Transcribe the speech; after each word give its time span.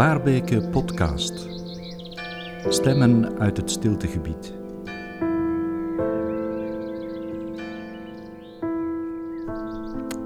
Waarbeke 0.00 0.60
podcast. 0.60 1.48
Stemmen 2.68 3.38
uit 3.38 3.56
het 3.56 3.70
stiltegebied. 3.70 4.54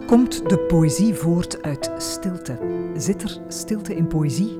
Komt 0.06 0.48
de 0.48 0.64
poëzie 0.68 1.14
voort 1.14 1.62
uit 1.62 1.92
stilte? 1.98 2.58
Zit 2.96 3.22
er 3.22 3.38
stilte 3.48 3.94
in 3.94 4.06
poëzie? 4.06 4.58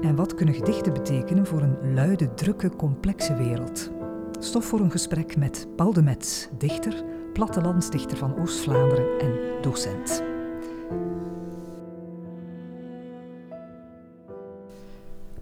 En 0.00 0.16
wat 0.16 0.34
kunnen 0.34 0.54
gedichten 0.54 0.92
betekenen 0.92 1.46
voor 1.46 1.62
een 1.62 1.94
luide, 1.94 2.34
drukke, 2.34 2.76
complexe 2.76 3.36
wereld? 3.36 3.90
Stof 4.38 4.64
voor 4.64 4.80
een 4.80 4.90
gesprek 4.90 5.36
met 5.36 5.66
Paul 5.76 5.92
de 5.92 6.02
Metz, 6.02 6.48
dichter, 6.58 7.04
plattelandsdichter 7.32 8.16
van 8.16 8.38
Oost-Vlaanderen 8.38 9.18
en 9.20 9.32
docent. 9.60 10.31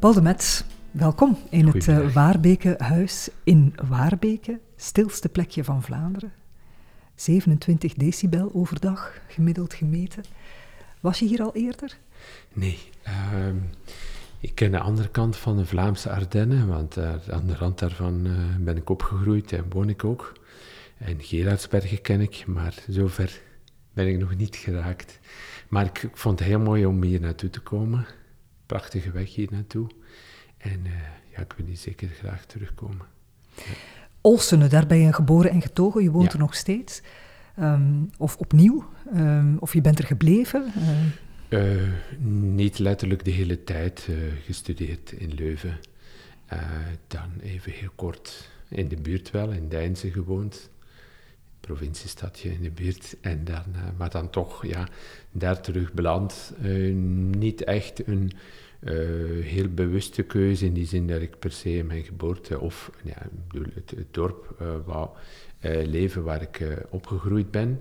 Paul 0.01 0.13
de 0.23 0.63
welkom 0.91 1.39
in 1.51 1.67
het 1.67 1.87
uh, 1.87 2.13
Waarbeke 2.13 2.75
huis 2.79 3.29
in 3.45 3.75
Waarbeke, 3.89 4.61
stilste 4.77 5.29
plekje 5.29 5.65
van 5.65 5.83
Vlaanderen. 5.83 6.33
27 7.15 7.95
decibel 7.95 8.51
overdag, 8.55 9.21
gemiddeld 9.29 9.75
gemeten. 9.75 10.23
Was 11.01 11.19
je 11.19 11.27
hier 11.27 11.43
al 11.43 11.55
eerder? 11.55 11.99
Nee. 12.53 12.79
Uh, 13.07 13.13
ik 14.39 14.55
ken 14.55 14.71
de 14.71 14.79
andere 14.79 15.09
kant 15.09 15.37
van 15.37 15.57
de 15.57 15.67
Vlaamse 15.67 16.11
Ardennen, 16.11 16.69
want 16.69 16.97
uh, 16.99 17.15
aan 17.31 17.47
de 17.47 17.55
rand 17.55 17.79
daarvan 17.79 18.27
uh, 18.27 18.33
ben 18.59 18.77
ik 18.77 18.91
opgegroeid 18.91 19.53
en 19.53 19.65
woon 19.69 19.89
ik 19.89 20.05
ook. 20.05 20.33
En 20.99 21.23
Gerardsbergen 21.23 22.01
ken 22.01 22.21
ik, 22.21 22.45
maar 22.47 22.75
zover 22.89 23.41
ben 23.93 24.09
ik 24.09 24.19
nog 24.19 24.37
niet 24.37 24.57
geraakt. 24.57 25.19
Maar 25.69 25.85
ik, 25.85 26.03
ik 26.03 26.17
vond 26.17 26.39
het 26.39 26.49
heel 26.49 26.61
mooi 26.61 26.87
om 26.87 27.03
hier 27.03 27.21
naartoe 27.21 27.51
te 27.51 27.61
komen. 27.61 28.07
Prachtige 28.71 29.11
weg 29.11 29.35
hier 29.35 29.49
naartoe. 29.51 29.87
En 30.59 30.81
uh, 30.85 30.93
ja, 31.37 31.41
ik 31.41 31.55
wil 31.57 31.67
hier 31.67 31.77
zeker 31.77 32.09
graag 32.09 32.45
terugkomen. 32.45 33.07
Ja. 33.57 33.63
Olsene, 34.21 34.69
daar 34.69 34.87
ben 34.87 34.99
je 34.99 35.13
geboren 35.13 35.51
en 35.51 35.63
getogen, 35.63 36.03
je 36.03 36.11
woont 36.11 36.27
ja. 36.27 36.33
er 36.33 36.39
nog 36.39 36.55
steeds. 36.55 37.03
Um, 37.59 38.11
of 38.19 38.37
opnieuw, 38.37 38.85
um, 39.15 39.57
of 39.59 39.73
je 39.73 39.81
bent 39.81 39.99
er 39.99 40.05
gebleven? 40.05 40.73
Uh, 41.49 41.93
niet 42.29 42.79
letterlijk 42.79 43.25
de 43.25 43.31
hele 43.31 43.65
tijd 43.65 44.09
gestudeerd 44.45 45.13
in 45.13 45.35
Leuven. 45.35 45.79
Dan 47.07 47.41
even 47.43 47.73
heel 47.73 47.93
kort 47.95 48.51
in 48.69 48.89
de 48.89 48.97
buurt 48.97 49.31
wel, 49.31 49.51
in 49.51 49.69
Deinze 49.69 50.11
gewoond. 50.11 50.70
Provinciestadje 51.61 52.53
in 52.53 52.63
de 52.63 52.71
buurt. 52.71 53.17
En 53.21 53.45
dan, 53.45 53.65
maar 53.97 54.11
dan 54.11 54.31
toch, 54.31 54.67
ja, 54.67 54.89
daar 55.31 55.61
terug 55.61 55.93
beland. 55.93 56.53
niet 57.37 57.65
echt 57.65 58.07
een 58.07 58.33
heel 59.43 59.69
bewuste 59.69 60.23
keuze 60.23 60.67
in 60.67 60.73
die 60.73 60.87
zin 60.87 61.07
dat 61.07 61.21
ik 61.21 61.39
per 61.39 61.53
se 61.53 61.83
mijn 61.87 62.05
geboorte 62.05 62.61
of 62.61 62.91
ja, 63.03 63.27
het, 63.75 63.91
het 63.91 64.07
dorp 64.11 64.63
wou 64.85 65.09
leven 65.85 66.25
waar 66.25 66.43
ik 66.43 66.87
opgegroeid 66.91 67.51
ben. 67.51 67.81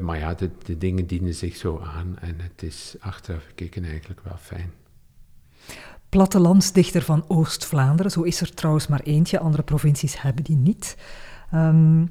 Maar 0.00 0.18
ja, 0.18 0.34
de, 0.34 0.50
de, 0.64 0.78
dingen 0.78 1.06
dienen 1.06 1.34
zich 1.34 1.56
zo 1.56 1.78
aan 1.78 2.18
en 2.20 2.40
het 2.40 2.62
is 2.62 2.94
achteraf 3.00 3.44
gekeken 3.44 3.84
eigenlijk 3.84 4.20
wel 4.24 4.36
fijn. 4.40 4.72
Plattelandsdichter 6.10 7.02
van 7.02 7.24
Oost-Vlaanderen, 7.28 8.10
zo 8.10 8.22
is 8.22 8.40
er 8.40 8.54
trouwens 8.54 8.86
maar 8.86 9.00
eentje, 9.00 9.38
andere 9.38 9.62
provincies 9.62 10.22
hebben 10.22 10.44
die 10.44 10.56
niet. 10.56 10.96
Um, 11.54 12.10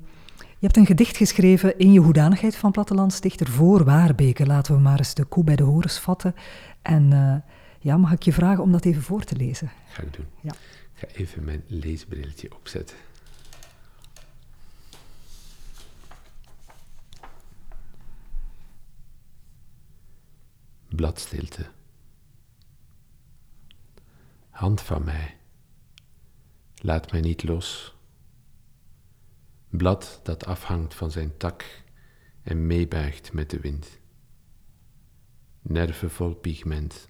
je 0.60 0.66
hebt 0.66 0.78
een 0.78 0.86
gedicht 0.86 1.18
geschreven 1.18 1.78
in 1.78 1.92
je 1.92 2.00
hoedanigheid 2.00 2.56
van 2.56 2.72
plattelandsdichter 2.72 3.48
voor 3.48 3.84
Waarbeke. 3.84 4.46
Laten 4.46 4.76
we 4.76 4.82
maar 4.82 4.98
eens 4.98 5.14
de 5.14 5.24
koe 5.24 5.44
bij 5.44 5.56
de 5.56 5.64
horens 5.64 6.00
vatten. 6.00 6.36
En 6.82 7.12
uh, 7.12 7.36
ja, 7.80 7.98
mag 7.98 8.12
ik 8.12 8.24
je 8.24 8.34
vragen 8.34 8.64
om 8.64 8.72
dat 8.72 8.86
even 8.86 9.02
voor 9.02 9.24
te 9.24 9.36
lezen? 9.36 9.72
Ga 9.88 10.02
ik 10.02 10.14
doen. 10.14 10.26
Ja. 10.42 10.52
Ik 10.52 10.60
ga 10.94 11.08
even 11.08 11.44
mijn 11.44 11.64
leesbrilletje 11.68 12.56
opzetten. 12.56 12.98
bladstilte. 21.00 21.66
Hand 24.50 24.82
van 24.82 25.04
mij, 25.04 25.38
laat 26.76 27.12
mij 27.12 27.22
niet 27.22 27.44
los. 27.44 27.96
Blad 29.70 30.20
dat 30.24 30.46
afhangt 30.46 30.94
van 30.94 31.12
zijn 31.12 31.38
tak 31.38 31.84
en 32.42 32.68
meebuigt 32.68 33.34
met 33.34 33.50
de 33.50 33.60
wind. 33.60 34.00
Nerven 35.62 36.12
vol 36.12 36.34
pigment. 36.34 37.10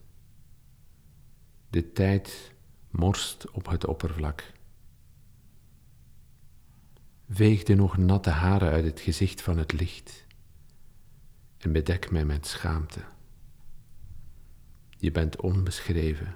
De 1.69 1.91
tijd 1.91 2.53
morst 2.89 3.51
op 3.51 3.67
het 3.67 3.85
oppervlak. 3.85 4.51
Veeg 7.29 7.63
de 7.63 7.75
nog 7.75 7.97
natte 7.97 8.29
haren 8.29 8.69
uit 8.71 8.85
het 8.85 8.99
gezicht 8.99 9.41
van 9.41 9.57
het 9.57 9.71
licht 9.71 10.25
en 11.57 11.71
bedek 11.71 12.11
mij 12.11 12.25
met 12.25 12.47
schaamte. 12.47 13.03
Je 14.97 15.11
bent 15.11 15.41
onbeschreven. 15.41 16.35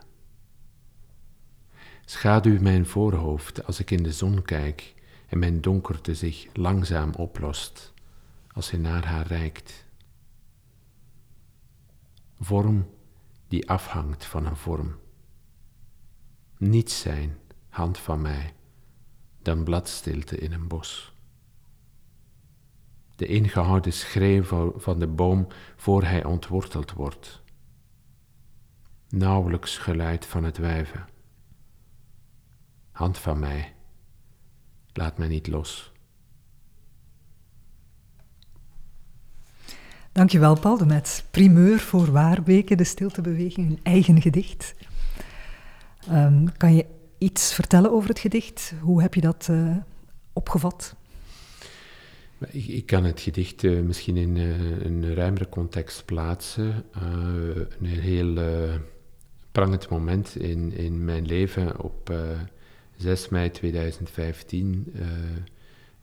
Schaduw 2.06 2.62
mijn 2.62 2.86
voorhoofd 2.86 3.66
als 3.66 3.80
ik 3.80 3.92
in 3.92 4.04
de 4.04 4.14
zon 4.14 4.42
kijk 4.42 4.94
en 5.34 5.40
mijn 5.40 5.62
donkerte 5.62 6.16
zich 6.16 6.48
langzaam 6.54 7.14
oplost 7.14 7.94
als 8.52 8.72
hij 8.72 8.80
naar 8.80 9.06
haar 9.06 9.28
reikt. 9.28 9.86
Vorm 12.40 12.90
die 13.48 13.70
afhangt 13.70 14.26
van 14.26 14.46
een 14.46 14.56
vorm. 14.56 14.96
Niets 16.58 17.00
zijn, 17.00 17.38
hand 17.70 17.98
van 17.98 18.22
mij, 18.22 18.54
dan 19.42 19.64
bladstilte 19.64 20.38
in 20.38 20.52
een 20.52 20.68
bos. 20.68 21.14
De 23.16 23.26
ingehouden 23.26 23.94
schreeuw 23.94 24.44
van 24.76 25.00
de 25.00 25.08
boom 25.08 25.48
voor 25.76 26.04
hij 26.04 26.24
ontworteld 26.24 26.92
wordt 26.92 27.44
nauwelijks 29.10 29.78
geluid 29.78 30.26
van 30.26 30.44
het 30.44 30.58
wuiven. 30.58 31.08
Hand 32.92 33.18
van 33.18 33.40
mij, 33.40 33.76
laat 34.94 35.18
mij 35.18 35.28
niet 35.28 35.48
los. 35.48 35.94
Dankjewel, 40.12 40.60
Paul 40.60 40.78
de 40.78 40.86
Met. 40.86 41.26
Primeur 41.32 41.80
voor 41.80 42.12
Waarbeke, 42.12 42.76
de 42.76 42.84
stiltebeweging, 42.84 43.70
een 43.70 43.80
eigen 43.84 44.22
gedicht. 44.22 44.76
Um, 46.12 46.58
kan 46.58 46.76
je 46.76 46.86
iets 47.18 47.54
vertellen 47.54 47.92
over 47.92 48.10
het 48.10 48.20
gedicht? 48.20 48.74
Hoe 48.82 49.02
heb 49.02 49.14
je 49.14 49.22
dat 49.22 49.48
uh, 49.52 49.78
opgevat? 50.34 50.96
Ik, 52.52 52.68
ik, 52.68 52.86
kan 52.86 53.04
het 53.04 53.20
gedicht 53.20 53.64
uh, 53.64 53.82
misschien 53.82 54.18
in 54.18 54.36
uh, 54.36 54.82
een 54.86 55.14
ruimere 55.14 55.50
context 55.50 56.06
plaatsen. 56.06 56.86
een 57.80 57.86
heel 57.86 58.40
prangend 59.52 59.90
moment 59.90 60.36
in, 60.36 60.74
in 60.74 61.06
mijn 61.06 61.26
leven. 61.26 61.80
Op 61.80 62.14
6 62.98 63.30
mei 63.30 63.52
2015 63.52 64.92
uh, 64.96 65.08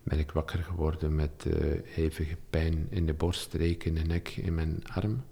ben 0.02 0.18
ik 0.18 0.30
wakker 0.30 0.64
geworden 0.64 1.14
met 1.14 1.44
uh, 1.46 1.80
hevige 1.84 2.36
pijn 2.50 2.86
in 2.90 3.06
de 3.06 3.14
borststreek, 3.14 3.84
in 3.84 3.94
de 3.94 4.02
nek, 4.02 4.28
in 4.28 4.54
mijn 4.54 4.82
arm. 4.92 5.24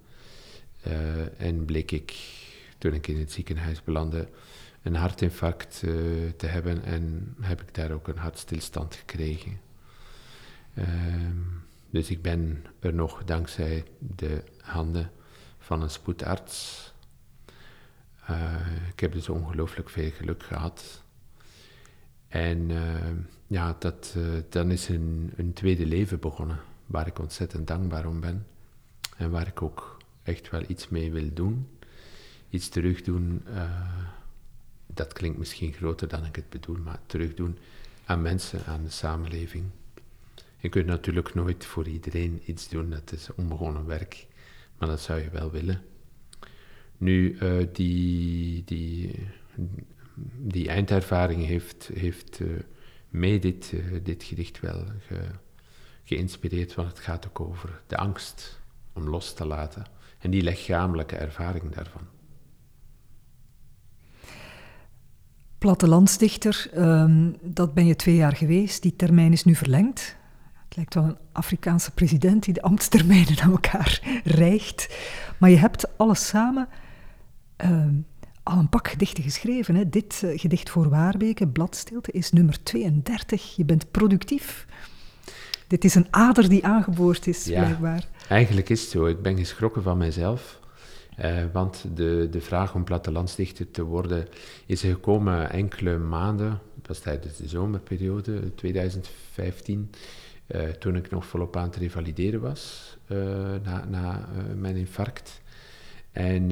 Uh, 0.87 1.41
en 1.41 1.65
bleek 1.65 1.91
ik, 1.91 2.15
toen 2.79 2.93
ik 2.93 3.07
in 3.07 3.19
het 3.19 3.33
ziekenhuis 3.33 3.83
belandde, 3.83 4.29
een 4.83 4.95
hartinfarct 4.95 5.79
te 6.37 6.47
hebben 6.47 6.83
en 6.85 7.35
heb 7.41 7.61
ik 7.61 7.75
daar 7.75 7.91
ook 7.91 8.09
een 8.09 8.19
hartstilstand 8.19 8.95
gekregen. 8.95 9.61
Ehm, 10.75 11.37
dus 11.91 12.11
ik 12.11 12.23
ben 12.23 12.65
er 12.81 12.95
nog 12.95 13.25
dankzij 13.25 13.85
de 13.99 14.43
handen 14.61 15.11
van 15.59 15.83
een 15.83 15.91
spoedarts 15.91 16.87
ik 18.93 19.01
heb 19.01 19.13
dus 19.13 19.29
ongelooflijk 19.29 19.91
veel 19.91 20.11
geluk 20.11 20.43
gehad. 20.43 21.03
En 22.29 22.71
uh, 22.71 22.95
ja, 23.47 23.77
dat, 23.79 24.15
uh, 24.17 24.25
dan 24.49 24.71
is 24.71 24.89
een, 24.89 25.33
een, 25.37 25.53
tweede 25.53 25.87
leven 25.87 26.21
begonnen, 26.21 26.61
waar 26.87 27.07
ik 27.07 27.19
ontzettend 27.19 27.67
dankbaar 27.67 28.07
om 28.07 28.21
ben. 28.21 28.47
En 29.17 29.31
waar 29.31 29.47
ik 29.47 29.63
ook 29.63 29.97
echt 30.23 30.51
wel 30.51 30.63
iets 30.67 30.89
mee 30.89 31.13
wil 31.13 31.31
doen. 31.33 31.69
Iets 32.51 32.69
terugdoen, 32.69 33.43
dat 34.87 35.13
klinkt 35.13 35.39
misschien 35.39 35.73
groter 35.73 36.09
dan 36.09 36.25
ik 36.25 36.37
het 36.37 36.49
bedoel, 36.49 36.77
maar 36.77 36.99
terugdoen 37.07 37.59
aan 38.05 38.23
mensen, 38.23 38.65
aan 38.65 38.83
de 38.83 38.91
samenleving. 38.91 39.65
Je 40.59 40.69
kunt 40.69 40.87
natuurlijk 40.87 41.35
nooit 41.35 41.65
voor 41.65 41.89
iedereen 41.89 42.43
iets 42.45 42.69
doen, 42.69 42.91
dat 42.91 43.13
is 43.13 43.29
onbegonnen 43.35 43.87
werk, 43.87 44.27
maar 44.79 44.89
dat 44.89 45.01
zou 45.01 45.21
je 45.21 45.31
wel 45.31 45.51
willen. 45.51 45.83
Nu, 46.97 47.39
die, 47.73 48.65
die, 48.65 49.15
die 50.37 50.69
eindervaring 50.69 51.47
heeft, 51.47 51.91
heeft 51.95 52.41
uh, 52.41 52.49
mij 53.09 53.39
dit, 53.39 53.73
uh, 53.75 54.01
dit 54.03 54.23
gedicht 54.23 54.61
wel 54.61 54.85
ge, 55.07 55.21
geïnspireerd, 56.05 56.75
want 56.75 56.89
het 56.89 56.99
gaat 56.99 57.27
ook 57.27 57.41
over 57.41 57.83
de 57.87 57.97
angst 57.97 58.61
om 58.93 59.09
los 59.09 59.35
te 59.35 59.47
laten 59.47 59.85
en 60.19 60.31
die 60.31 60.43
lichamelijke 60.43 61.17
ervaring 61.17 61.75
daarvan. 61.75 62.03
Plattelandsdichter, 65.59 66.71
um, 66.77 67.37
dat 67.43 67.75
ben 67.75 67.87
je 67.87 67.97
twee 67.97 68.15
jaar 68.15 68.37
geweest. 68.37 68.83
Die 68.83 68.97
termijn 68.97 69.33
is 69.33 69.45
nu 69.45 69.55
verlengd. 69.55 70.17
Het 70.55 70.77
lijkt 70.77 70.95
wel 70.95 71.05
een 71.05 71.19
Afrikaanse 71.33 71.91
president 71.91 72.45
die 72.45 72.55
de 72.55 72.63
ambtstermijnen 72.63 73.41
aan 73.41 73.51
elkaar 73.51 74.01
rijgt. 74.25 74.97
Maar 75.39 75.51
je 75.51 75.57
hebt 75.57 75.99
alles 75.99 76.27
samen 76.27 76.69
um, 77.57 78.07
al 78.49 78.59
een 78.59 78.69
pak 78.69 78.89
gedichten 78.89 79.23
geschreven. 79.23 79.75
Hè? 79.75 79.89
Dit 79.89 80.23
uh, 80.25 80.39
gedicht 80.39 80.71
voor 80.71 80.89
Waarbeke, 80.89 81.49
Bladstilte, 81.49 82.13
is 82.13 82.33
nummer 82.33 82.63
32. 82.63 83.57
Je 83.57 83.65
bent 83.65 83.91
productief. 83.91 84.67
Dit 85.67 85.85
is 85.85 85.95
een 85.95 86.07
ader 86.11 86.49
die 86.49 86.65
aangeboord 86.65 87.27
is, 87.27 87.45
ja, 87.45 87.65
blijkbaar. 87.65 88.09
Eigenlijk 88.29 88.69
is 88.69 88.81
het 88.81 88.91
zo. 88.91 89.07
Ik 89.07 89.23
ben 89.23 89.37
geschrokken 89.37 89.83
van 89.83 89.99
mezelf. 89.99 90.61
Uh, 91.21 91.45
want 91.53 91.85
de, 91.95 92.29
de 92.31 92.41
vraag 92.41 92.75
om 92.75 92.85
plattelandsdichter 92.85 93.71
te 93.71 93.83
worden 93.83 94.29
is 94.67 94.81
gekomen 94.81 95.51
enkele 95.51 95.99
maanden, 95.99 96.61
was 96.87 96.99
tijdens 96.99 97.37
de 97.37 97.49
zomerperiode 97.49 98.55
2015, 98.55 99.91
uh, 100.47 100.65
eh, 100.65 100.75
toen 100.75 100.97
ik 100.97 101.11
nog 101.11 101.27
volop 101.27 101.57
aan 101.57 101.65
het 101.65 101.77
revalideren 101.77 102.41
was 102.41 102.97
na, 103.63 103.85
na 103.89 104.29
mijn 104.55 104.77
infarct. 104.77 105.41
En 106.19 106.51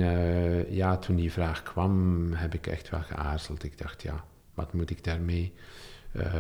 ja, 0.74 0.96
toen 0.96 1.16
die 1.16 1.32
vraag 1.32 1.62
kwam, 1.62 2.32
heb 2.32 2.54
ik 2.54 2.66
echt 2.66 2.88
wel 2.88 3.02
geaarzeld. 3.02 3.64
Ik 3.64 3.78
dacht, 3.78 4.02
ja, 4.02 4.24
wat 4.54 4.72
moet 4.72 4.90
ik 4.90 5.04
daarmee? 5.04 5.52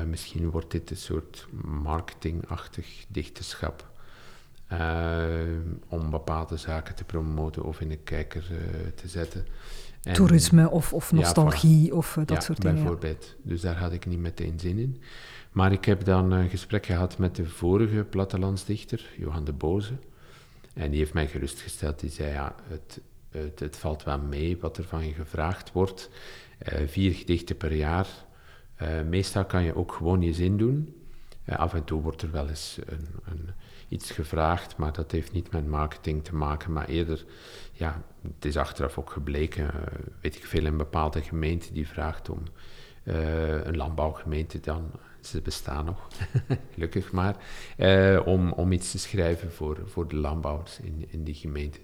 misschien 0.06 0.50
wordt 0.50 0.70
dit 0.70 0.90
een 0.90 0.96
soort 0.96 1.46
marketingachtig 1.64 3.04
dichterschap. 3.08 3.94
Uh, 4.72 5.34
om 5.88 6.10
bepaalde 6.10 6.56
zaken 6.56 6.94
te 6.94 7.04
promoten 7.04 7.64
of 7.64 7.80
in 7.80 7.88
de 7.88 7.96
kijker 7.96 8.44
te 8.94 9.08
zetten. 9.08 9.46
En, 10.02 10.14
Toerisme 10.14 10.70
of, 10.70 10.92
of 10.92 11.12
nostalgie 11.12 11.86
ja, 11.86 11.94
of 11.94 12.14
dat 12.14 12.30
ja, 12.30 12.40
soort 12.40 12.60
dingen. 12.60 12.76
bijvoorbeeld. 12.76 13.34
Dus 13.42 13.60
daar 13.60 13.76
had 13.76 13.92
ik 13.92 14.06
niet 14.06 14.18
meteen 14.18 14.60
zin 14.60 14.78
in. 14.78 15.02
Maar 15.52 15.72
ik 15.72 15.84
heb 15.84 16.04
dan 16.04 16.30
een 16.30 16.48
gesprek 16.48 16.86
gehad 16.86 17.18
met 17.18 17.36
de 17.36 17.46
vorige 17.46 18.04
plattelandsdichter, 18.10 19.10
Johan 19.16 19.44
de 19.44 19.52
Boze. 19.52 19.92
En 20.74 20.90
die 20.90 20.98
heeft 20.98 21.12
mij 21.12 21.26
gerustgesteld. 21.26 22.00
Die 22.00 22.10
zei, 22.10 22.30
ja, 22.30 22.54
het, 22.68 23.00
het, 23.30 23.60
het 23.60 23.76
valt 23.76 24.04
wel 24.04 24.18
mee 24.18 24.58
wat 24.60 24.76
er 24.76 24.84
van 24.84 25.06
je 25.06 25.12
gevraagd 25.12 25.72
wordt. 25.72 26.10
vier 26.86 27.12
gedichten 27.12 27.56
per 27.56 27.72
jaar. 27.72 28.06
meestal 29.08 29.44
kan 29.44 29.62
je 29.62 29.76
ook 29.76 29.92
gewoon 29.92 30.22
je 30.22 30.32
zin 30.32 30.56
doen. 30.56 30.94
af 31.46 31.74
en 31.74 31.84
toe 31.84 32.02
wordt 32.02 32.22
er 32.22 32.30
wel 32.30 32.48
eens 32.48 32.78
een, 32.86 33.06
een 33.24 33.48
iets 33.88 34.10
gevraagd, 34.10 34.76
maar 34.76 34.92
dat 34.92 35.10
heeft 35.10 35.32
niet 35.32 35.50
met 35.50 35.66
marketing 35.66 36.24
te 36.24 36.34
maken, 36.34 36.72
maar 36.72 36.88
eerder, 36.88 37.24
ja, 37.72 38.02
het 38.22 38.44
is 38.44 38.56
achteraf 38.56 38.98
ook 38.98 39.10
gebleken, 39.10 39.70
weet 40.20 40.36
ik 40.36 40.44
veel, 40.44 40.64
een 40.64 40.76
bepaalde 40.76 41.22
gemeente 41.22 41.72
die 41.72 41.88
vraagt 41.88 42.28
om 42.28 42.42
een 43.04 43.76
landbouwgemeente 43.76 44.60
dan, 44.60 44.90
ze 45.20 45.40
bestaan 45.40 45.84
nog, 45.84 46.08
gelukkig 46.74 47.12
maar, 47.12 47.36
om, 48.24 48.52
om 48.52 48.72
iets 48.72 48.90
te 48.90 48.98
schrijven 48.98 49.52
voor, 49.52 49.78
voor 49.84 50.08
de 50.08 50.16
landbouwers 50.16 50.80
in, 50.80 51.06
in 51.08 51.24
die 51.24 51.34
gemeente. 51.34 51.78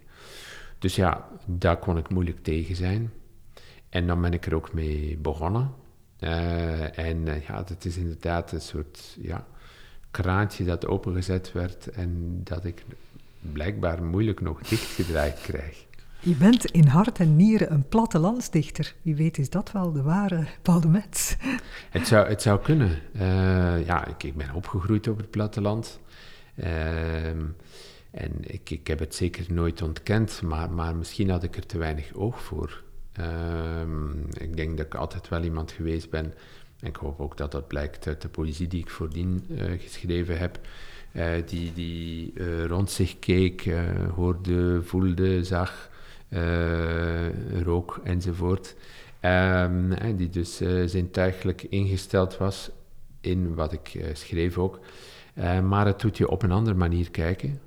Dus 0.83 0.95
ja, 0.95 1.29
daar 1.47 1.77
kon 1.77 1.99
ik 1.99 2.11
moeilijk 2.11 2.43
tegen 2.43 2.77
zijn. 2.77 3.13
En 3.89 4.07
dan 4.07 4.21
ben 4.21 4.33
ik 4.33 4.47
er 4.47 4.55
ook 4.55 4.73
mee 4.73 5.19
begonnen. 5.19 5.71
en 6.95 7.25
ja, 7.47 7.63
dat 7.63 7.85
is 7.85 7.97
inderdaad 7.97 8.53
een 8.53 8.61
soort, 8.61 9.17
ja, 9.21 9.47
kraantje 10.11 10.65
dat 10.65 10.87
opengezet 10.87 11.53
werd 11.53 11.91
en 11.91 12.41
dat 12.45 12.65
ik 12.65 12.85
blijkbaar 13.41 14.03
moeilijk 14.03 14.41
nog 14.41 14.63
dichtgedraaid 14.63 15.41
krijg. 15.41 15.87
Je 16.21 16.35
bent 16.35 16.65
in 16.65 16.87
hart 16.87 17.19
en 17.19 17.37
nieren 17.37 17.73
een 17.73 17.89
plattelandsdichter. 17.89 18.95
Wie 19.03 19.15
weet 19.15 19.39
is 19.39 19.51
dat 19.51 19.73
wel 19.73 19.93
de 19.93 20.03
ware 20.03 20.47
Paul 20.63 20.81
de 20.81 20.89
Metz. 20.89 21.37
Het 21.91 22.07
zou, 22.07 22.29
het 22.29 22.43
zou 22.43 22.61
kunnen. 22.61 22.99
Uh, 23.15 23.87
ja, 23.87 24.07
ik, 24.07 24.23
ik, 24.23 24.37
ben 24.37 24.55
opgegroeid 24.55 25.09
op 25.09 25.17
het 25.17 25.31
platteland. 25.31 26.01
Uh, 26.55 26.67
en 28.13 28.33
ik, 28.41 28.71
ik 28.71 28.87
heb 28.87 28.99
het 28.99 29.15
zeker 29.15 29.53
nooit 29.53 29.83
ontkend, 29.83 30.43
maar, 30.43 30.71
maar 30.71 30.97
misschien 30.97 31.31
had 31.31 31.43
ik 31.43 31.57
er 31.57 31.67
te 31.67 31.79
weinig 31.79 32.15
oog 32.15 32.43
voor. 32.43 32.83
Uh, 33.21 33.83
ik 34.33 34.57
denk 34.57 34.77
dat 34.77 34.87
ik 34.87 34.95
altijd 34.95 35.29
wel 35.29 35.43
iemand 35.43 35.73
geweest 35.73 36.11
ben 36.11 36.35
ik 36.83 36.97
hoop 36.97 37.21
ook 37.21 37.37
dat 37.37 37.53
dat 37.53 37.67
blijkt 37.67 38.07
uit 38.07 38.23
de 38.23 38.29
poëzie 38.29 38.69
die 38.69 38.81
ik 38.81 38.91
voordien 38.91 39.45
uh, 39.49 39.65
geschreven 39.79 40.39
heb. 40.39 40.59
Uh, 41.13 41.31
die 41.47 41.73
die 41.73 42.33
uh, 42.35 42.65
rond 42.65 42.91
zich 42.91 43.19
keek, 43.19 43.71
hoorde, 44.15 44.83
voelde, 44.83 45.45
zag, 45.45 45.91
rook 47.63 48.01
enzovoort. 48.05 48.75
Um, 49.21 50.17
die 50.17 50.31
dus 50.31 50.61
zintuigelijk 50.85 51.63
ingesteld 51.63 52.37
was 52.37 52.71
in 53.21 53.55
wat 53.55 53.73
ik 53.73 54.05
schreef 54.13 54.59
ook. 54.59 54.81
maar 55.63 55.87
het 55.87 56.01
doet 56.01 56.17
je 56.17 56.29
op 56.29 56.43
een 56.43 56.53
andere 56.53 56.77
manier 56.77 57.11
kijken. 57.11 57.61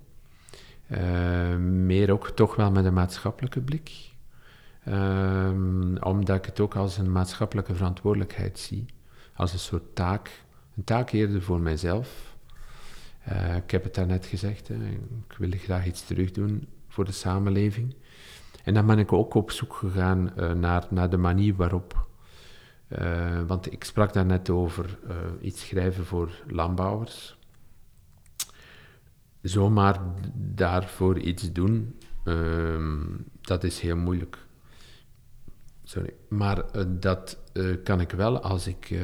Meer 1.57 2.11
ook 2.11 2.29
toch 2.29 2.55
wel 2.55 2.71
met 2.71 2.85
een 2.85 2.93
maatschappelijke 2.93 3.61
blik. 3.61 4.13
Um, 4.87 5.97
omdat 5.97 6.37
ik 6.37 6.45
het 6.45 6.59
ook 6.59 6.75
als 6.75 6.97
een 6.97 7.11
maatschappelijke 7.11 7.75
verantwoordelijkheid 7.75 8.59
zie 8.59 8.85
als 9.35 9.53
een 9.53 9.59
soort 9.59 9.95
taak. 9.95 10.43
Een 10.77 10.83
taak 10.83 11.11
eerder 11.11 11.41
voor 11.41 11.59
mijzelf. 11.59 12.35
Uh, 13.29 13.55
ik 13.55 13.71
heb 13.71 13.83
het 13.83 13.95
daarnet 13.95 14.25
gezegd, 14.25 14.69
ik 14.69 15.37
wil 15.37 15.51
graag 15.51 15.85
iets 15.85 16.05
terug 16.05 16.31
doen 16.31 16.67
voor 16.87 17.05
de 17.05 17.11
samenleving. 17.11 17.95
En 18.63 18.73
dan 18.73 18.85
ben 18.85 18.99
ik 18.99 19.13
ook 19.13 19.33
op 19.33 19.51
zoek 19.51 19.73
gegaan 19.73 20.31
uh, 20.37 20.51
naar, 20.51 20.85
naar 20.89 21.09
de 21.09 21.17
manier 21.17 21.55
waarop. 21.55 22.07
Uh, 22.89 23.41
want 23.47 23.71
ik 23.71 23.83
sprak 23.83 24.13
daarnet 24.13 24.49
over 24.49 24.97
iets 25.41 25.67
schrijven 25.67 26.05
voor 26.05 26.43
landbouwers. 26.47 27.34
Zomaar 29.45 29.99
daarvoor 30.33 31.19
iets 31.19 31.51
doen, 31.51 31.95
ehm, 32.23 33.03
dat 33.41 33.63
is 33.63 33.79
heel 33.79 33.97
moeilijk. 33.97 34.37
Sorry. 35.83 36.13
Maar 36.29 36.57
uh, 36.75 36.83
dat 36.87 37.37
uh, 37.53 37.75
kan 37.83 38.01
ik 38.01 38.11
wel 38.11 38.39
als 38.39 38.67
ik 38.67 38.89
uh, 38.89 39.01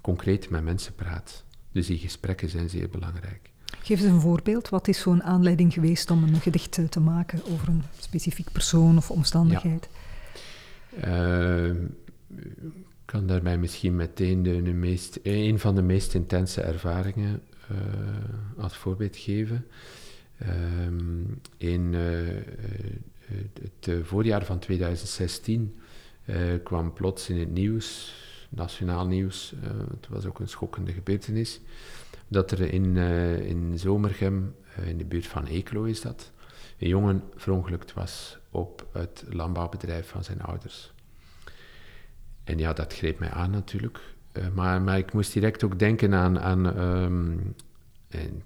concreet 0.00 0.50
met 0.50 0.64
mensen 0.64 0.94
praat. 0.94 1.44
Dus 1.72 1.86
die 1.86 1.98
gesprekken 1.98 2.48
zijn 2.48 2.68
zeer 2.68 2.88
belangrijk. 2.88 3.50
Geef 3.82 4.00
eens 4.00 4.12
een 4.12 4.20
voorbeeld. 4.20 4.68
Wat 4.68 4.88
is 4.88 5.00
zo'n 5.00 5.22
aanleiding 5.22 5.72
geweest 5.72 6.10
om 6.10 6.22
een 6.22 6.40
gedicht 6.40 6.90
te 6.90 7.00
maken 7.00 7.40
over 7.52 7.68
een 7.68 7.82
specifiek 7.98 8.52
persoon 8.52 8.96
of 8.96 9.10
omstandigheid? 9.10 9.88
Ja. 11.00 11.66
ik 12.28 13.04
kan 13.04 13.26
daarbij 13.26 13.58
misschien 13.58 13.96
meteen 13.96 14.42
de, 14.42 14.62
de 14.62 14.72
meest, 14.72 15.18
een 15.22 15.58
van 15.58 15.74
de 15.74 15.82
meest 15.82 16.14
intense 16.14 16.62
ervaringen 16.62 17.42
als 18.56 18.76
voorbeeld 18.76 19.16
geven. 19.16 19.66
Um, 20.86 21.40
in 21.56 21.94
het 21.94 23.86
uh, 23.88 24.04
voorjaar 24.04 24.44
van 24.44 24.58
2016 24.58 25.78
uh, 26.24 26.36
kwam 26.62 26.92
plots 26.92 27.28
in 27.28 27.38
het 27.38 27.52
nieuws, 27.52 28.14
nationaal 28.48 29.06
nieuws, 29.06 29.54
het 29.90 30.08
was 30.08 30.26
ook 30.26 30.38
een 30.38 30.48
schokkende 30.48 30.92
gebeurtenis, 30.92 31.60
dat 32.28 32.50
er 32.50 32.60
in, 32.60 32.96
in 33.46 33.78
Zomergem, 33.78 34.54
in 34.86 34.98
de 34.98 35.04
buurt 35.04 35.26
van 35.26 35.46
Eeklo 35.46 35.84
is 35.84 36.00
dat, 36.00 36.32
een 36.78 36.88
jongen 36.88 37.22
verongelukt 37.34 37.92
was 37.92 38.38
op 38.50 38.86
het 38.92 39.24
landbouwbedrijf 39.28 40.08
van 40.08 40.24
zijn 40.24 40.42
ouders. 40.42 40.92
En 42.44 42.58
ja, 42.58 42.72
dat 42.72 42.94
greep 42.94 43.18
mij 43.18 43.30
aan 43.30 43.50
natuurlijk. 43.50 44.00
Maar, 44.54 44.82
maar 44.82 44.98
ik 44.98 45.12
moest 45.12 45.32
direct 45.32 45.64
ook 45.64 45.78
denken 45.78 46.14
aan, 46.14 46.40
aan 46.40 46.78
um, 46.78 47.54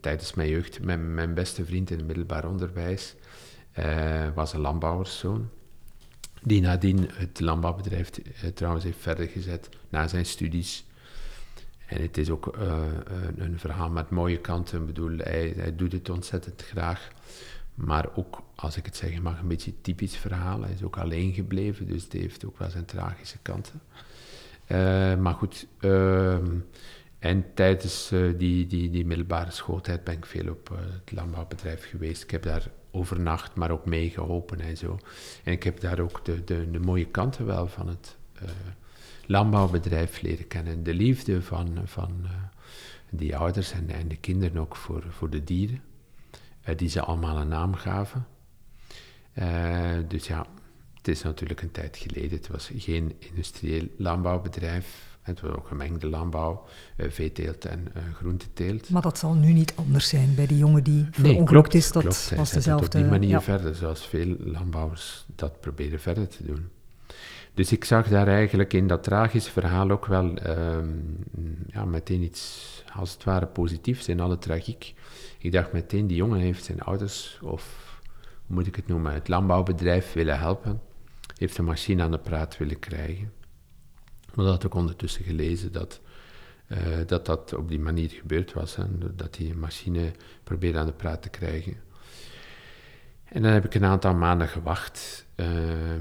tijdens 0.00 0.35
mijn 0.35 0.49
jeugd, 0.49 0.82
mijn, 0.82 1.14
mijn 1.14 1.35
beste 1.35 1.64
vriend 1.64 1.90
in 1.90 1.97
het 1.99 2.06
middelbaar 2.06 2.49
onderwijs, 2.49 3.14
uh, 3.78 4.28
was 4.35 4.52
een 4.52 4.61
landbouwerszoon. 4.61 5.49
Die 6.42 6.61
nadien 6.61 7.09
het 7.12 7.40
landbouwbedrijf 7.40 8.11
trouwens 8.54 8.85
heeft 8.85 8.99
verder 9.00 9.26
gezet 9.28 9.68
na 9.88 10.09
zijn 10.09 10.26
studies. 10.26 10.85
En 11.87 12.02
het 12.02 12.18
is 12.18 12.30
ook 12.30 12.47
een, 12.47 13.42
een, 13.42 13.59
verhaal 13.59 13.90
met 13.90 14.11
mooie 14.11 14.38
kanten. 14.38 14.80
Ik 14.80 14.87
bedoel, 14.87 15.16
hij, 15.16 15.52
hij, 15.56 15.76
doet 15.76 15.92
het 15.92 16.09
ontzettend 16.11 16.62
graag. 16.62 17.09
Maar 17.75 18.09
ook, 18.14 18.42
als 18.54 18.76
ik 18.76 18.85
het 18.85 18.97
zeggen 18.97 19.23
mag, 19.23 19.40
een 19.40 19.49
beetje 19.49 19.80
typisch 19.80 20.16
verhaal. 20.16 20.62
Hij 20.62 20.73
is 20.73 20.82
ook 20.82 20.99
alleen 20.99 21.32
gebleven, 21.32 21.87
dus 21.87 22.02
het 22.02 22.12
heeft 22.12 22.44
ook 22.44 22.59
wel 22.59 22.70
zijn 22.70 22.85
tragische 22.85 23.38
kanten. 23.42 23.80
Maar 25.18 25.34
goed, 25.34 25.66
ehm, 25.80 26.58
en 27.18 27.54
tijdens 27.54 28.08
die, 28.36 28.66
die, 28.66 28.90
die 28.90 29.06
middelbare 29.06 29.50
schooltijd 29.50 30.04
ben 30.04 30.14
ik 30.14 30.26
veel 30.26 30.50
op 30.50 30.68
het 30.68 31.12
landbouwbedrijf 31.12 31.88
geweest. 31.88 32.22
Ik 32.22 32.30
heb 32.30 32.42
daar 32.42 32.70
overnacht, 32.90 33.54
maar 33.54 33.70
ook 33.70 33.86
meegeholpen 33.86 34.60
en 34.60 34.76
zo. 34.76 34.98
En 35.44 35.52
ik 35.52 35.62
heb 35.62 35.80
daar 35.80 35.98
ook 35.98 36.24
de, 36.24 36.44
de, 36.44 36.70
de 36.70 36.80
mooie 36.80 37.06
kanten 37.06 37.46
wel 37.46 37.66
van 37.66 37.88
het 37.88 38.16
landbouwbedrijf 39.26 40.20
leren 40.20 40.46
kennen. 40.46 40.82
De 40.82 40.94
liefde 40.94 41.42
van, 41.42 41.78
van 41.84 42.26
die 43.10 43.36
ouders 43.36 43.72
en, 43.72 43.90
en 43.90 44.08
de 44.08 44.16
kinderen 44.16 44.60
ook 44.60 44.76
voor, 44.76 45.04
voor 45.08 45.30
de 45.30 45.44
dieren, 45.44 45.82
die 46.76 46.88
ze 46.88 47.00
allemaal 47.00 47.38
een 47.38 47.48
naam 47.48 47.74
gaven. 47.74 48.26
dus 50.08 50.26
ja, 50.26 50.46
het 51.00 51.09
is 51.09 51.23
natuurlijk 51.23 51.62
een 51.62 51.71
tijd 51.71 51.97
geleden. 51.97 52.38
Het 52.38 52.49
was 52.49 52.71
geen 52.76 53.14
industrieel 53.19 53.88
landbouwbedrijf. 53.97 55.09
Het 55.23 55.40
was 55.40 55.50
ook 55.50 55.66
gemengde 55.66 56.09
landbouw, 56.09 56.64
uh, 56.97 57.11
veeteelt 57.11 57.64
en 57.64 57.88
uh, 57.97 58.02
groenteteelt. 58.14 58.90
Maar 58.90 59.02
dat 59.02 59.19
zal 59.19 59.35
nu 59.35 59.52
niet 59.52 59.73
anders 59.76 60.09
zijn 60.09 60.35
bij 60.35 60.47
die 60.47 60.59
jongen 60.59 60.85
die 60.85 61.07
verongelukt 61.11 61.73
nee, 61.73 61.83
is. 61.83 61.92
Dat 61.92 62.02
klopt. 62.02 62.35
was 62.37 62.50
dezelfde... 62.50 62.85
op 62.85 62.92
die 62.92 63.04
manier 63.04 63.40
verder, 63.40 63.75
zoals 63.75 64.07
veel 64.07 64.37
landbouwers 64.38 65.25
dat 65.35 65.61
proberen 65.61 66.00
verder 66.00 66.28
te 66.28 66.45
doen. 66.45 66.69
Dus 67.54 67.73
ik 67.73 67.85
zag 67.85 68.09
daar 68.09 68.28
eigenlijk 68.28 68.73
in 68.73 68.87
dat 68.87 69.02
tragische 69.02 69.50
verhaal 69.50 69.90
ook 69.90 70.07
wel 70.07 70.25
uh, 70.47 70.78
ja, 71.66 71.85
meteen 71.85 72.23
iets, 72.23 72.85
als 72.95 73.12
het 73.12 73.25
ware, 73.25 73.47
positiefs 73.47 74.09
in 74.09 74.21
alle 74.21 74.38
tragiek. 74.38 74.95
Ik 75.38 75.52
dacht 75.52 75.73
meteen, 75.73 76.07
die 76.07 76.16
jongen 76.16 76.40
heeft 76.40 76.64
zijn 76.64 76.80
ouders, 76.80 77.38
of 77.42 77.99
hoe 78.47 78.57
moet 78.57 78.66
ik 78.66 78.76
het 78.76 78.87
noemen, 78.87 79.12
het 79.12 79.28
landbouwbedrijf 79.28 80.12
willen 80.12 80.38
helpen. 80.38 80.80
Heeft 81.40 81.59
een 81.59 81.64
machine 81.64 82.02
aan 82.02 82.11
de 82.11 82.18
praat 82.18 82.56
willen 82.56 82.78
krijgen. 82.78 83.32
Maar 84.35 84.44
dat 84.44 84.54
had 84.54 84.64
ik 84.64 84.75
ondertussen 84.75 85.25
gelezen 85.25 85.73
dat, 85.73 86.00
uh, 86.68 86.78
dat 87.06 87.26
dat 87.26 87.54
op 87.54 87.68
die 87.68 87.78
manier 87.78 88.11
gebeurd 88.11 88.52
was. 88.52 88.76
Hè, 88.76 89.14
dat 89.14 89.35
die 89.35 89.54
machine 89.54 90.12
probeerde 90.44 90.78
aan 90.78 90.87
de 90.87 90.92
praat 90.92 91.23
te 91.23 91.28
krijgen. 91.28 91.76
En 93.25 93.42
dan 93.42 93.52
heb 93.52 93.64
ik 93.64 93.75
een 93.75 93.85
aantal 93.85 94.14
maanden 94.14 94.49
gewacht. 94.49 95.26
Uh, 95.37 95.94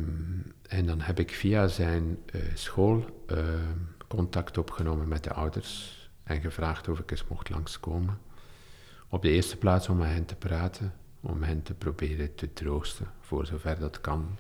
en 0.68 0.86
dan 0.86 1.02
heb 1.02 1.20
ik 1.20 1.32
via 1.32 1.68
zijn 1.68 2.18
uh, 2.36 2.42
school 2.54 3.24
contact 4.08 4.58
opgenomen 4.58 5.08
met 5.08 5.24
de 5.24 5.34
ouders. 5.34 5.98
En 6.24 6.42
gevraagd 6.42 6.88
of 6.88 7.00
ik 7.00 7.12
eens 7.12 7.28
mocht 7.28 7.50
langskomen. 7.50 8.20
Op 9.10 9.22
de 9.22 9.30
eerste 9.30 9.58
plaats 9.58 9.90
om 9.90 9.98
met 9.98 10.08
hen 10.08 10.26
te 10.26 10.36
praten. 10.36 10.94
Om 11.22 11.44
hen 11.44 11.64
te 11.64 11.74
proberen 11.74 12.36
te 12.36 12.54
troosten, 12.54 13.08
voor 13.20 13.46
zover 13.46 13.80
dat 13.80 14.02
kan. 14.02 14.38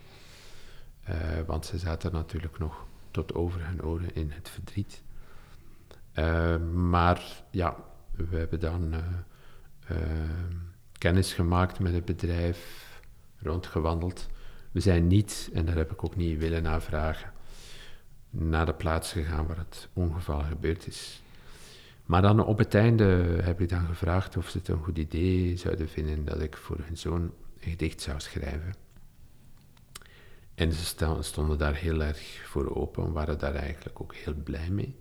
Want 1.45 1.65
ze 1.65 1.77
zaten 1.77 2.11
natuurlijk 2.11 2.59
nog 2.59 2.85
tot 3.11 3.33
over 3.33 3.65
hun 3.65 3.83
oren 3.83 4.15
in 4.15 4.31
het 4.31 4.49
verdriet. 4.49 5.01
Uh, 6.15 6.57
maar 6.73 7.43
ja, 7.51 7.75
we 8.11 8.37
hebben 8.37 8.59
dan 8.59 8.93
uh, 8.93 9.97
kennis 10.97 11.33
gemaakt 11.33 11.79
met 11.79 11.93
het 11.93 12.05
bedrijf, 12.05 12.87
rondgewandeld. 13.37 14.27
We 14.71 14.79
zijn 14.79 15.07
niet, 15.07 15.49
en 15.53 15.65
daar 15.65 15.75
heb 15.75 15.91
ik 15.91 16.03
ook 16.03 16.15
niet 16.15 16.39
willen 16.39 16.63
navragen, 16.63 17.31
naar 18.29 18.65
de 18.65 18.73
plaats 18.73 19.11
gegaan 19.11 19.47
waar 19.47 19.57
het 19.57 19.89
ongeval 19.93 20.39
gebeurd 20.39 20.87
is. 20.87 21.21
Maar 22.05 22.21
dan 22.21 22.45
op 22.45 22.57
het 22.57 22.75
einde 22.75 23.03
heb 23.41 23.61
ik 23.61 23.69
dan 23.69 23.85
gevraagd 23.85 24.37
of 24.37 24.49
ze 24.49 24.57
het 24.57 24.67
een 24.67 24.83
goed 24.83 24.97
idee 24.97 25.57
zouden 25.57 25.89
vinden 25.89 26.25
dat 26.25 26.41
ik 26.41 26.57
voor 26.57 26.77
hun 26.81 26.97
zoon 26.97 27.21
een 27.59 27.69
gedicht 27.69 28.01
zou 28.01 28.19
schrijven. 28.19 28.73
En 30.59 30.73
ze 30.73 30.85
stonden 31.19 31.57
daar 31.57 31.75
heel 31.75 32.01
erg 32.01 32.41
voor 32.45 32.75
open, 32.75 33.11
waren 33.11 33.39
daar 33.39 33.55
eigenlijk 33.55 34.01
ook 34.01 34.15
heel 34.15 34.33
blij 34.43 34.69
mee. 34.69 34.95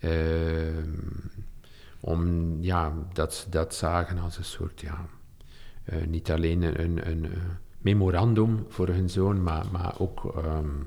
Uh, 0.00 0.84
om, 2.00 2.56
ja, 2.62 2.92
dat 3.12 3.34
ze 3.34 3.48
dat 3.48 3.74
zagen 3.74 4.18
als 4.18 4.38
een 4.38 4.44
soort, 4.44 4.80
ja, 4.80 5.06
uh, 5.92 6.06
niet 6.06 6.30
alleen 6.30 6.62
een, 6.62 7.08
een, 7.08 7.24
uh, 7.24 7.30
memorandum 7.78 8.66
voor 8.68 8.88
hun 8.88 9.10
zoon, 9.10 9.42
maar, 9.42 9.66
maar 9.72 10.00
ook 10.00 10.34
um, 10.44 10.86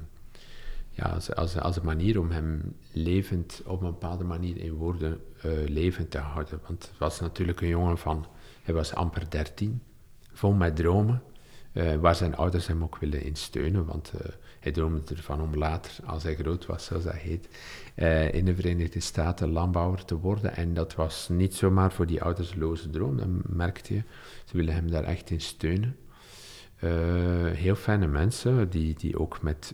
ja, 0.89 1.05
als, 1.05 1.35
als, 1.35 1.59
als, 1.59 1.75
een 1.75 1.85
manier 1.85 2.19
om 2.19 2.31
hem 2.31 2.75
levend, 2.91 3.61
op 3.65 3.81
een 3.81 3.91
bepaalde 3.91 4.23
manier 4.23 4.57
in 4.57 4.73
woorden 4.73 5.21
eh, 5.41 5.51
levend 5.67 6.11
te 6.11 6.17
houden. 6.17 6.59
Want 6.67 6.83
het 6.83 6.97
was 6.97 7.19
natuurlijk 7.19 7.61
een 7.61 7.67
jongen 7.67 7.97
van, 7.97 8.25
hij 8.63 8.73
was 8.73 8.93
amper 8.93 9.29
dertien, 9.29 9.81
vol 10.33 10.53
met 10.53 10.75
dromen. 10.75 11.23
Uh, 11.73 11.95
waar 11.95 12.15
zijn 12.15 12.35
ouders 12.35 12.67
hem 12.67 12.83
ook 12.83 12.97
willen 12.97 13.23
in 13.23 13.35
steunen, 13.35 13.85
want 13.85 14.11
uh, 14.15 14.21
hij 14.59 14.71
droomde 14.71 15.15
ervan 15.15 15.41
om 15.41 15.55
later, 15.55 15.91
als 16.05 16.23
hij 16.23 16.35
groot 16.35 16.65
was, 16.65 16.85
zoals 16.85 17.03
dat 17.03 17.15
heet, 17.15 17.47
uh, 17.95 18.33
in 18.33 18.45
de 18.45 18.55
Verenigde 18.55 18.99
Staten 18.99 19.49
landbouwer 19.49 20.05
te 20.05 20.17
worden. 20.17 20.55
En 20.55 20.73
dat 20.73 20.95
was 20.95 21.29
niet 21.29 21.55
zomaar 21.55 21.91
voor 21.91 22.05
die 22.05 22.21
oudersloze 22.21 22.89
droom, 22.89 23.17
dat 23.17 23.27
merkte 23.49 23.93
je. 23.93 24.03
Ze 24.45 24.57
willen 24.57 24.73
hem 24.73 24.91
daar 24.91 25.03
echt 25.03 25.29
in 25.29 25.41
steunen. 25.41 25.97
heel 27.53 27.75
fijne 27.75 28.07
mensen, 28.07 28.69
die, 28.69 28.95
die 28.95 29.19
ook 29.19 29.41
met 29.41 29.73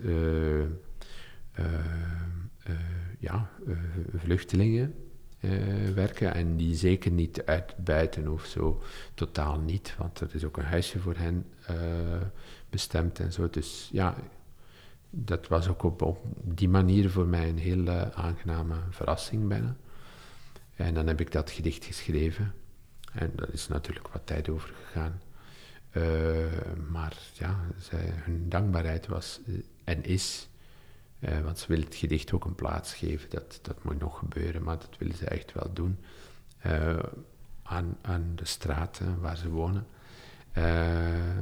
ja, 3.19 3.49
vluchtelingen 4.15 5.08
uh, 5.39 5.89
werken 5.93 6.33
en 6.33 6.55
die 6.55 6.75
zeker 6.75 7.11
niet 7.11 7.45
uitbuiten 7.45 8.27
of 8.27 8.45
zo, 8.45 8.81
totaal 9.13 9.59
niet, 9.59 9.95
want 9.97 10.19
er 10.19 10.29
is 10.33 10.43
ook 10.43 10.57
een 10.57 10.63
huisje 10.63 10.99
voor 10.99 11.15
hen 11.15 11.45
uh, 11.71 11.77
bestemd 12.69 13.19
en 13.19 13.33
zo. 13.33 13.49
Dus 13.49 13.89
ja, 13.91 14.15
dat 15.09 15.47
was 15.47 15.67
ook 15.67 15.83
op, 15.83 16.21
die 16.43 16.69
manier 16.69 17.09
voor 17.09 17.27
mij 17.27 17.49
een 17.49 17.57
heel 17.57 17.89
aangename 18.13 18.75
verrassing 18.89 19.47
bijna. 19.47 19.75
En 20.75 20.93
dan 20.93 21.07
heb 21.07 21.19
ik 21.19 21.31
dat 21.31 21.51
gedicht 21.51 21.85
geschreven 21.85 22.53
en 23.13 23.31
daar 23.35 23.49
is 23.51 23.67
natuurlijk 23.67 24.07
wat 24.07 24.21
tijd 24.25 24.49
over 24.49 24.73
gegaan. 24.85 25.21
Maar 26.89 27.17
ja, 27.33 27.59
zij, 27.77 28.13
hun 28.13 28.49
dankbaarheid 28.49 29.07
was 29.07 29.39
en 29.83 30.03
is 30.03 30.48
uh, 31.19 31.39
want 31.39 31.59
ze 31.59 31.67
willen 31.67 31.85
het 31.85 31.95
gedicht 31.95 32.33
ook 32.33 32.45
een 32.45 32.55
plaats 32.55 32.93
geven. 32.93 33.29
Dat, 33.29 33.59
dat 33.61 33.83
moet 33.83 33.99
nog 33.99 34.17
gebeuren, 34.17 34.63
maar 34.63 34.77
dat 34.77 34.97
willen 34.97 35.15
ze 35.15 35.25
echt 35.25 35.53
wel 35.53 35.73
doen. 35.73 35.99
Uh, 36.65 36.99
aan, 37.63 37.97
aan 38.01 38.31
de 38.35 38.45
straten 38.45 39.19
waar 39.19 39.37
ze 39.37 39.49
wonen. 39.49 39.87
Uh, 40.57 41.37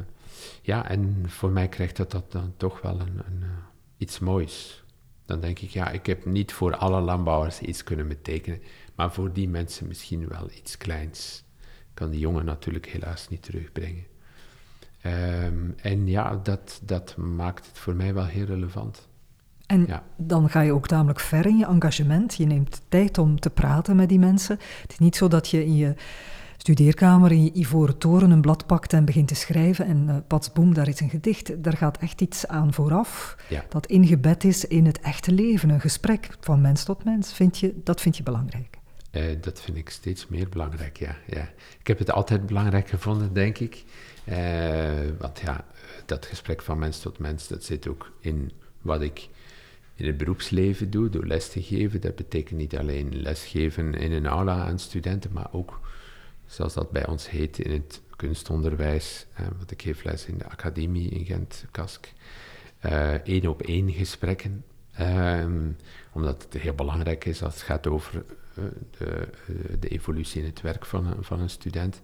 ja, 0.62 0.90
en 0.90 1.30
voor 1.30 1.50
mij 1.50 1.68
krijgt 1.68 1.98
dat, 1.98 2.12
dat 2.12 2.32
dan 2.32 2.54
toch 2.58 2.82
wel 2.82 3.00
een, 3.00 3.22
een, 3.26 3.44
iets 3.98 4.20
moois. 4.20 4.84
Dan 5.26 5.40
denk 5.40 5.60
ik, 5.60 5.70
ja, 5.70 5.90
ik 5.90 6.06
heb 6.06 6.26
niet 6.26 6.54
voor 6.54 6.76
alle 6.76 7.02
landbouwers 7.02 7.60
iets 7.60 7.84
kunnen 7.84 8.08
betekenen, 8.08 8.62
maar 8.96 9.14
voor 9.14 9.34
die 9.34 9.50
mensen 9.50 9.88
misschien 9.88 10.28
wel 10.28 10.50
iets 10.52 10.78
kleins. 10.78 11.44
Kan 11.94 12.10
die 12.10 12.20
jongen 12.20 12.46
natuurlijk 12.46 12.86
helaas 12.86 13.30
niet 13.30 13.44
terugbrengen. 13.44 14.06
Um, 15.06 15.74
en 15.82 16.08
ja, 16.08 16.36
dat, 16.44 16.80
dat 16.84 17.18
maakt 17.18 17.66
het 17.68 17.78
voor 17.78 17.96
mij 17.96 18.14
wel 18.14 18.26
heel 18.26 18.46
relevant. 18.46 19.07
En 19.68 19.86
ja. 19.88 20.04
dan 20.16 20.50
ga 20.50 20.62
je 20.62 20.72
ook 20.72 20.88
tamelijk 20.88 21.20
ver 21.20 21.46
in 21.46 21.58
je 21.58 21.66
engagement. 21.66 22.36
Je 22.36 22.46
neemt 22.46 22.82
tijd 22.90 23.18
om 23.18 23.40
te 23.40 23.50
praten 23.50 23.96
met 23.96 24.10
die 24.10 24.20
mensen. 24.20 24.60
Het 24.82 24.92
is 24.92 24.98
niet 24.98 25.16
zo 25.16 25.28
dat 25.28 25.50
je 25.50 25.66
in 25.66 25.76
je 25.76 25.94
studeerkamer 26.58 27.32
in 27.32 27.44
je 27.44 27.54
ivoren 27.54 27.98
toren 27.98 28.32
een 28.32 28.42
blad 28.42 28.66
pakt 28.66 28.94
en 28.94 29.06
begint 29.06 29.28
te 29.28 29.36
schrijven 29.36 29.86
en 29.86 30.06
uh, 30.10 30.16
pats 30.28 30.52
boem, 30.52 30.74
daar 30.74 30.88
is 30.88 31.00
een 31.00 31.10
gedicht. 31.10 31.64
Daar 31.64 31.78
gaat 31.78 31.98
echt 31.98 32.22
iets 32.22 32.48
aan 32.48 32.74
vooraf 32.74 33.36
ja. 33.50 33.66
dat 33.70 33.86
ingebed 33.86 34.44
is 34.44 34.66
in 34.66 34.86
het 34.86 35.00
echte 35.00 35.32
leven, 35.32 35.70
een 35.70 35.82
gesprek 35.82 36.30
van 36.40 36.62
mens 36.62 36.84
tot 36.84 37.04
mens. 37.04 37.34
Vind 37.34 37.58
je, 37.58 37.74
dat 37.84 38.02
vind 38.02 38.18
je 38.18 38.24
belangrijk? 38.24 38.78
Uh, 39.12 39.24
dat 39.42 39.62
vind 39.62 39.78
ik 39.78 39.90
steeds 39.90 40.28
meer 40.28 40.50
belangrijk, 40.50 40.98
ja, 40.98 41.16
ja. 41.28 41.50
Ik 41.80 41.88
heb 41.88 42.00
het 42.00 42.12
altijd 42.12 42.46
belangrijk 42.46 42.90
gevonden, 42.90 43.34
denk 43.34 43.58
ik. 43.58 43.84
Uh, 44.26 44.36
want 45.20 45.40
ja, 45.40 45.66
dat 46.06 46.26
gesprek 46.26 46.62
van 46.62 46.80
mens 46.80 47.00
tot 47.00 47.20
mens, 47.20 47.48
dat 47.48 47.64
zit 47.64 47.88
ook 47.88 48.12
in 48.20 48.52
wat 48.82 49.02
ik 49.02 49.30
in 49.98 50.06
het 50.06 50.18
beroepsleven 50.18 50.90
doe, 50.90 51.10
door 51.10 51.26
les 51.26 51.50
te 51.50 51.62
geven. 51.62 52.02
Dat 52.02 52.16
betekent 52.16 52.60
niet 52.60 52.78
alleen 52.78 53.22
lesgeven 53.22 53.94
in 53.94 54.12
een 54.12 54.26
aula 54.26 54.66
aan 54.66 54.80
studenten, 54.80 55.32
maar 55.34 55.48
ook, 55.52 55.80
zoals 56.46 56.74
dat 56.74 56.92
bij 56.92 57.08
ons 57.08 57.30
heet, 57.30 57.60
in 57.60 57.72
het 57.72 58.02
kunstonderwijs. 58.16 59.26
Eh, 59.34 59.46
want 59.58 59.72
ik 59.72 59.82
geef 59.82 60.04
les 60.04 60.26
in 60.26 60.38
de 60.38 60.50
academie 60.50 61.10
in 61.10 61.26
Gent, 61.26 61.66
Kask. 61.72 62.14
Eén 63.24 63.50
op 63.50 63.62
één 63.62 63.92
gesprekken. 63.92 64.64
Um, 65.00 65.76
omdat 66.12 66.44
het 66.44 66.62
heel 66.62 66.74
belangrijk 66.74 67.26
is 67.26 67.44
als 67.44 67.54
het 67.54 67.64
gaat 67.64 67.88
over 67.88 68.24
uh, 68.60 68.66
de, 68.98 69.28
de, 69.80 69.88
evolutie 69.88 70.42
in 70.42 70.48
het 70.48 70.62
werk 70.62 70.86
van 70.86 71.06
een, 71.06 71.24
van 71.24 71.40
een 71.40 71.50
student. 71.50 72.02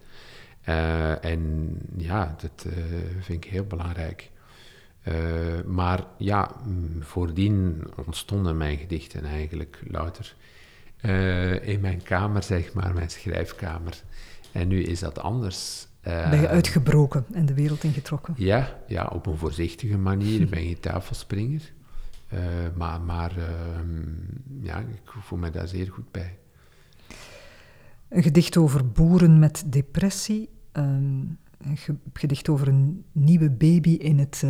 Uh, 0.68 1.24
en 1.24 1.72
ja, 1.96 2.36
dat 2.40 2.66
vind 3.20 3.44
ik 3.44 3.50
heel 3.50 3.64
belangrijk. 3.64 4.30
Uh, 5.08 5.14
maar 5.66 6.04
ja, 6.18 6.50
voordien 7.00 7.84
ontstonden 8.06 8.56
mijn 8.56 8.78
gedichten 8.78 9.24
eigenlijk 9.24 9.80
louter 9.86 10.34
uh, 11.02 11.68
in 11.68 11.80
mijn 11.80 12.02
kamer, 12.02 12.42
zeg 12.42 12.72
maar, 12.72 12.94
mijn 12.94 13.10
schrijfkamer. 13.10 14.02
En 14.52 14.68
nu 14.68 14.82
is 14.82 15.00
dat 15.00 15.18
anders. 15.18 15.86
Uh, 16.06 16.30
ben 16.30 16.40
je 16.40 16.48
uitgebroken 16.48 17.24
en 17.32 17.46
de 17.46 17.54
wereld 17.54 17.84
ingetrokken? 17.84 18.34
Ja, 18.36 18.78
ja 18.86 19.04
op 19.04 19.26
een 19.26 19.36
voorzichtige 19.36 19.98
manier. 19.98 20.48
ben 20.48 20.68
je 20.68 20.80
tafelspringer. 20.80 21.72
maar 22.74 23.00
maar 23.00 23.30
ehm, 23.30 24.02
ja, 24.60 24.78
ik 24.78 25.12
voel 25.20 25.38
me 25.38 25.50
daar 25.50 25.68
zeer 25.68 25.90
goed 25.90 26.10
bij. 26.10 26.38
Een 28.08 28.22
gedicht 28.22 28.56
over 28.56 28.88
boeren 28.88 29.38
met 29.38 29.64
depressie. 29.66 30.48
Um, 30.72 31.38
een 31.58 31.78
gedicht 32.12 32.48
over 32.48 32.68
een 32.68 33.04
nieuwe 33.12 33.50
baby 33.50 33.90
in 33.90 34.18
het 34.18 34.42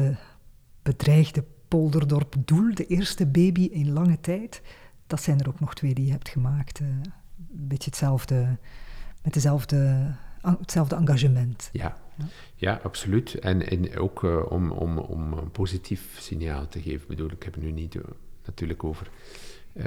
bedreigde 0.84 1.44
Polderdorp 1.68 2.34
Doel, 2.38 2.74
de 2.74 2.86
eerste 2.86 3.26
baby 3.26 3.64
in 3.72 3.92
lange 3.92 4.20
tijd. 4.20 4.62
Dat 5.06 5.22
zijn 5.22 5.40
er 5.40 5.48
ook 5.48 5.60
nog 5.60 5.74
twee 5.74 5.94
die 5.94 6.06
je 6.06 6.12
hebt 6.12 6.28
gemaakt. 6.28 6.80
Uh, 6.80 6.88
een 6.88 7.68
beetje 7.68 7.90
hetzelfde, 7.90 8.56
met 9.22 9.34
dezelfde 9.34 10.12
hetzelfde 10.40 10.96
engagement. 10.96 11.68
Ja, 11.72 11.96
ja. 12.54 12.80
absoluut. 12.82 13.34
En, 13.34 13.68
en 13.70 13.98
ook 13.98 14.22
om, 14.50 14.70
om, 14.70 14.98
om 14.98 15.32
een 15.32 15.50
positief 15.50 16.16
signaal 16.18 16.68
te 16.68 16.82
geven. 16.82 17.00
Ik 17.00 17.08
bedoel, 17.08 17.30
ik 17.30 17.42
heb 17.42 17.54
het 17.54 17.62
nu 17.62 17.70
niet 17.70 17.98
natuurlijk 18.44 18.84
over 18.84 19.10
uh, 19.72 19.84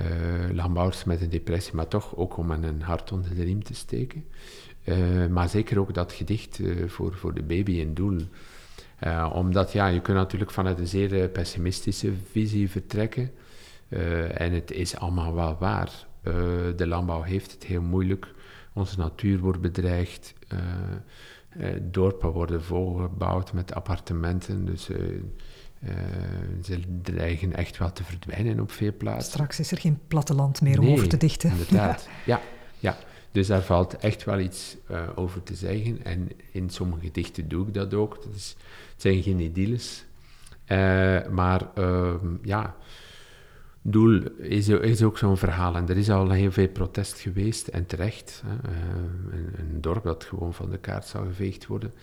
landbouwers 0.52 1.04
met 1.04 1.22
een 1.22 1.30
depressie, 1.30 1.76
maar 1.76 1.88
toch 1.88 2.16
ook 2.16 2.38
om 2.38 2.52
een 2.52 2.82
hart 2.82 3.12
onder 3.12 3.36
de 3.36 3.44
riem 3.44 3.64
te 3.64 3.74
steken. 3.74 4.26
Maar 5.30 5.50
zeker 5.50 5.80
ook 5.80 5.94
dat 5.94 6.12
gedicht 6.12 6.60
voor, 6.86 7.14
voor 7.14 7.34
de 7.34 7.44
baby 7.44 7.82
een 7.82 7.94
doel. 7.94 8.22
Omdat 9.34 9.72
ja, 9.72 9.88
je 9.88 10.02
kunt 10.02 10.18
natuurlijk 10.18 10.52
vanuit 10.52 10.80
een 10.80 10.88
zeer 10.88 11.30
pessimistische 11.30 12.14
visie 12.32 12.70
vertrekken. 12.70 13.32
en 14.34 14.52
het 14.54 14.72
is 14.72 14.98
allemaal 14.98 15.34
wel 15.34 15.58
waar. 15.60 16.06
de 16.76 16.88
landbouw 16.88 17.22
heeft 17.22 17.52
het 17.52 17.64
heel 17.64 17.82
moeilijk. 17.82 18.34
Onze 18.74 18.98
natuur 18.98 19.40
wordt 19.40 19.62
bedreigd. 19.62 20.34
dorpen 21.82 22.32
worden 22.32 22.64
volgebouwd 22.64 23.54
met 23.54 23.74
appartementen. 23.74 24.66
Dus 24.66 24.90
uh, 25.84 25.92
ze 26.64 26.80
dreigen 27.02 27.56
echt 27.56 27.78
wel 27.78 27.92
te 27.94 28.04
verdwijnen 28.04 28.60
op 28.60 28.72
veel 28.72 28.92
plaatsen. 28.98 29.32
Straks 29.32 29.60
is 29.60 29.72
er 29.72 29.78
geen 29.78 30.00
platteland 30.08 30.62
meer 30.62 30.80
om 30.80 30.90
over 30.90 31.08
te 31.08 31.18
dichten. 31.18 31.52
Inderdaad, 31.52 32.08
ja. 32.26 32.42
ja. 32.80 32.98
Dus 33.32 33.48
daar 33.48 33.62
valt 33.62 33.98
echt 33.98 34.24
wel 34.24 34.40
iets 34.40 34.78
uh, 34.92 35.02
over 35.16 35.44
te 35.44 35.56
zeggen. 35.56 36.04
En 36.04 36.30
in 36.52 36.70
sommige 36.70 37.06
gedichten 37.06 37.48
doe 37.48 37.68
ik 37.68 37.74
dat 37.74 37.94
ook. 37.94 38.24
Dat 38.24 38.36
is, 38.36 38.56
het 38.98 39.06
zijn 39.06 39.24
geen 39.24 39.40
idylles. 39.40 40.06
Uh, 40.72 41.28
maar 41.28 41.68
ehm, 41.76 42.28
ja, 42.42 42.76
doel 43.82 44.22
is, 44.38 44.68
is 44.68 45.04
ook 45.04 45.18
zo'n 45.18 45.38
verhaal. 45.38 45.76
En 45.76 45.90
er 45.90 45.98
is 45.98 46.10
al 46.10 46.30
heel 46.30 46.52
veel 46.52 46.68
protest 46.68 47.20
geweest, 47.20 47.68
en 47.68 47.86
terecht. 47.86 48.44
Hè. 48.46 48.70
Een, 49.34 49.54
een 49.58 49.82
dorp 49.82 50.04
dat 50.04 50.24
gewoon 50.24 50.54
van 50.54 50.70
de 50.70 50.78
kaart 50.78 51.06
zou 51.06 51.28
geveegd 51.28 51.68
worden. 51.68 51.94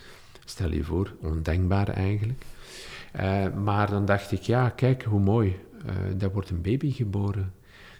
Stel 0.45 0.73
je 0.73 0.85
voor, 0.85 1.13
ondenkbaar 1.21 1.89
eigenlijk. 1.89 2.45
Uh, 3.21 3.55
maar 3.65 3.91
dan 3.91 4.05
dacht 4.05 4.33
ik, 4.33 4.41
ja, 4.41 4.69
kijk 4.69 5.03
hoe 5.03 5.21
mooi, 5.21 5.57
uh, 5.87 5.93
daar 6.17 6.33
wordt 6.33 6.51
een 6.51 6.63
baby 6.63 6.93
geboren. 6.93 7.53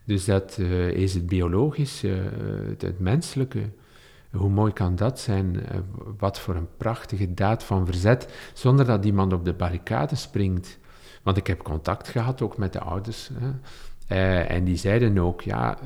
Dus 0.05 0.25
dat 0.25 0.57
uh, 0.61 0.89
is 0.89 1.15
het 1.15 1.27
biologische, 1.27 2.23
het, 2.79 3.01
menselijke. 3.01 3.63
Hoe 4.37 4.51
mooi 4.51 4.73
kan 4.73 4.97
dat 4.97 5.21
zijn? 5.21 5.63
wat 6.19 6.41
voor 6.41 6.55
een 6.55 6.69
prachtige 6.77 7.35
daad 7.35 7.65
van 7.65 7.87
verzet, 7.87 8.29
zonder 8.55 8.87
dat 8.87 9.05
iemand 9.05 9.33
op 9.33 9.45
de 9.45 9.53
barricade 9.53 10.15
springt. 10.15 10.79
Want 11.23 11.37
ik 11.37 11.47
heb 11.47 11.63
contact 11.63 12.09
gehad 12.09 12.43
ook 12.43 12.57
met 12.57 12.73
de 12.73 12.81
ouders. 12.81 13.31
Hè. 14.07 14.41
en 14.41 14.65
die 14.65 14.77
zeiden 14.77 15.19
ook, 15.19 15.41
ja, 15.41 15.79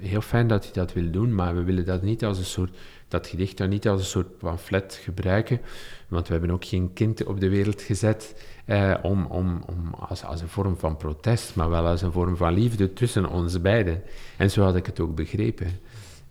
heel 0.00 0.20
fijn 0.20 0.46
dat 0.46 0.64
hij 0.64 0.72
dat 0.72 0.92
wil 0.92 1.10
doen, 1.10 1.34
maar 1.34 1.54
we 1.54 1.62
willen 1.62 1.84
dat 1.84 2.02
niet 2.02 2.24
als 2.24 2.38
een 2.38 2.44
soort 2.44 2.76
dat 3.14 3.26
gedicht 3.26 3.56
dan 3.56 3.68
niet 3.68 3.88
als 3.88 4.00
een 4.00 4.06
soort 4.06 4.38
pamflet 4.38 5.00
gebruiken, 5.02 5.60
want 6.08 6.26
we 6.26 6.32
hebben 6.32 6.50
ook 6.50 6.64
geen 6.64 6.92
kind 6.92 7.24
op 7.24 7.40
de 7.40 7.48
wereld 7.48 7.82
gezet 7.82 8.44
eh, 8.64 8.94
om, 9.02 9.26
om, 9.26 9.62
om 9.66 9.94
als, 9.94 10.24
als 10.24 10.40
een 10.40 10.48
vorm 10.48 10.76
van 10.78 10.96
protest, 10.96 11.54
maar 11.54 11.70
wel 11.70 11.86
als 11.86 12.02
een 12.02 12.12
vorm 12.12 12.36
van 12.36 12.54
liefde 12.54 12.92
tussen 12.92 13.28
ons 13.28 13.60
beiden. 13.60 14.02
En 14.36 14.50
zo 14.50 14.62
had 14.62 14.76
ik 14.76 14.86
het 14.86 15.00
ook 15.00 15.14
begrepen. 15.14 15.66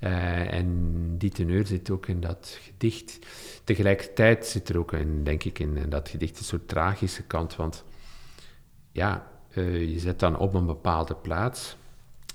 Uh, 0.04 0.54
en 0.54 1.18
die 1.18 1.30
teneur 1.30 1.66
zit 1.66 1.90
ook 1.90 2.08
in 2.08 2.20
dat 2.20 2.58
gedicht. 2.62 3.20
Tegelijkertijd 3.64 4.46
zit 4.46 4.70
er 4.70 4.78
ook, 4.78 4.94
in, 4.94 5.24
denk 5.24 5.44
ik, 5.44 5.60
in, 5.60 5.90
dat 5.90 6.10
gedicht 6.10 6.40
een 6.40 6.46
soort 6.46 6.68
tragische 6.68 7.24
kant, 7.24 7.56
want 7.56 7.84
ja, 8.92 9.28
uh, 9.54 9.92
je 9.92 10.00
zet 10.00 10.20
dan 10.20 10.38
op 10.38 10.54
een 10.54 10.66
bepaalde 10.66 11.16
plaats 11.16 11.76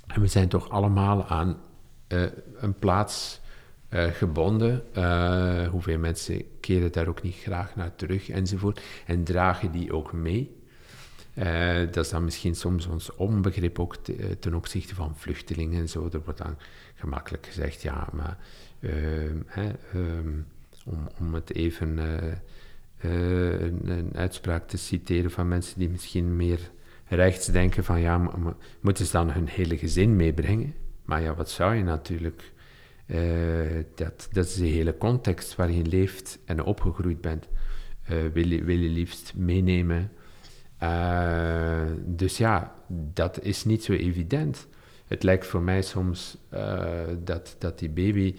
en 0.07 0.21
we 0.21 0.27
zijn 0.27 0.49
toch 0.49 0.71
allemaal 0.71 1.25
aan 1.25 1.59
uh, 2.09 2.23
een 2.57 2.75
plaats 2.75 3.41
gebonden. 3.91 4.83
Hoeveel 5.71 5.99
mensen 5.99 6.43
keren 6.61 6.93
daar 6.93 7.09
ook 7.09 7.23
niet 7.23 7.37
graag 7.37 7.77
naar 7.77 7.95
terug 7.97 8.29
enzovoort. 8.29 8.81
En 9.07 9.25
dragen 9.25 9.73
die 9.73 9.93
ook 9.93 10.13
mee. 10.13 10.57
Dat 11.91 12.05
is 12.05 12.11
dan 12.11 12.25
misschien 12.25 12.55
soms 12.55 12.87
ons 12.87 13.15
onbegrip 13.15 13.79
ook 13.79 13.97
ten 14.41 14.55
opzichte 14.55 14.95
van 14.95 15.17
vluchtelingen 15.17 15.81
en 15.81 15.89
zo. 15.89 16.09
Er 16.13 16.23
wordt 16.25 16.39
dan 16.39 16.57
gemakkelijk 16.99 17.47
gezegd, 17.47 17.83
ja, 17.83 18.09
maar 18.13 18.39
hè, 19.47 19.71
um, 19.95 20.47
om, 20.85 21.09
om 21.19 21.35
het 21.35 21.55
even 21.55 21.99
een, 22.99 23.91
een, 23.91 24.11
uitspraak 24.15 24.69
te 24.69 24.77
citeren 24.77 25.31
van 25.31 25.49
mensen 25.49 25.79
die 25.79 25.89
misschien 25.89 26.37
meer 26.37 26.71
rechts 27.05 27.47
denken 27.47 27.85
van 27.85 28.01
ja, 28.01 28.31
moeten 28.81 29.07
ze 29.07 29.13
dan 29.13 29.31
hun 29.31 29.49
hele 29.49 29.79
gezin 29.79 30.17
meebrengen? 30.17 30.75
Maar 31.05 31.23
ja, 31.23 31.35
wat 31.35 31.51
zou 31.51 31.75
je 31.75 31.83
natuurlijk 31.83 32.53
uh, 33.07 33.85
dat, 33.95 34.29
dat 34.33 34.47
is 34.47 34.55
de 34.55 34.67
hele 34.67 34.97
context 34.97 35.57
waarin 35.57 35.77
je 35.77 35.87
leeft 35.87 36.39
en 36.45 36.63
opgegroeid 36.63 37.21
bent. 37.21 37.49
Wil, 38.33 38.49
je, 38.49 38.65
wil 38.65 38.79
je 38.79 38.89
liefst 38.89 39.33
meenemen. 39.37 40.11
Dus 41.97 42.39
ja, 42.39 42.75
dat 42.89 43.43
is 43.43 43.65
niet 43.65 43.85
zo 43.85 43.93
evident. 43.93 44.69
Het 45.09 45.23
lijkt 45.23 45.47
voor 45.47 45.63
mij 45.63 45.83
soms 45.83 46.39
dat, 47.25 47.57
dat 47.59 47.79
die 47.79 47.91
baby 47.91 48.35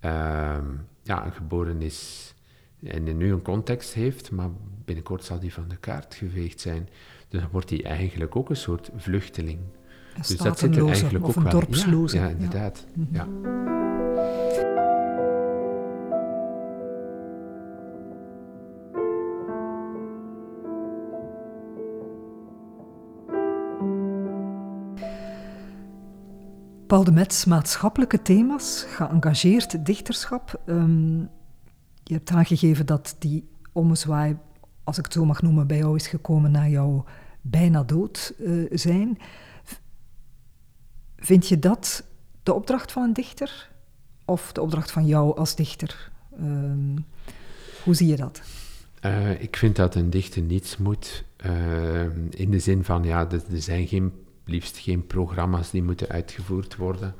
ehm, 0.00 0.64
ja, 1.02 1.30
geboren 1.30 1.82
is 1.82 2.34
en 2.82 3.16
nu 3.16 3.32
een 3.32 3.42
context 3.42 3.94
heeft, 3.94 4.30
maar 4.30 4.50
binnenkort 4.84 5.24
zal 5.24 5.38
die 5.38 5.52
van 5.52 5.68
de 5.68 5.76
kaart 5.76 6.14
geveegd 6.14 6.60
zijn. 6.60 6.88
Dus 7.28 7.40
dan 7.40 7.50
wordt 7.52 7.70
hij 7.70 7.84
eigenlijk 7.84 8.36
ook 8.36 8.50
een 8.50 8.56
soort 8.56 8.90
vluchteling. 8.96 9.58
Een 9.58 10.22
dus 10.28 10.36
dat 10.36 10.58
zit 10.58 10.76
er 10.76 10.86
eigenlijk 10.86 11.26
ook 11.28 11.36
een 11.36 11.48
dorpsloze. 11.48 12.16
Ja, 12.16 12.24
ja 12.24 12.30
inderdaad. 12.30 12.86
ja. 13.12 13.24
Mhm. 13.24 14.15
Paul 26.86 27.04
de 27.04 27.12
Mets, 27.12 27.44
maatschappelijke 27.44 28.22
thema's, 28.22 28.84
geëngageerd 28.88 29.86
dichterschap. 29.86 30.60
Um, 30.66 31.30
je 32.02 32.14
hebt 32.14 32.30
aangegeven 32.30 32.86
dat 32.86 33.16
die 33.18 33.48
ommezwaai, 33.72 34.36
als 34.84 34.98
ik 34.98 35.04
het 35.04 35.12
zo 35.12 35.24
mag 35.24 35.42
noemen, 35.42 35.66
bij 35.66 35.76
jou 35.76 35.96
is 35.96 36.06
gekomen 36.06 36.50
na 36.50 36.68
jouw 36.68 37.04
bijna 37.40 37.82
dood 37.82 38.34
uh, 38.38 38.70
zijn. 38.72 39.18
Vind 41.16 41.48
je 41.48 41.58
dat 41.58 42.04
de 42.42 42.52
opdracht 42.52 42.92
van 42.92 43.02
een 43.02 43.12
dichter 43.12 43.70
of 44.24 44.52
de 44.52 44.60
opdracht 44.60 44.90
van 44.90 45.06
jou 45.06 45.36
als 45.36 45.56
dichter? 45.56 46.12
Um, 46.40 47.04
hoe 47.84 47.94
zie 47.94 48.06
je 48.06 48.16
dat? 48.16 48.42
Uh, 49.04 49.42
ik 49.42 49.56
vind 49.56 49.76
dat 49.76 49.94
een 49.94 50.10
dichter 50.10 50.42
niets 50.42 50.76
moet. 50.76 51.24
Uh, 51.46 52.30
in 52.30 52.50
de 52.50 52.58
zin 52.58 52.84
van, 52.84 53.02
ja, 53.04 53.30
er 53.30 53.42
zijn 53.52 53.86
geen 53.86 54.12
liefst 54.46 54.78
geen 54.78 55.06
programma's 55.06 55.70
die 55.70 55.82
moeten 55.82 56.08
uitgevoerd 56.08 56.76
worden. 56.76 57.14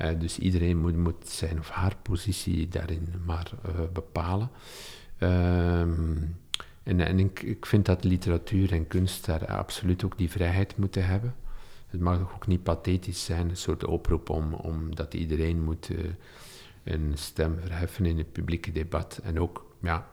Uh, 0.00 0.08
dus 0.18 0.38
iedereen 0.38 0.78
moet, 0.78 0.96
moet, 0.96 1.28
zijn 1.28 1.58
of 1.58 1.68
haar 1.68 1.96
positie 2.02 2.68
daarin 2.68 3.08
maar 3.24 3.50
uh, 3.66 3.72
bepalen. 3.92 4.50
Um, 5.18 6.36
en, 6.82 7.00
en 7.00 7.18
ik, 7.18 7.66
vind 7.66 7.86
dat 7.86 8.04
literatuur 8.04 8.72
en 8.72 8.86
kunst 8.86 9.24
daar 9.24 9.46
absoluut 9.46 10.04
ook 10.04 10.18
die 10.18 10.30
vrijheid 10.30 10.76
moeten 10.76 11.06
hebben. 11.06 11.34
Het 11.86 12.00
mag 12.00 12.34
ook 12.34 12.46
niet 12.46 12.62
pathetisch 12.62 13.24
zijn, 13.24 13.48
een 13.48 13.56
soort 13.56 13.84
oproep 13.84 14.30
om, 14.30 14.54
om 14.54 14.94
dat 14.94 15.14
iedereen 15.14 15.62
moet 15.62 15.88
uh, 15.88 15.98
een 16.84 17.12
stem 17.14 17.58
verheffen 17.60 18.06
in 18.06 18.18
het 18.18 18.32
publieke 18.32 18.72
debat. 18.72 19.20
En 19.22 19.40
ook, 19.40 19.74
ja, 19.82 20.08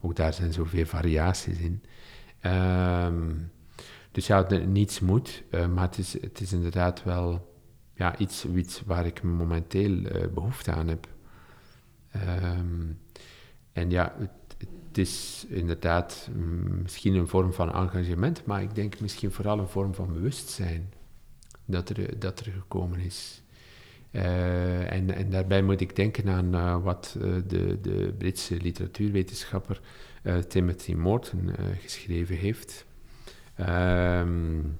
ook 0.00 0.16
daar 0.16 0.32
zijn 0.32 0.52
zoveel 0.52 0.86
variaties 0.86 1.58
in. 1.58 1.82
Um, 2.50 3.50
dus 4.12 4.26
ja, 4.26 4.46
niets 4.66 5.00
moet, 5.00 5.42
uh, 5.50 5.66
maar 5.66 5.88
het 5.88 5.98
is, 5.98 6.20
het 6.20 6.40
is 6.40 6.52
inderdaad 6.52 7.02
wel 7.02 7.54
ja, 7.94 8.18
iets, 8.18 8.44
iets 8.44 8.82
waar 8.86 9.06
ik 9.06 9.22
momenteel 9.22 9.90
uh, 9.90 10.26
behoefte 10.34 10.72
aan 10.72 10.88
heb. 10.88 11.08
Um, 12.44 12.98
en 13.72 13.90
ja, 13.90 14.14
het, 14.18 14.98
is 14.98 15.46
inderdaad 15.48 16.28
misschien 16.82 17.14
een 17.14 17.28
vorm 17.28 17.52
van 17.52 17.72
engagement, 17.72 18.44
maar 18.44 18.62
ik 18.62 18.74
denk 18.74 19.00
misschien 19.00 19.30
vooral 19.30 19.58
een 19.58 19.68
vorm 19.68 19.94
van 19.94 20.12
bewustzijn 20.12 20.92
dat 21.64 21.88
er, 21.88 22.18
dat 22.18 22.40
er 22.40 22.52
gekomen 22.52 22.98
is. 22.98 23.42
Uh, 24.10 24.92
en, 24.92 25.14
en, 25.14 25.30
daarbij 25.30 25.62
moet 25.62 25.80
ik 25.80 25.96
denken 25.96 26.28
aan 26.28 26.82
wat 26.82 27.16
de, 27.46 27.78
de, 27.80 28.14
Britse 28.18 28.56
literatuurwetenschapper 28.56 29.80
Timothy 30.48 30.92
Morton 30.92 31.50
geschreven 31.80 32.36
heeft. 32.36 32.86
Um, 33.68 34.78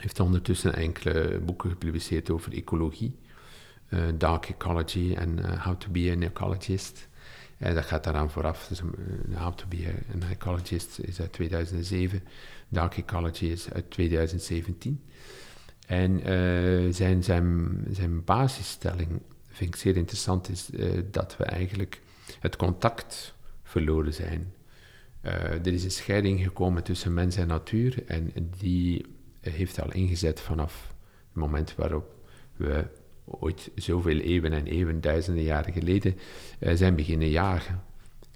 heeft 0.00 0.20
ondertussen 0.20 0.74
enkele 0.74 1.40
boeken 1.44 1.70
gepubliceerd 1.70 2.30
over 2.30 2.52
ecologie, 2.52 3.18
uh, 3.88 4.00
Dark 4.18 4.48
Ecology 4.48 5.14
en 5.14 5.38
uh, 5.38 5.64
How 5.64 5.76
to 5.76 5.90
be 5.90 6.12
an 6.14 6.22
Ecologist. 6.22 7.08
Uh, 7.58 7.74
dat 7.74 7.84
gaat 7.84 8.04
daaraan 8.04 8.30
vooraf. 8.30 8.66
Dus, 8.66 8.82
How 9.34 9.54
to 9.54 9.64
be 9.68 9.94
an 10.14 10.22
Ecologist 10.30 10.98
is 10.98 11.20
uit 11.20 11.32
2007, 11.32 12.22
Dark 12.68 12.96
Ecology 12.96 13.44
is 13.44 13.72
uit 13.72 13.90
2017. 13.90 15.02
En 15.86 16.20
zijn, 16.94 17.24
zijn, 17.24 17.78
zijn 17.90 18.24
basisstelling 18.24 19.20
vind 19.48 19.74
ik 19.74 19.80
zeer 19.80 19.96
interessant, 19.96 20.48
is 20.48 20.70
dat 21.10 21.36
we 21.36 21.44
eigenlijk 21.44 22.00
het 22.40 22.56
contact 22.56 23.34
verloren 23.62 24.14
zijn. 24.14 24.52
Er 25.22 25.66
is 25.66 25.84
een 25.84 25.90
scheiding 25.90 26.40
gekomen 26.40 26.82
tussen 26.82 27.14
mens 27.14 27.36
en 27.36 27.46
natuur 27.46 28.04
en 28.06 28.32
die 28.58 29.06
heeft 29.40 29.80
al 29.80 29.92
ingezet 29.92 30.40
vanaf 30.40 30.94
het 31.28 31.36
moment 31.36 31.74
waarop 31.74 32.14
we 32.56 32.84
ooit 33.24 33.70
zoveel 33.74 34.18
eeuwen 34.18 34.52
en 34.52 34.66
eeuwen, 34.66 35.00
duizenden 35.00 35.42
jaren 35.42 35.72
geleden, 35.72 36.16
zijn 36.60 36.94
beginnen 36.94 37.28
jagen 37.28 37.82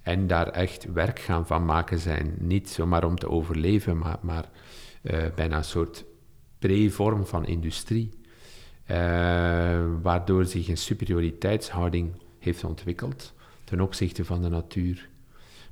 en 0.03 0.27
daar 0.27 0.47
echt 0.47 0.91
werk 0.93 1.19
gaan 1.19 1.47
van 1.47 1.65
maken 1.65 1.99
zijn. 1.99 2.35
Niet 2.39 2.69
zomaar 2.69 3.03
om 3.03 3.15
te 3.15 3.29
overleven, 3.29 3.97
maar, 3.97 4.17
maar 4.21 4.49
uh, 5.01 5.25
bijna 5.35 5.57
een 5.57 5.63
soort 5.63 6.05
pre-vorm 6.59 7.25
van 7.25 7.45
industrie. 7.45 8.09
Waardoor 10.01 10.45
zich 10.45 10.67
een 10.67 10.77
superioriteitshouding 10.77 12.11
heeft 12.39 12.63
ontwikkeld 12.63 13.33
ten 13.63 13.81
opzichte 13.81 14.25
van 14.25 14.41
de 14.41 14.49
natuur. 14.49 15.09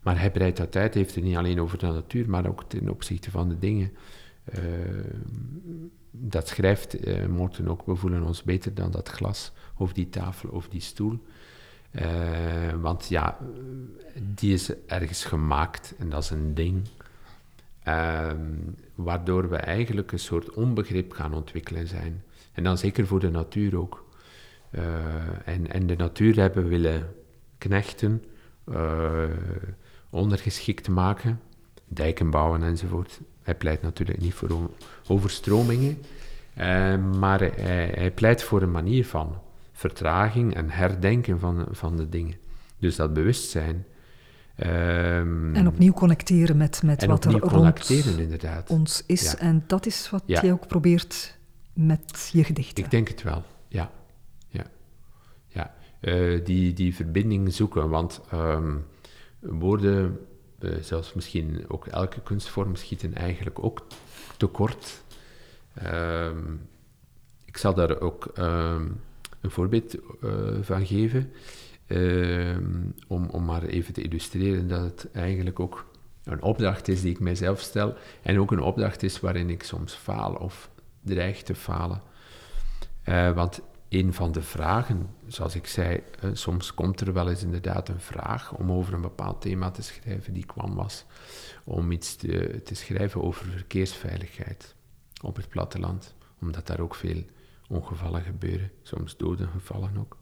Maar 0.04 0.20
hij 0.20 0.32
breidt 0.32 0.58
dat 0.58 0.76
uit, 0.76 0.94
heeft 0.94 1.16
het 1.16 1.24
niet 1.24 1.36
alleen 1.36 1.62
over 1.62 1.78
de 1.78 1.86
natuur, 1.86 2.30
maar 2.30 2.48
ook 2.48 2.64
ten 2.68 2.90
opzichte 2.90 3.32
van 3.32 3.50
de 3.50 3.60
dingen. 3.60 3.92
Uh, 4.54 4.60
dat 6.12 6.48
schrijft 6.48 7.08
uh, 7.08 7.26
Morten 7.26 7.68
ook, 7.68 7.86
we 7.86 7.96
voelen 7.96 8.24
ons 8.24 8.44
beter 8.44 8.74
dan 8.74 8.92
dat 8.92 9.10
glas, 9.10 9.52
of 9.78 9.94
die 9.94 10.10
tafel, 10.10 10.50
of 10.50 10.68
die 10.70 10.82
stoel. 10.82 11.24
Uh, 11.92 12.74
want 12.82 13.08
ja, 13.08 13.38
die 14.22 14.54
is 14.54 14.72
ergens 14.86 15.26
gemaakt 15.26 15.94
en 15.98 16.10
dat 16.10 16.24
is 16.24 16.30
een 16.30 16.54
ding. 16.54 16.82
Uh, 17.88 18.32
waardoor 18.96 19.50
we 19.50 19.56
eigenlijk 19.56 20.12
een 20.12 20.20
soort 20.20 20.54
onbegrip 20.54 21.12
gaan 21.12 21.34
ontwikkelen 21.34 21.88
zijn. 21.88 22.24
En 22.52 22.64
dan 22.64 22.78
zeker 22.78 23.08
voor 23.08 23.20
de 23.20 23.30
natuur 23.30 23.78
ook. 23.78 24.06
En, 25.46 25.72
en 25.72 25.88
de 25.88 25.96
natuur 25.96 26.36
hebben 26.36 26.68
willen 26.68 27.14
knechten, 27.58 28.24
uh, 28.70 29.24
ondergeschikt 30.14 30.90
maken, 30.90 31.40
dijken 31.88 32.30
bouwen 32.30 32.64
enzovoort. 32.64 33.20
Hij 33.42 33.56
pleit 33.56 33.82
natuurlijk 33.82 34.20
niet 34.20 34.34
voor 34.34 34.70
overstromingen, 35.08 35.98
maar 37.20 37.40
hij, 37.40 37.92
hij 37.96 38.12
pleit 38.12 38.44
voor 38.44 38.62
een 38.62 38.72
manier 38.72 39.06
van 39.06 39.38
vertraging 39.72 40.56
en 40.56 40.70
herdenken 40.70 41.40
van, 41.40 41.66
van 41.72 41.98
de 41.98 42.10
dingen. 42.10 42.36
Dus 42.78 42.96
dat 42.96 43.14
bewustzijn. 43.14 43.86
Um, 44.58 45.56
en 45.56 45.68
opnieuw 45.68 45.94
connecteren 45.94 46.58
met, 46.58 46.84
met 46.84 47.06
wat 47.06 47.26
er 47.26 47.40
rond 47.40 47.90
inderdaad. 47.90 48.70
ons 48.70 49.04
is. 49.06 49.36
En 49.36 49.64
dat 49.68 49.86
is 49.86 50.10
wat 50.10 50.24
ja. 50.26 50.42
je 50.42 50.52
ook 50.52 50.68
probeert 50.68 51.38
met 51.74 52.30
je 52.34 52.44
gedichten. 52.44 52.84
Ik 52.84 52.92
denk 52.92 53.08
het 53.08 53.24
wel, 53.24 53.44
ja. 53.68 53.92
ja. 54.48 54.64
ja. 55.48 55.74
Uh, 56.02 56.46
die, 56.46 56.74
die 56.74 56.96
verbinding 56.96 57.54
zoeken, 57.54 57.90
want 57.90 58.22
um, 58.34 58.86
woorden, 59.44 60.20
uh, 60.60 60.76
zelfs 60.82 61.14
misschien 61.14 61.66
ook 61.68 61.88
elke 61.88 62.22
kunstvorm, 62.22 62.76
schieten 62.76 63.14
eigenlijk 63.14 63.64
ook 63.64 63.86
tekort. 64.38 65.02
Um, 65.86 66.68
ik 67.46 67.58
zal 67.58 67.74
daar 67.74 68.00
ook 68.00 68.32
een 68.36 69.52
voorbeeld 69.52 69.96
uh, 69.96 70.32
van 70.62 70.86
geven. 70.86 71.32
Uh, 71.88 72.58
om, 73.08 73.30
om 73.30 73.46
maar 73.46 73.64
even 73.64 73.94
te 73.94 74.02
illustreren 74.02 74.68
dat 74.68 74.82
het 74.82 75.08
eigenlijk 75.12 75.60
ook 75.60 75.86
een 76.24 76.42
opdracht 76.42 76.88
is 76.88 77.02
die 77.02 77.12
ik 77.12 77.20
mijzelf 77.20 77.60
stel. 77.60 77.96
En 78.22 78.40
ook 78.40 78.52
een 78.52 78.60
opdracht 78.60 79.04
is 79.04 79.20
waarin 79.20 79.50
ik 79.50 79.64
soms 79.64 79.94
faal 79.94 80.34
of 80.34 80.70
dreig 81.02 81.44
te 81.44 81.56
falen. 81.56 82.02
Uh, 83.06 83.32
want 83.32 83.62
een 83.94 84.14
van 84.14 84.32
de 84.32 84.42
vragen, 84.42 85.10
zoals 85.28 85.56
ik 85.56 85.68
zei, 85.68 86.04
uh, 86.24 86.30
soms 86.34 86.74
komt 86.74 87.02
er 87.02 87.14
wel 87.14 87.30
eens 87.30 87.44
inderdaad 87.44 87.90
een 87.90 88.00
vraag 88.00 88.54
om 88.54 88.72
over 88.72 88.94
een 88.94 89.02
bepaald 89.02 89.42
thema 89.42 89.72
te 89.72 89.82
schrijven 89.82 90.34
die 90.34 90.46
kwam 90.46 90.76
was 90.76 91.06
om 91.64 91.92
iets 91.92 92.16
te, 92.16 92.62
te 92.64 92.76
schrijven 92.76 93.22
over 93.22 93.46
verkeersveiligheid 93.46 94.76
op 95.22 95.36
het 95.36 95.50
platteland, 95.50 96.16
omdat 96.42 96.68
daar 96.68 96.80
ook 96.80 96.96
veel 96.96 97.24
ongevallen 97.68 98.22
gebeuren, 98.22 98.72
soms 98.82 99.16
gevallen 99.52 99.98
ook, 99.98 100.18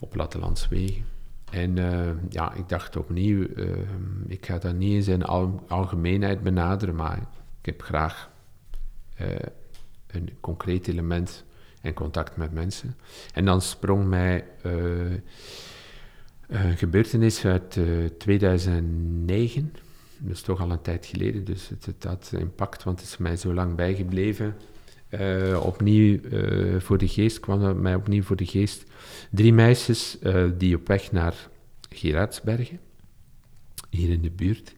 op 0.00 0.10
plattelandswegen. 0.10 1.04
En 1.50 1.76
uh, 1.76 2.10
ja, 2.28 2.52
ik 2.52 2.68
dacht 2.68 2.96
opnieuw, 2.96 3.46
uh, 3.54 3.76
ik 4.26 4.46
ga 4.46 4.58
dat 4.58 4.74
niet 4.74 4.92
in 4.92 5.02
zijn 5.02 5.24
al 5.24 5.64
algemeenheid 5.68 6.42
benaderen, 6.42 6.94
maar 6.94 7.18
ik 7.60 7.66
heb 7.66 7.82
graag 7.82 8.30
een 10.06 10.36
concreet 10.40 10.88
element 10.88 11.44
en 11.88 11.94
contact 11.94 12.36
met 12.36 12.52
mensen. 12.52 12.96
En 13.34 13.44
dan 13.44 13.62
sprong 13.62 14.06
mij 14.06 14.44
een 16.46 16.76
gebeurtenis 16.76 17.44
uit 17.44 17.78
2009, 18.18 19.72
dat 20.18 20.32
is 20.32 20.42
toch 20.42 20.60
al 20.60 20.70
een 20.70 20.82
tijd 20.82 21.06
geleden, 21.06 21.44
dus 21.44 21.68
het, 21.68 21.86
het 21.86 22.04
had 22.04 22.32
impact, 22.38 22.82
want 22.82 23.00
het 23.00 23.08
is 23.08 23.16
mij 23.16 23.36
zo 23.36 23.54
lang 23.54 23.74
bijgebleven. 23.74 24.56
Uh, 25.10 25.60
opnieuw 25.64 26.18
uh, 26.22 26.80
voor 26.80 26.98
de 26.98 27.08
geest, 27.08 27.40
kwam 27.40 27.80
mij 27.80 27.94
opnieuw 27.94 28.22
voor 28.22 28.36
de 28.36 28.46
geest. 28.46 28.84
Drie 29.30 29.52
meisjes 29.52 30.18
die 30.58 30.76
op 30.76 30.88
weg 30.88 31.12
naar 31.12 31.34
Gerardsbergen, 31.88 32.80
hier 33.90 34.10
in 34.10 34.22
de 34.22 34.30
buurt, 34.30 34.74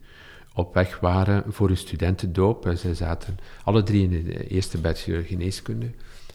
op 0.53 0.73
weg 0.73 0.99
waren 0.99 1.43
voor 1.47 1.69
een 1.69 1.77
studentendoop. 1.77 2.65
En 2.65 2.77
ze 2.77 2.95
zaten 2.95 3.37
alle 3.63 3.83
drie 3.83 4.09
in 4.09 4.23
de 4.23 4.47
eerste 4.47 4.77
bachelor 4.77 5.23
geneeskunde. 5.23 5.91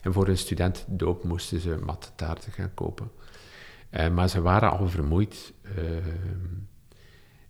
En 0.06 0.12
voor 0.12 0.28
een 0.28 0.38
studentendoop 0.38 1.24
moesten 1.24 1.60
ze 1.60 1.78
mattetaarten 1.84 2.52
gaan 2.52 2.74
kopen. 2.74 3.10
maar 3.90 4.28
ze 4.28 4.40
waren 4.40 4.70
al 4.70 4.88
vermoeid. 4.88 5.52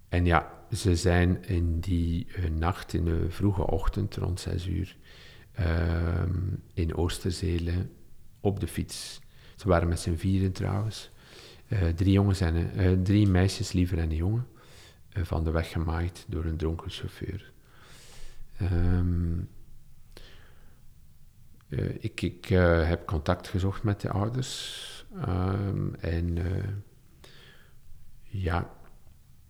en 0.08 0.24
ja, 0.24 0.52
ze 0.72 0.96
zijn 0.96 1.44
in 1.44 1.80
die 1.80 2.26
nacht, 2.58 2.92
in 2.92 3.04
de 3.04 3.30
vroege 3.30 3.66
ochtend, 3.66 4.16
rond 4.16 4.40
zes 4.40 4.66
uur, 4.66 4.96
in 6.74 6.94
Oosterzelen 6.94 7.90
op 8.40 8.60
de 8.60 8.66
fiets. 8.66 9.20
Ze 9.56 9.68
waren 9.68 9.88
met 9.88 10.00
z'n 10.00 10.14
vieren 10.14 10.52
trouwens. 10.52 11.10
Drie, 11.94 12.12
jongens 12.12 12.40
en, 12.40 13.02
drie 13.02 13.26
meisjes 13.26 13.72
liever 13.72 13.98
en 13.98 14.10
een 14.10 14.16
jongen. 14.16 14.46
Van 15.10 15.44
de 15.44 15.50
weg 15.50 15.70
gemaaid 15.70 16.24
door 16.28 16.44
een 16.44 16.56
dronken 16.56 16.90
chauffeur. 16.90 17.52
Um, 18.62 19.48
ik, 21.98 22.20
ik 22.20 22.44
heb 22.84 23.06
contact 23.06 23.48
gezocht 23.48 23.82
met 23.82 24.00
de 24.00 24.10
ouders. 24.10 24.84
Um, 25.28 25.94
en 25.94 26.38
ja, 28.22 28.70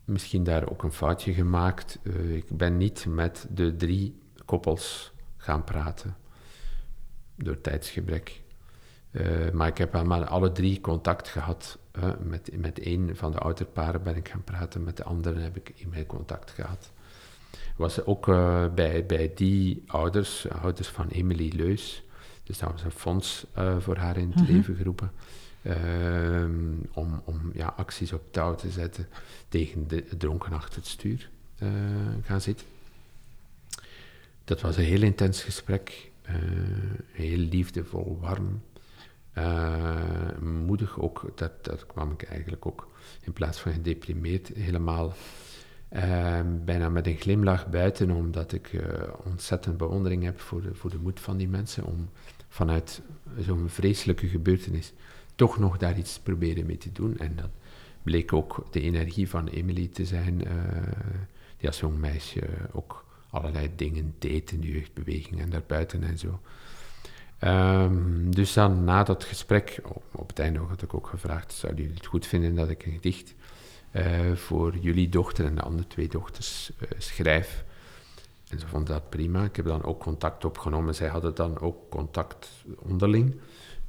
misschien 0.05 0.45
daar 0.45 0.71
ook 0.71 0.83
een 0.83 0.93
foutje 0.93 1.33
gemaakt. 1.33 1.99
ik 2.29 2.57
ben 2.57 2.77
niet 2.77 3.07
met 3.09 3.47
de 3.51 3.77
drie 3.77 4.19
koppels 4.45 5.13
gaan 5.37 5.65
praten. 5.65 6.17
Door 7.35 7.61
tijdsgebrek. 7.61 8.43
Maar 9.53 9.69
ik 9.69 9.79
heb 9.79 9.95
allemaal 9.95 10.25
alle 10.25 10.53
drie 10.53 10.81
contact 10.81 11.29
gehad. 11.29 11.79
Met, 12.23 12.61
met 12.61 12.79
één 12.79 13.17
van 13.17 13.33
de 13.33 13.39
ouderparen 13.39 14.03
ben 14.03 14.17
ik 14.17 14.29
gaan 14.29 14.45
praten, 14.45 14.85
met 14.85 14.97
de 14.97 15.05
andere 15.05 15.41
heb 15.41 15.57
ik 15.57 15.69
e-mail 15.69 16.07
contact 16.07 16.51
gehad. 16.51 16.93
Was 17.77 18.05
ook 18.05 18.27
bij, 18.75 19.07
bij 19.07 19.33
die 19.35 19.83
ouders, 19.87 20.49
ouders 20.49 20.89
van 20.89 21.09
Emily 21.09 21.53
Leus, 21.57 22.03
dus 22.47 22.59
dat 22.59 22.73
was 22.73 22.83
een 22.83 22.91
fonds 22.91 23.47
voor 23.79 23.97
haar 23.97 24.17
in 24.17 24.31
het 24.31 24.43
mhm. 24.43 24.53
leven 24.53 24.77
geroepen, 24.77 25.11
ehm, 25.63 26.51
om, 26.93 27.23
om 27.25 27.51
ja, 27.55 27.75
acties 27.77 28.13
op 28.13 28.23
touw 28.31 28.55
te 28.55 28.71
zetten 28.71 29.09
tegen 29.49 29.89
de 29.89 30.05
dronken 30.17 30.53
achter 30.53 30.77
het 30.77 30.87
stuur 30.87 31.29
gaan 32.23 32.41
zitten. 32.41 32.67
Dat 34.45 34.61
was 34.61 34.77
een 34.77 34.85
heel 34.85 35.03
intens 35.03 35.43
gesprek, 35.43 36.11
uh, 36.29 36.35
heel 37.13 37.39
liefdevol, 37.39 38.19
warm, 38.21 38.63
moedig 40.41 41.01
ook. 41.01 41.33
Dat, 41.35 41.65
dat 41.65 41.87
kwam 41.87 42.11
ik 42.11 42.23
eigenlijk 42.23 42.67
ook 42.67 42.89
in 43.21 43.33
plaats 43.33 43.59
van 43.59 43.73
gedeprimeerd 43.73 44.49
helemaal 44.49 45.15
uh, 45.93 46.41
bijna 46.65 46.89
met 46.89 47.07
een 47.07 47.17
glimlach 47.17 47.69
buiten, 47.69 48.11
omdat 48.11 48.53
ik 48.53 48.71
ontzettend 49.25 49.77
bewondering 49.77 50.23
heb 50.23 50.41
voor 50.41 50.63
de, 50.63 50.75
voor 50.75 50.91
de 50.91 50.99
moed 50.99 51.21
van 51.21 51.37
die 51.37 51.49
mensen 51.49 51.85
om 51.85 52.11
vanuit 52.49 53.03
zo'n 53.39 53.69
vreselijke 53.69 54.29
gebeurtenis 54.29 54.93
toch 55.35 55.59
nog 55.59 55.77
daar 55.77 55.99
iets 55.99 56.19
proberen 56.19 56.67
mee 56.67 56.79
te 56.79 56.93
doen. 56.93 57.19
En 57.19 57.37
dat 57.37 57.51
bleek 58.03 58.33
ook 58.33 58.67
de 58.71 58.81
energie 58.81 59.29
van 59.29 59.49
Emily 59.49 59.89
te 59.89 60.05
zijn, 60.05 60.39
die 61.57 61.69
als 61.69 61.81
jong 61.81 61.99
meisje 61.99 62.43
ook 62.73 63.05
allerlei 63.31 63.71
dingen 63.77 64.15
deed 64.19 64.53
in 64.53 64.61
de 64.61 64.73
jeugdbeweging 64.73 65.41
en 65.41 65.51
daarbuiten 65.51 66.03
en 66.03 66.19
zo. 66.19 66.41
Um, 67.41 68.35
dus 68.35 68.53
dan 68.53 68.85
na 68.85 69.03
dat 69.03 69.25
gesprek, 69.25 69.81
op, 69.83 70.05
op, 70.13 70.29
het 70.29 70.39
einde 70.39 70.59
had 70.59 70.83
ik 70.83 70.95
ook 70.95 71.07
gevraagd, 71.07 71.53
zouden 71.53 71.83
jullie 71.83 71.99
het 71.99 72.07
goed 72.07 72.27
vinden 72.27 72.55
dat 72.55 72.71
ik 72.71 72.87
een 72.87 72.93
gedicht 72.93 73.35
uh, 73.93 74.35
voor 74.35 74.77
jullie 74.77 75.09
dochter 75.09 75.45
en 75.45 75.55
de 75.55 75.61
andere 75.61 75.87
twee 75.87 76.09
dochters 76.09 76.71
uh, 76.79 76.89
schrijf? 76.99 77.65
En 78.49 78.59
ze 78.59 78.67
vonden 78.67 78.95
dat 78.95 79.11
prima. 79.11 79.45
Ik 79.45 79.57
heb 79.57 79.67
dan 79.67 79.85
ook 79.85 80.01
contact 80.01 80.45
opgenomen. 80.45 80.95
Zij 80.95 81.09
hadden 81.09 81.35
dan 81.35 81.59
ook 81.59 81.91
contact 81.91 82.65
onderling 82.79 83.41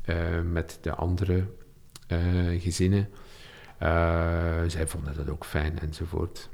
uh, 0.06 0.42
met 0.42 0.78
de 0.82 0.96
andere 0.96 1.48
gezinnen. 2.58 3.10
zij 4.68 4.88
vonden 4.88 5.16
dat 5.16 5.30
ook 5.30 5.46
fijn 5.46 5.80
enzovoort. 5.80 6.50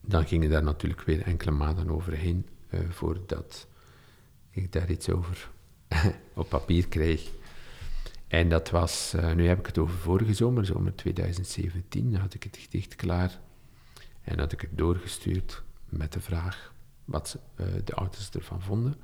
Dan 0.00 0.26
gingen 0.26 0.50
daar 0.50 0.62
natuurlijk 0.62 1.00
weer 1.00 1.22
enkele 1.22 1.50
maanden 1.50 1.90
overheen 1.90 2.46
voordat 2.88 3.66
ik 4.50 4.72
daar 4.72 4.90
iets 4.90 5.10
over 5.10 5.50
op 6.34 6.48
papier 6.48 6.88
kreeg. 6.88 7.30
En 8.26 8.48
dat 8.48 8.70
was, 8.70 9.14
nu 9.34 9.48
heb 9.48 9.58
ik 9.58 9.66
het 9.66 9.78
over 9.78 9.96
vorige 9.96 10.34
zomer, 10.34 10.66
zomer 10.66 10.94
2017, 10.94 12.16
had 12.16 12.34
ik 12.34 12.42
het 12.42 12.56
gedicht 12.56 12.96
klaar. 12.96 13.40
En 14.22 14.38
had 14.38 14.52
ik 14.52 14.60
het 14.60 14.78
doorgestuurd 14.78 15.63
met 15.96 16.12
de 16.12 16.20
vraag 16.20 16.72
wat 17.04 17.38
uh, 17.56 17.66
de 17.84 17.94
ouders 17.94 18.30
ervan 18.30 18.62
vonden. 18.62 18.96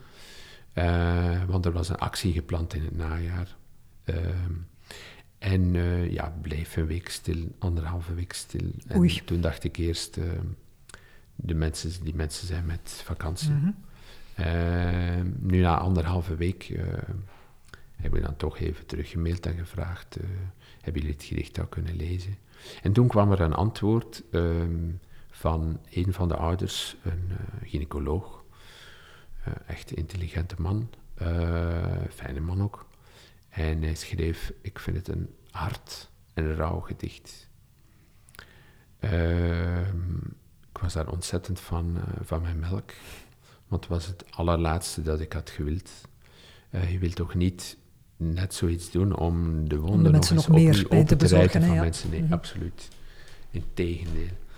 Uh, 0.75 1.45
want 1.45 1.67
er 1.67 1.73
was 1.73 1.89
een 1.89 1.97
actie 1.99 2.33
gepland 2.33 2.75
in 2.75 2.85
het 2.85 2.97
najaar. 2.97 3.57
Uh, 4.05 4.17
en 5.39 5.75
ja, 6.11 6.35
bleef 6.43 6.77
een 6.77 6.87
week 6.87 7.09
stil, 7.09 7.55
anderhalve 7.59 8.15
week 8.15 8.33
stil. 8.33 8.71
En 8.87 8.99
Oei. 8.99 9.23
toen 9.25 9.41
dacht 9.41 9.65
ik 9.65 9.77
eerst, 9.77 10.19
de 11.35 11.55
mensen, 11.55 12.05
die 12.05 12.15
mensen 12.15 12.47
zijn 12.47 12.67
met 12.67 13.03
vakantie. 13.05 13.51
Mhm. 13.51 13.71
nu 15.39 15.61
na 15.61 15.79
anderhalve 15.79 16.37
week 16.37 16.79
heb 17.97 18.17
ik 18.17 18.23
dan 18.23 18.37
toch 18.37 18.59
even 18.59 18.87
teruggemaild 18.87 19.47
en 19.47 19.59
gevraagd, 19.59 20.19
hebben 20.81 21.03
jullie 21.03 21.17
het 21.17 21.27
gedicht 21.27 21.59
al 21.59 21.67
kunnen 21.67 21.97
lezen? 21.97 22.37
En 22.83 22.93
toen 22.93 23.09
kwam 23.09 23.33
er 23.33 23.41
een 23.41 23.55
antwoord 23.55 24.23
ehm, 24.31 24.89
van 25.41 25.81
een 25.91 26.13
van 26.13 26.29
de 26.29 26.37
ouders, 26.37 26.97
een 27.03 27.29
uh, 27.31 27.69
gynaecoloog, 27.69 28.45
uh, 29.49 29.55
echt 29.67 29.93
intelligente 29.93 30.55
man, 30.59 30.91
uh, 31.23 31.85
fijne 32.15 32.41
man 32.41 32.63
ook. 32.63 32.87
En 33.49 33.83
hij 33.83 33.95
schreef, 33.95 34.53
ik 34.63 34.79
vind 34.79 34.97
het 34.97 35.09
een 35.09 35.35
hard 35.51 36.11
en 36.35 36.55
rauw 36.55 36.81
gedicht. 36.81 37.49
Ehm, 38.99 40.17
ik 40.73 40.79
was 40.81 40.93
daar 40.93 41.09
ontzettend 41.09 41.61
van, 41.61 41.99
van 42.25 42.43
mijn 42.43 42.59
melk, 42.59 42.93
want 43.69 43.83
het 43.85 43.93
was 43.93 44.07
het 44.07 44.25
allerlaatste 44.31 45.03
dat 45.03 45.21
ik 45.21 45.33
had 45.33 45.51
gewild. 45.51 45.91
je 46.89 46.99
wilt 46.99 47.15
toch 47.15 47.35
niet 47.35 47.77
net 48.17 48.55
zoiets 48.55 48.91
doen 48.91 49.17
om 49.17 49.69
de 49.69 49.79
wonden 49.79 50.13
de 50.13 50.19
nog, 50.19 50.31
nog 50.31 50.49
meer 50.49 50.85
opnieuw 50.85 51.05
te 51.05 51.17
bezorgen, 51.17 51.63
van 51.63 51.75
ja. 51.75 51.81
mensen. 51.81 52.11
Nee, 52.11 52.23
Mhm. 52.23 52.33
absoluut. 52.33 52.89
Integendeel. 53.51 54.49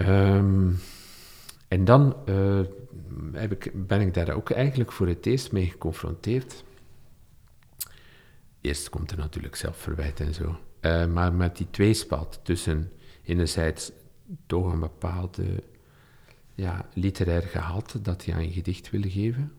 Ehm 0.00 0.72
en 1.70 1.84
dan 1.84 2.16
eh, 2.24 2.60
heb 3.32 3.52
ik, 3.52 3.86
ben 3.86 4.00
ik 4.00 4.14
daar 4.14 4.30
ook 4.30 4.50
eigenlijk 4.50 4.92
voor 4.92 5.06
het 5.06 5.26
eerst 5.26 5.52
mee 5.52 5.66
geconfronteerd. 5.66 6.64
Eerst 8.60 8.88
komt 8.88 9.10
er 9.10 9.18
natuurlijk 9.18 9.56
zelfverwijt 9.56 10.20
en 10.20 10.34
zo. 10.34 10.58
Eh, 10.80 11.06
maar 11.06 11.32
met 11.32 11.56
die 11.56 11.66
tweespalt 11.70 12.40
tussen 12.42 12.92
enerzijds 13.22 13.92
toch 14.46 14.72
een 14.72 14.80
bepaalde 14.80 15.62
ja, 16.54 16.88
literair 16.94 17.42
gehalte 17.42 18.02
dat 18.02 18.24
je 18.24 18.34
aan 18.34 18.44
je 18.44 18.52
gedicht 18.52 18.90
willen 18.90 19.10
geven. 19.10 19.52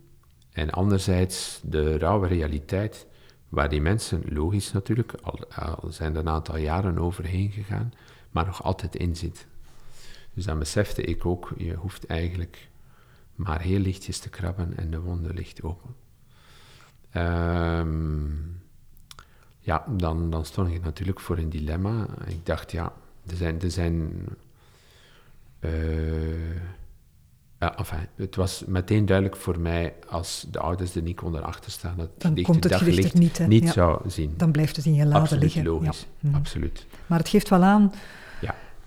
En 0.51 0.69
anderzijds 0.69 1.62
de 1.63 1.97
rauwe 1.97 2.27
realiteit 2.27 3.08
waar 3.49 3.69
die 3.69 3.82
mensen, 3.82 4.23
logisch 4.25 4.71
natuurlijk, 4.71 5.13
al, 5.13 5.39
zijn 5.89 6.13
er 6.13 6.19
een 6.19 6.30
aantal 6.30 6.58
jaren 6.58 6.97
overheen 6.97 7.51
gegaan, 7.51 7.93
maar 8.32 8.45
nog 8.45 8.63
altijd 8.63 8.95
in 8.95 9.15
zit. 9.15 9.47
Dus 10.33 10.45
dan 10.45 10.59
besefte 10.59 11.01
ik 11.01 11.25
ook, 11.25 11.53
je 11.57 11.73
hoeft 11.73 12.05
eigenlijk 12.05 12.69
maar 13.35 13.61
heel 13.61 13.79
lichtjes 13.79 14.19
te 14.19 14.29
krabben 14.29 14.77
en 14.77 14.91
de 14.91 14.99
wonde 14.99 15.33
ligt 15.33 15.63
open. 15.63 15.95
Ehm, 17.11 18.29
ja, 19.59 19.85
dan, 19.97 20.29
dan 20.29 20.45
stond 20.45 20.69
ik 20.73 20.83
natuurlijk 20.83 21.19
voor 21.19 21.37
een 21.37 21.49
dilemma. 21.49 22.07
Ik 22.27 22.45
dacht, 22.45 22.71
ja, 22.71 22.93
er 23.27 23.35
zijn... 23.35 23.61
Er 23.61 23.71
zijn 23.71 24.25
eh, 25.59 26.59
ja, 27.59 27.77
enfin, 27.77 28.07
het 28.15 28.35
was 28.35 28.63
meteen 28.67 29.05
duidelijk 29.05 29.37
voor 29.37 29.59
mij, 29.59 29.93
als 30.09 30.45
de 30.51 30.59
ouders 30.59 30.95
er 30.95 31.01
niet 31.01 31.15
konden 31.15 31.43
achterstaan, 31.43 31.97
dat 31.97 32.09
Dan 32.17 32.29
gedicht 32.29 32.47
komt 32.47 32.63
het 32.63 32.73
daglicht 32.73 33.13
niet? 33.47 33.63
Ja. 33.63 33.71
zou 33.71 34.09
zien. 34.09 34.33
Dan 34.37 34.51
blijft 34.51 34.75
het 34.75 34.85
in 34.85 34.93
je 34.93 35.05
lade 35.05 35.19
Absoluut 35.19 35.43
liggen. 35.43 35.63
logisch, 35.63 36.07
Ja. 36.19 36.29
Mhm. 36.29 36.35
absoluut. 36.35 36.85
Maar 37.07 37.19
het 37.19 37.29
geeft 37.29 37.49
wel 37.49 37.63
aan 37.63 37.93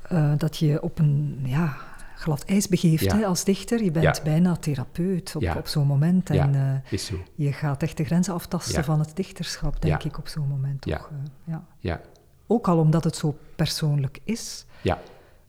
Eh, 0.08 0.32
dat 0.36 0.56
je 0.56 0.82
op 0.82 0.98
een 0.98 1.40
ja, 1.44 1.76
glad 2.16 2.44
ijs 2.44 2.68
begeeft 2.68 3.04
Ja. 3.04 3.16
hè, 3.16 3.26
als 3.26 3.44
dichter. 3.44 3.84
Je 3.84 3.90
bent 3.90 4.16
Ja. 4.16 4.22
bijna 4.24 4.56
therapeut 4.56 5.36
op, 5.36 5.42
Ja. 5.42 5.54
op 5.56 5.66
zo'n 5.66 5.86
moment. 5.86 6.30
En 6.30 6.52
Ja. 6.52 6.74
eh, 6.84 6.92
Is 6.92 7.06
zo. 7.06 7.14
je 7.34 7.52
gaat 7.52 7.82
echt 7.82 7.96
de 7.96 8.04
grenzen 8.04 8.34
aftasten 8.34 8.84
van 8.84 8.98
het 8.98 9.16
dichterschap, 9.16 9.82
denk 9.82 10.02
ik, 10.02 10.18
op 10.18 10.28
zo'n 10.28 10.48
moment. 10.48 10.84
Ja. 10.84 10.96
Toch? 10.96 11.08
eh, 11.10 11.16
ja. 11.44 11.64
Ja, 11.78 12.00
Ook 12.46 12.68
al 12.68 12.78
omdat 12.78 13.04
het 13.04 13.16
zo 13.16 13.38
persoonlijk 13.56 14.18
is. 14.24 14.66
ja, 14.82 14.98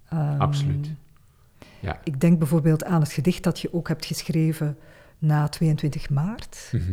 Ehm, 0.10 0.42
absoluut. 0.42 0.90
Ja. 1.80 2.00
Ik 2.04 2.20
denk 2.22 2.40
bijvoorbeeld 2.40 2.84
aan 2.84 3.02
het 3.02 3.12
gedicht 3.12 3.44
dat 3.44 3.60
je 3.60 3.74
ook 3.74 3.88
hebt 3.88 4.06
geschreven 4.06 4.78
na 5.20 5.48
22 5.48 6.10
maart. 6.10 6.70
Mhm. 6.72 6.84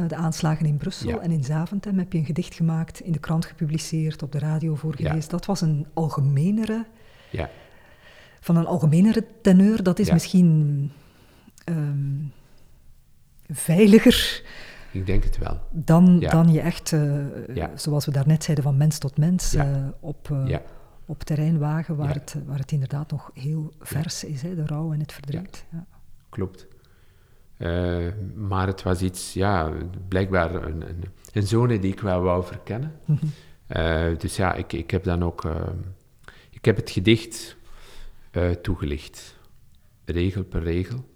Eh, 0.00 0.08
de 0.08 0.16
aanslagen 0.16 0.66
in 0.66 0.76
Brussel 0.76 1.08
Ja. 1.08 1.18
en 1.18 1.30
in 1.30 1.44
Zaventem 1.44 1.98
heb 1.98 2.12
je 2.12 2.18
een 2.18 2.24
gedicht 2.24 2.54
gemaakt, 2.54 3.00
in 3.00 3.12
de 3.12 3.18
krant 3.18 3.44
gepubliceerd, 3.44 4.22
op 4.22 4.32
de 4.32 4.38
radio 4.38 4.74
voorgelezen. 4.74 5.20
Ja. 5.20 5.26
Dat 5.28 5.46
was 5.46 5.60
een 5.60 5.86
algemenere, 5.94 6.86
Ja, 7.30 7.50
van 8.40 8.56
een 8.56 8.66
algemenere 8.66 9.26
teneur. 9.42 9.82
Dat 9.82 9.98
is 9.98 10.10
misschien 10.12 10.90
ehm, 11.64 12.24
veiliger 13.48 14.42
ik 14.92 15.06
denk 15.06 15.24
het 15.24 15.38
wel. 15.38 15.60
dan, 15.70 16.20
dan 16.20 16.52
je 16.52 16.60
echt, 16.60 16.92
eh, 16.92 17.64
zoals 17.74 18.04
we 18.04 18.12
daarnet 18.12 18.44
zeiden, 18.44 18.64
van 18.64 18.76
mens 18.76 18.98
tot 18.98 19.18
mens 19.18 19.54
eh, 19.54 19.88
op, 20.00 20.36
op 21.06 21.22
terrein 21.22 21.58
wagen, 21.58 21.96
waar, 21.96 22.14
het, 22.14 22.36
waar 22.46 22.58
het 22.58 22.72
inderdaad 22.72 23.10
nog 23.10 23.30
heel 23.34 23.72
vers 23.80 24.24
is, 24.24 24.42
hè, 24.42 24.54
de 24.54 24.66
rouw 24.66 24.92
en 24.92 25.00
het 25.00 25.12
verdriet. 25.12 25.66
Ja. 25.72 25.86
Klopt. 26.28 26.66
Eh, 27.60 28.06
maar 28.34 28.66
het 28.66 28.82
was 28.82 29.02
iets, 29.02 29.32
ja, 29.32 29.72
blijkbaar 30.08 30.54
een, 30.54 30.88
een, 30.88 31.04
een 31.32 31.46
zone 31.46 31.78
die 31.78 31.92
ik 31.92 32.00
wel 32.00 32.20
wou 32.20 32.44
verkennen. 32.44 33.00
Mhm. 33.04 33.26
Eh, 33.70 34.18
dus 34.18 34.36
ja, 34.36 34.54
ik, 34.54 34.72
ik 34.72 34.90
heb 34.90 35.04
dan 35.04 35.22
ook, 35.24 35.44
eh, 35.44 35.68
ik 36.50 36.64
heb 36.64 36.76
het 36.76 36.90
gedicht 36.90 37.56
toegelicht, 38.62 39.38
regel 40.04 40.44
per 40.44 40.62
regel. 40.62 41.10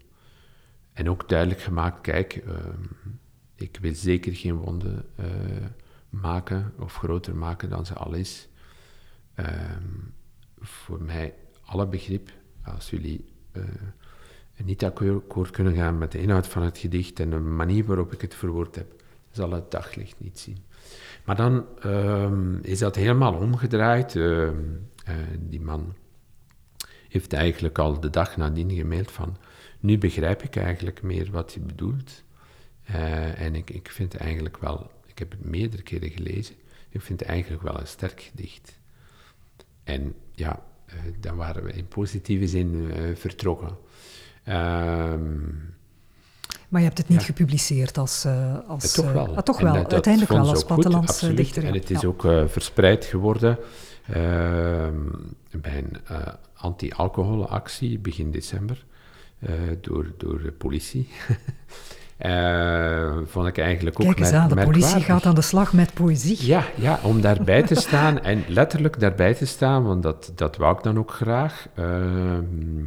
En 0.92 1.10
ook 1.10 1.28
duidelijk 1.28 1.60
gemaakt, 1.60 2.00
kijk, 2.00 2.32
eh, 2.32 2.54
ik 3.54 3.78
wil 3.80 3.94
zeker 3.94 4.34
geen 4.34 4.56
wonden 4.56 5.04
maken 6.08 6.72
of 6.78 6.96
groter 6.96 7.36
maken 7.36 7.68
dan 7.68 7.86
ze 7.86 7.94
al 7.94 8.12
is. 8.12 8.48
Ehm, 9.34 9.88
voor 10.60 11.02
mij 11.02 11.34
alle 11.64 11.86
begrip, 11.86 12.30
als 12.62 12.90
jullie 12.90 13.32
niet 14.64 14.84
akkoord 14.84 15.50
kunnen 15.50 15.74
gaan 15.74 15.98
met 15.98 16.12
de 16.12 16.20
inhoud 16.20 16.46
van 16.46 16.62
het 16.62 16.78
gedicht 16.78 17.20
en 17.20 17.30
de 17.30 17.38
manier 17.38 17.84
waarop 17.84 18.12
ik 18.12 18.20
het 18.20 18.34
verwoord 18.34 18.74
heb, 18.74 19.02
zal 19.30 19.50
het 19.50 19.70
daglicht 19.70 20.14
niet 20.18 20.38
zien. 20.38 20.58
Maar 21.24 21.36
dan 21.36 21.66
ehm, 21.80 22.56
is 22.62 22.78
dat 22.78 22.96
helemaal 22.96 23.34
omgedraaid. 23.34 24.16
Ehm, 24.16 24.56
eh, 25.04 25.14
die 25.38 25.60
man 25.60 25.94
heeft 27.08 27.32
eigenlijk 27.32 27.78
al 27.78 28.00
de 28.00 28.10
dag 28.10 28.36
nadien 28.36 28.70
gemaild 28.70 29.10
van, 29.10 29.36
nu 29.80 29.98
begrijp 29.98 30.42
ik 30.42 30.56
eigenlijk 30.56 31.02
meer 31.02 31.30
wat 31.30 31.52
je 31.52 31.60
bedoelt. 31.60 32.22
Eh, 32.84 33.40
en 33.40 33.54
ik, 33.54 33.70
ik 33.70 33.88
vind 33.90 34.16
eigenlijk 34.16 34.58
wel, 34.58 34.90
ik 35.06 35.18
heb 35.18 35.30
het 35.30 35.44
meerdere 35.44 35.82
keren 35.82 36.10
gelezen, 36.10 36.54
ik 36.88 37.00
vind 37.00 37.20
het 37.20 37.28
eigenlijk 37.28 37.62
wel 37.62 37.80
een 37.80 37.86
sterk 37.86 38.20
gedicht. 38.20 38.78
En 39.84 40.14
ja, 40.32 40.62
eh, 40.86 40.96
dan 41.20 41.36
waren 41.36 41.64
we 41.64 41.72
in 41.72 41.88
positieve 41.88 42.48
zin 42.48 42.92
vertrokken. 43.14 43.76
Ehm, 44.44 45.32
Maar 46.68 46.80
je 46.82 46.88
hebt 46.88 46.98
het 46.98 47.08
niet 47.08 47.20
Ja. 47.20 47.26
gepubliceerd 47.26 47.98
als... 47.98 48.24
eh, 48.24 48.58
als 48.68 48.84
eh, 48.84 48.90
toch 48.90 49.04
eh, 49.06 49.12
wel. 49.12 49.36
ah, 49.36 49.42
toch 49.42 49.60
wel, 49.60 49.72
dat- 49.72 49.82
dat 49.82 49.92
uiteindelijk 49.92 50.32
wel 50.32 50.48
als 50.48 50.64
plattelandsdichter. 50.64 51.28
absoluut. 51.28 51.54
ja. 51.54 51.62
En 51.62 51.74
het 51.74 51.90
is 51.90 52.00
Ja. 52.00 52.08
ook 52.08 52.50
verspreid 52.50 53.04
geworden 53.04 53.58
ehm, 54.06 54.94
bij 55.50 55.78
een 55.78 55.96
anti-alcoholactie 56.54 57.98
begin 57.98 58.30
december 58.30 58.84
door, 59.80 60.12
door 60.16 60.42
de 60.42 60.52
politie. 60.52 61.08
Eh, 62.16 63.16
vond 63.26 63.46
ik 63.46 63.58
eigenlijk 63.58 64.00
ook 64.00 64.06
Kijk 64.06 64.18
eens 64.18 64.32
aan, 64.32 64.48
de 64.48 64.64
politie 64.64 65.00
gaat 65.00 65.26
aan 65.26 65.34
de 65.34 65.42
slag 65.42 65.72
met 65.72 65.94
poëzie. 65.94 66.46
Ja, 66.46 66.64
ja, 66.74 67.00
om 67.02 67.20
daarbij 67.20 67.62
te 67.62 67.74
staan 67.74 68.20
en 68.22 68.44
letterlijk 68.48 69.00
daarbij 69.00 69.34
te 69.34 69.46
staan, 69.46 69.84
want 69.84 70.02
dat, 70.02 70.32
dat 70.34 70.56
wou 70.56 70.76
ik 70.76 70.82
dan 70.82 70.98
ook 70.98 71.10
graag, 71.10 71.68
ehm, 71.74 72.42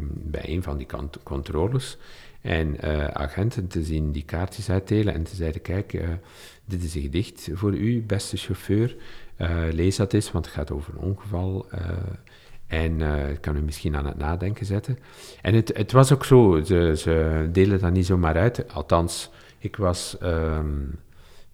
bij 0.10 0.50
een 0.50 0.64
van 0.64 0.78
die 0.78 0.88
controles. 1.24 1.98
En 2.42 2.82
eh, 2.82 3.08
agenten 3.08 3.68
te 3.68 3.84
zien 3.84 4.12
die 4.12 4.24
kaartjes 4.24 4.70
uitdelen 4.70 5.14
en 5.14 5.24
te 5.24 5.36
zeiden, 5.36 5.62
kijk, 5.62 5.94
eh, 5.94 6.08
dit 6.66 6.84
is 6.84 6.96
een 6.96 7.02
gedicht 7.02 7.50
voor 7.54 7.74
u, 7.74 8.04
beste 8.08 8.38
chauffeur. 8.38 8.96
Lees 9.72 9.96
dat 9.96 10.14
eens, 10.14 10.32
want 10.32 10.46
het 10.46 10.54
gaat 10.54 10.72
over 10.72 10.94
een 10.94 11.04
ongeval. 11.04 11.66
Eh, 12.68 12.84
en 12.84 13.02
eh, 13.02 13.28
het 13.28 13.40
kan 13.40 13.56
u 13.56 13.62
misschien 13.62 13.96
aan 13.96 14.06
het 14.06 14.18
nadenken 14.18 14.66
zetten. 14.66 15.00
En 15.42 15.54
het, 15.54 15.72
het 15.78 15.92
was 15.92 16.12
ook 16.14 16.26
zo, 16.26 16.62
ze, 16.66 16.94
ze 16.98 17.48
delen 17.52 17.80
dat 17.80 17.92
niet 17.92 18.06
zomaar 18.06 18.38
uit. 18.38 18.74
Althans, 18.74 19.30
ik 19.58 19.76
was 19.76 20.18
ehm, 20.18 20.76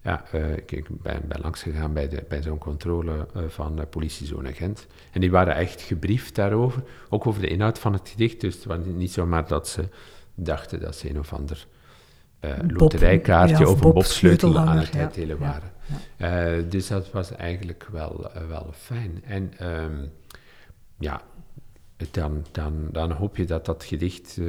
ja, 0.04 0.24
uh, 0.36 0.52
ik, 0.66 0.88
ben, 0.90 1.22
ben 1.28 1.42
langs 1.42 1.62
gegaan 1.62 1.94
bij, 1.94 2.10
de, 2.10 2.24
bij 2.28 2.42
zo'n 2.42 2.58
controle 2.58 3.28
uh, 3.38 3.44
van 3.48 3.80
uh, 3.80 3.86
politiezone 3.90 4.54
Gent. 4.54 4.88
En 5.12 5.22
die 5.22 5.32
waren 5.32 5.56
echt 5.56 5.82
gebriefd 5.82 6.36
daarover, 6.36 6.84
ook 7.10 7.28
over 7.28 7.42
de 7.42 7.48
inhoud 7.48 7.80
van 7.80 7.94
het 7.94 8.10
gedicht. 8.10 8.42
Dus 8.42 8.56
het 8.56 8.66
was 8.66 8.78
niet 8.86 9.12
zomaar 9.12 9.48
dat 9.48 9.68
ze 9.68 9.88
dachten 10.36 10.80
dat 10.80 10.96
ze 10.96 11.10
een 11.10 11.20
of 11.20 11.34
ander 11.34 11.68
loterijkaartje 12.68 13.58
ja, 13.58 13.64
of, 13.64 13.72
of 13.72 13.84
een 13.84 13.94
bobsleutel 13.94 14.58
aan 14.58 14.78
het 14.78 14.96
uitdelen 14.96 15.38
ja, 15.40 15.46
waren. 15.46 15.72
Ja, 16.18 16.62
dus 16.70 16.88
dat 16.88 17.12
was 17.12 17.32
eigenlijk 17.36 17.88
wel, 17.92 18.32
wel 18.48 18.70
fijn. 18.74 19.22
En 19.26 19.54
um, 19.62 20.12
ja, 21.04 21.22
dan, 22.12 22.46
dan, 22.52 22.88
dan 22.92 23.12
hoop 23.12 23.38
je 23.38 23.46
dat 23.46 23.66
dat 23.66 23.84
gedicht 23.84 24.40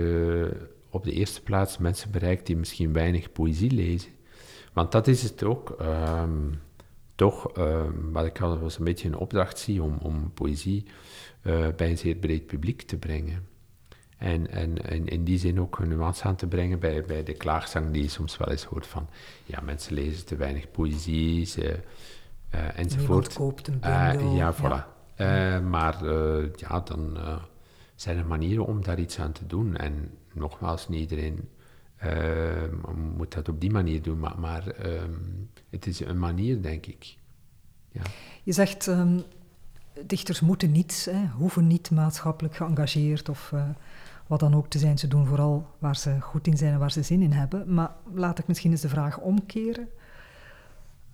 op 0.91 1.05
de 1.05 1.13
eerste 1.13 1.43
plaats 1.43 1.79
mensen 1.79 2.11
bereikt 2.11 2.47
die 2.47 2.57
misschien 2.57 2.93
weinig 2.93 3.33
poëzie 3.33 3.71
lezen. 3.71 4.11
Want 4.73 4.93
dat 4.93 5.07
is 5.07 5.23
het 5.23 5.45
ook. 5.45 5.77
Um, 5.81 6.61
toch, 7.15 7.57
um, 7.59 8.13
wat 8.13 8.27
ik 8.27 8.41
al 8.41 8.59
was 8.59 8.79
een 8.79 8.85
beetje 8.85 9.09
een 9.09 9.17
opdracht 9.17 9.59
zie 9.59 9.83
om, 9.83 9.99
om 10.03 10.33
poëzie 10.35 10.85
uh, 11.43 11.67
bij 11.77 11.91
een 11.91 11.99
zeer 11.99 12.15
breed 12.15 12.47
publiek 12.47 12.83
te 12.83 12.97
brengen. 12.97 13.47
En, 14.17 14.51
en, 14.51 14.89
en 14.89 15.07
in 15.07 15.25
die 15.25 15.39
zin 15.39 15.61
ook 15.61 15.79
een 15.79 15.89
nuance 15.89 16.25
aan 16.25 16.37
te 16.37 16.47
brengen 16.47 16.79
bij, 16.79 17.03
bij 17.03 17.23
de 17.23 17.33
klaagzang 17.33 17.91
die 17.91 18.03
je 18.03 18.09
soms 18.09 18.37
wel 18.37 18.51
eens 18.51 18.65
hoort 18.65 18.87
van 18.87 19.09
ja, 19.45 19.61
mensen 19.61 19.95
lezen 19.95 20.27
te 20.27 20.37
weinig 20.37 20.71
poëzie 20.71 21.45
ze, 21.45 21.79
uh, 22.55 22.79
enzovoort. 22.79 23.09
Niemand 23.09 23.33
koopt 23.33 23.69
een 23.69 23.81
uh, 23.85 24.11
bundel. 24.11 24.35
ja, 24.35 24.55
voilà. 24.55 24.61
Ja. 24.61 24.94
Maar 25.69 26.05
ja, 26.57 26.81
dan 26.81 27.19
zijn 27.95 28.19
er 28.19 28.27
manieren 28.27 28.67
om 28.67 28.83
daar 28.83 28.99
iets 28.99 29.19
aan 29.19 29.33
te 29.33 29.47
doen. 29.47 29.77
En 29.77 30.11
nogmaals, 30.33 30.89
niet 30.89 31.01
iedereen 31.01 31.49
moet 33.17 33.33
dat 33.33 33.49
op 33.49 33.61
die 33.61 33.71
manier 33.71 34.03
doen, 34.03 34.19
maar, 34.19 34.39
maar 34.39 34.87
um, 34.87 35.51
het 35.71 35.87
is 35.87 36.01
een 36.01 36.19
manier, 36.19 36.63
denk 36.63 36.87
ik. 36.87 37.17
Ja. 37.91 38.03
Je 38.43 38.53
zegt, 38.53 38.87
um, 38.87 39.23
dichters 40.07 40.41
moeten 40.41 40.73
niet, 40.73 41.09
hè, 41.11 41.27
hoeven 41.27 41.67
niet 41.67 41.91
maatschappelijk 41.91 42.57
geëngageerd 42.57 43.29
of 43.29 43.53
wat 44.27 44.41
dan 44.41 44.55
ook 44.55 44.69
te 44.69 44.79
zijn. 44.79 44.99
Ze 44.99 45.09
doen 45.09 45.27
vooral 45.27 45.67
waar 45.79 45.97
ze 45.97 46.21
goed 46.21 46.47
in 46.47 46.57
zijn 46.57 46.73
en 46.73 46.79
waar 46.79 46.93
ze 46.93 47.03
zin 47.03 47.23
in 47.23 47.33
hebben. 47.33 47.75
Maar 47.75 47.91
laat 48.15 48.39
ik 48.39 48.47
misschien 48.47 48.71
eens 48.71 48.81
de 48.81 48.89
vraag 48.89 49.19
omkeren. 49.19 49.89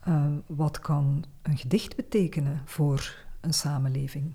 Uh, 0.09 0.27
wat 0.47 0.79
kan 0.79 1.25
een 1.43 1.59
gedicht 1.59 1.97
betekenen 1.97 2.63
voor 2.65 3.15
een 3.41 3.55
samenleving? 3.55 4.33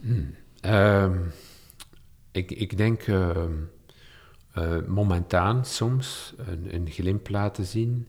Hmm. 0.00 0.34
Um, 0.64 1.32
ik, 2.32 2.50
ik 2.50 2.76
denk 2.76 3.06
uh, 3.06 3.46
momentaan 4.86 5.64
soms 5.64 6.34
een, 6.36 6.74
een 6.74 6.90
glimp 6.90 7.28
laten 7.28 7.64
zien, 7.64 8.06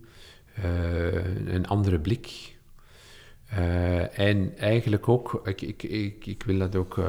uh, 0.64 1.54
een 1.54 1.68
andere 1.68 2.00
blik. 2.00 2.58
en 4.16 4.58
eigenlijk 4.58 5.08
ook, 5.08 5.42
ik, 5.44 5.62
ik, 5.62 5.84
ik, 5.84 6.26
ik 6.26 6.44
wil 6.44 6.58
dat 6.58 6.76
ook 6.76 7.00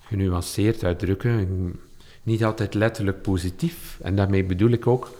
genuanceerd 0.00 0.84
uitdrukken, 0.84 1.80
niet 2.22 2.44
altijd 2.44 2.74
letterlijk 2.74 3.22
positief. 3.22 3.98
En 4.02 4.16
daarmee 4.16 4.44
bedoel 4.44 4.70
ik 4.70 4.86
ook, 4.86 5.10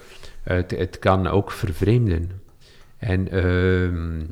het, 0.42 0.70
het 0.70 0.99
kan 0.99 1.27
ook 1.27 1.51
vervreemden. 1.51 2.42
En 3.05 3.31
ehm, 3.31 4.25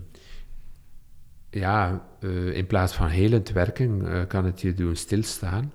ja, 1.50 2.08
in 2.52 2.66
plaats 2.66 2.94
van 2.94 3.08
helend 3.08 3.50
werken, 3.50 4.26
kan 4.26 4.44
het 4.44 4.60
je 4.60 4.74
doen 4.74 4.96
stilstaan. 4.96 5.72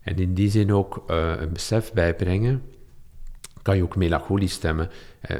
En 0.00 0.16
in 0.16 0.34
die 0.34 0.50
zin 0.50 0.72
ook 0.72 1.04
uh, 1.10 1.34
een 1.38 1.52
besef 1.52 1.92
bijbrengen. 1.92 2.62
Kan 3.62 3.76
je 3.76 3.82
ook 3.82 3.96
melancholie 3.96 4.48
stemmen. 4.48 4.90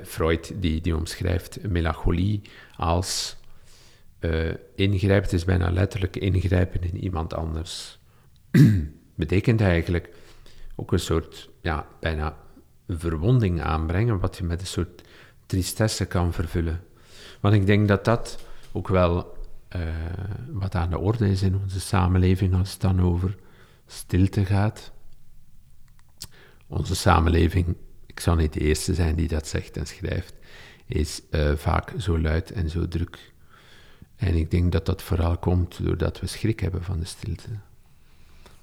Freud 0.05 0.53
die, 0.57 0.81
die 0.81 0.97
omschrijft 0.97 1.69
melancholie 1.69 2.43
als 2.77 3.37
ingrijpen, 4.75 5.23
het 5.23 5.33
is 5.33 5.45
bijna 5.45 5.71
letterlijk 5.71 6.17
ingrijpen 6.17 6.83
in 6.83 6.97
iemand 6.97 7.35
anders. 7.35 7.99
Betekent 9.15 9.61
eigenlijk 9.61 10.09
ook 10.77 10.93
een 10.93 11.01
soort, 11.01 11.51
ja, 11.61 11.87
bijna 12.01 12.37
verwonding 12.89 13.63
aanbrengen, 13.63 14.19
wat 14.19 14.37
je 14.37 14.45
met 14.45 14.61
een 14.61 14.67
soort 14.67 15.08
tristesse 15.49 16.05
kan 16.05 16.33
vervullen. 16.33 16.81
Want 17.41 17.55
ik 17.55 17.67
denk 17.67 17.89
dat 17.89 18.05
dat 18.05 18.39
ook 18.73 18.89
wel 18.89 19.37
wat 20.51 20.75
aan 20.75 20.91
de 20.91 20.99
orde 20.99 21.31
is 21.31 21.43
in 21.43 21.57
onze 21.57 21.81
samenleving 21.81 22.55
als 22.55 22.73
het 22.73 22.81
dan 22.81 23.01
over 23.01 23.37
stilte 23.87 24.45
gaat. 24.45 24.93
Onze 26.67 26.95
samenleving, 26.95 27.77
ik 28.07 28.21
zal 28.21 28.35
niet 28.35 28.53
de 28.53 28.61
eerste 28.61 28.95
zijn 28.95 29.15
die 29.15 29.29
dat 29.29 29.47
zegt 29.47 29.77
en 29.77 29.87
schrijft, 29.87 30.35
is 30.87 31.23
uh, 31.31 31.55
vaak 31.55 31.93
zo 31.99 32.19
luid 32.21 32.53
en 32.53 32.71
zo 32.71 32.89
druk. 32.89 33.33
En 34.17 34.35
ik 34.35 34.51
denk 34.51 34.73
dat 34.73 34.87
dat 34.87 35.03
vooral 35.03 35.39
komt 35.39 35.85
doordat 35.85 36.21
we 36.21 36.27
schrik 36.27 36.61
hebben 36.61 36.85
van 36.85 36.99
de 36.99 37.05
stilte. 37.05 37.49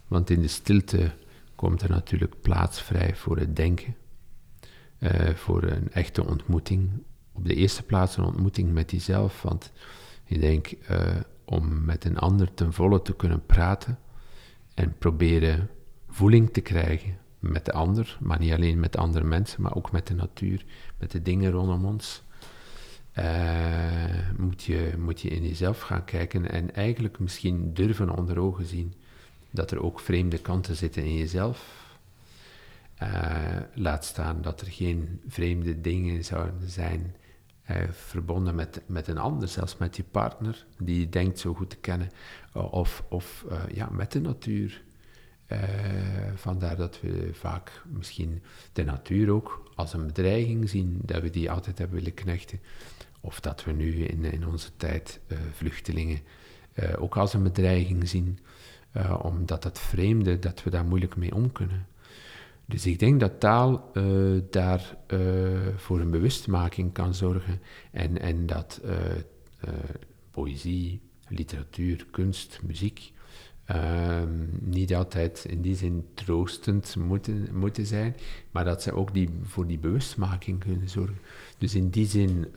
Want 0.07 0.29
in 0.29 0.41
de 0.41 0.47
stilte 0.47 1.11
komt 1.55 1.81
er 1.81 1.89
natuurlijk 1.89 2.41
plaats 2.41 2.81
vrij 2.81 3.15
voor 3.15 3.37
het 3.37 3.55
denken, 3.55 3.95
uh, 4.99 5.29
voor 5.29 5.63
een 5.63 5.91
echte 5.91 6.25
ontmoeting. 6.25 6.89
Op 7.31 7.45
de 7.45 7.53
eerste 7.53 7.83
plaats 7.83 8.17
een 8.17 8.23
ontmoeting 8.23 8.73
met 8.73 8.91
jezelf, 8.91 9.41
want 9.41 9.71
ik 10.25 10.41
denk 10.41 10.71
uh, 10.91 10.99
om 11.45 11.85
met 11.85 12.05
een 12.05 12.17
ander 12.17 12.53
ten 12.53 12.73
volle 12.73 13.01
te 13.01 13.15
kunnen 13.15 13.45
praten, 13.45 13.99
en 14.73 14.95
proberen 14.97 15.69
voeling 16.09 16.53
te 16.53 16.61
krijgen 16.61 17.17
met 17.39 17.65
de 17.65 17.71
ander, 17.71 18.17
maar 18.19 18.39
niet 18.39 18.53
alleen 18.53 18.79
met 18.79 18.97
andere 18.97 19.25
mensen, 19.25 19.61
maar 19.61 19.75
ook 19.75 19.91
met 19.91 20.07
de 20.07 20.13
natuur, 20.13 20.65
met 20.97 21.11
de 21.11 21.21
dingen 21.21 21.51
rondom 21.51 21.85
ons. 21.85 22.23
Uh, 23.19 23.23
moet, 24.37 24.63
je, 24.63 24.93
moet 24.97 25.21
je 25.21 25.29
in 25.29 25.47
jezelf 25.47 25.81
gaan 25.81 26.05
kijken 26.05 26.51
en 26.51 26.75
eigenlijk 26.75 27.19
misschien 27.19 27.73
durven 27.73 28.17
onder 28.17 28.39
ogen 28.39 28.65
zien 28.65 28.93
dat 29.51 29.71
er 29.71 29.83
ook 29.83 29.99
vreemde 29.99 30.37
kanten 30.37 30.75
zitten 30.75 31.03
in 31.03 31.15
jezelf. 31.15 31.84
Uh, 33.03 33.57
laat 33.73 34.05
staan 34.05 34.41
dat 34.41 34.61
er 34.61 34.67
geen 34.67 35.21
vreemde 35.27 35.81
dingen 35.81 36.23
zouden 36.23 36.69
zijn 36.69 37.15
uh, 37.71 37.77
verbonden 37.91 38.55
met, 38.55 38.81
met 38.85 39.07
een 39.07 39.17
ander, 39.17 39.47
zelfs 39.47 39.77
met 39.77 39.95
je 39.95 40.03
partner, 40.03 40.65
die 40.77 40.99
je 40.99 41.09
denkt 41.09 41.39
zo 41.39 41.53
goed 41.53 41.69
te 41.69 41.75
kennen, 41.75 42.09
of, 42.53 43.03
of 43.09 43.45
uh, 43.51 43.63
ja, 43.73 43.89
met 43.91 44.11
de 44.11 44.21
natuur. 44.21 44.83
Vandaar 46.35 46.75
dat 46.75 47.01
we 47.01 47.29
vaak 47.33 47.83
misschien 47.85 48.43
de 48.73 48.83
natuur 48.83 49.29
ook 49.29 49.71
als 49.75 49.93
een 49.93 50.05
bedreiging 50.05 50.69
zien, 50.69 50.99
dat 51.01 51.21
we 51.21 51.29
die 51.29 51.51
altijd 51.51 51.77
hebben 51.77 51.97
willen 51.97 52.13
knechten. 52.13 52.59
Of 53.21 53.39
dat 53.39 53.63
we 53.63 53.71
nu 53.71 54.05
in, 54.05 54.23
in 54.23 54.47
onze 54.47 54.69
tijd 54.77 55.19
vluchtelingen 55.51 56.19
ook 56.97 57.17
als 57.17 57.33
een 57.33 57.43
bedreiging 57.43 58.09
zien, 58.09 58.39
omdat 59.21 59.63
dat 59.63 59.79
vreemde, 59.79 60.39
dat 60.39 60.63
we 60.63 60.69
daar 60.69 60.85
moeilijk 60.85 61.15
mee 61.15 61.35
om 61.35 61.51
kunnen. 61.51 61.87
Dus 62.65 62.85
ik 62.85 62.99
denk 62.99 63.19
dat 63.19 63.39
taal 63.39 63.91
uh, 63.93 64.41
daar 64.49 64.97
uh, 65.07 65.19
voor 65.75 65.99
een 65.99 66.11
bewustmaking 66.11 66.93
kan 66.93 67.13
zorgen 67.13 67.61
en, 67.91 68.19
en 68.21 68.45
dat 68.45 68.81
uh, 68.85 68.91
poëzie, 70.31 71.01
literatuur, 71.27 72.05
kunst, 72.11 72.59
muziek 72.63 73.11
ehm, 73.65 74.45
niet 74.59 74.95
altijd 74.95 75.45
in 75.49 75.61
die 75.61 75.75
zin 75.75 76.05
troostend 76.13 76.95
moeten, 76.95 77.47
moeten 77.53 77.85
zijn, 77.85 78.15
maar 78.51 78.65
dat 78.65 78.81
ze 78.81 78.93
ook 78.93 79.13
die, 79.13 79.29
voor 79.43 79.67
die 79.67 79.79
bewustmaking 79.79 80.59
kunnen 80.59 80.89
zorgen. 80.89 81.17
Dus 81.57 81.75
in 81.75 81.89
die 81.89 82.05
zin 82.05 82.47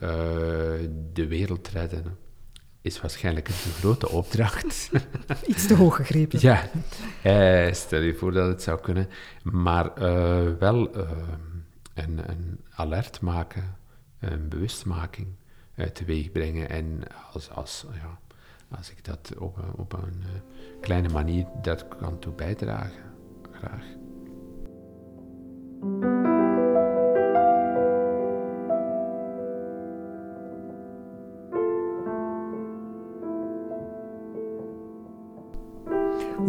de 1.13 1.27
wereld 1.27 1.67
redden 1.67 2.17
is 2.81 3.01
waarschijnlijk 3.01 3.47
een 3.47 3.53
te 3.53 3.69
grote 3.69 4.09
opdracht. 4.09 4.91
Iets 5.47 5.67
te 5.67 5.75
hoog 5.75 5.95
gegrepen. 5.95 6.39
Ja, 6.41 6.69
eh, 7.23 7.73
stel 7.73 8.01
je 8.01 8.15
voor 8.15 8.31
dat 8.31 8.47
het 8.47 8.61
zou 8.61 8.79
kunnen. 8.79 9.09
Maar 9.43 9.85
uh, 9.85 10.47
wel 10.59 10.97
uh, 10.97 11.09
een, 11.93 12.29
een, 12.29 12.59
alert 12.69 13.21
maken, 13.21 13.75
een 14.19 14.49
bewustmaking 14.49 15.27
teweeg 15.93 16.31
brengen. 16.31 16.69
En 16.69 17.03
als, 17.33 17.49
als, 17.49 17.85
ja, 17.93 18.19
als 18.77 18.91
ik 18.91 19.05
dat 19.05 19.33
op, 19.37 19.57
op 19.75 19.93
een 19.93 20.23
kleine 20.81 21.09
manier 21.09 21.45
dat 21.61 21.87
kan 21.87 22.19
toe 22.19 22.33
bijdragen, 22.33 23.03
graag. 23.51 23.83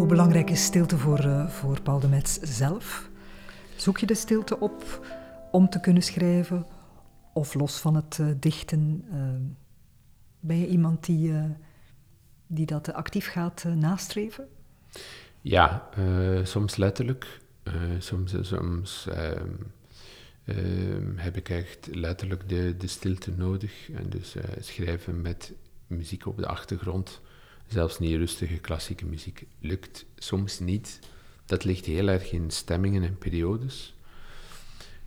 Hoe 0.01 0.09
belangrijk 0.09 0.49
is 0.49 0.63
stilte 0.63 0.97
voor, 0.97 1.25
uh, 1.25 1.49
voor 1.49 1.81
Paul 1.81 1.99
de 1.99 2.07
Metz 2.07 2.37
zelf? 2.41 3.09
Zoek 3.75 3.97
je 3.97 4.05
de 4.05 4.15
stilte 4.15 4.59
op 4.59 5.05
om 5.51 5.69
te 5.69 5.79
kunnen 5.79 6.03
schrijven? 6.03 6.65
Of 7.33 7.53
los 7.53 7.79
van 7.79 7.95
het 7.95 8.17
uh, 8.21 8.27
dichten, 8.39 9.05
uh, 9.13 9.19
ben 10.39 10.59
je 10.59 10.67
iemand 10.67 11.05
die, 11.05 11.33
die 12.47 12.65
dat 12.65 12.93
actief 12.93 13.27
gaat 13.27 13.63
nastreven? 13.75 14.47
Ja, 15.41 15.89
soms 16.43 16.75
letterlijk. 16.75 17.39
soms 17.99 18.35
soms 18.41 19.07
ehm, 20.45 21.15
heb 21.15 21.37
ik 21.37 21.49
echt 21.49 21.89
letterlijk 21.91 22.49
de, 22.49 22.77
de 22.77 22.87
stilte 22.87 23.31
nodig. 23.31 23.91
En 23.91 24.09
dus 24.09 24.35
eh, 24.35 24.43
schrijven 24.59 25.21
met 25.21 25.53
muziek 25.87 26.25
op 26.25 26.37
de 26.37 26.47
achtergrond, 26.47 27.21
zelfs 27.71 27.99
niet 27.99 28.15
rustige 28.15 28.57
klassieke 28.57 29.05
muziek, 29.05 29.45
lukt 29.59 30.05
soms 30.15 30.59
niet. 30.59 30.99
Dat 31.45 31.63
ligt 31.63 31.85
heel 31.85 32.07
erg 32.07 32.31
in 32.31 32.51
stemmingen 32.51 33.03
en 33.03 33.17
periodes. 33.17 33.95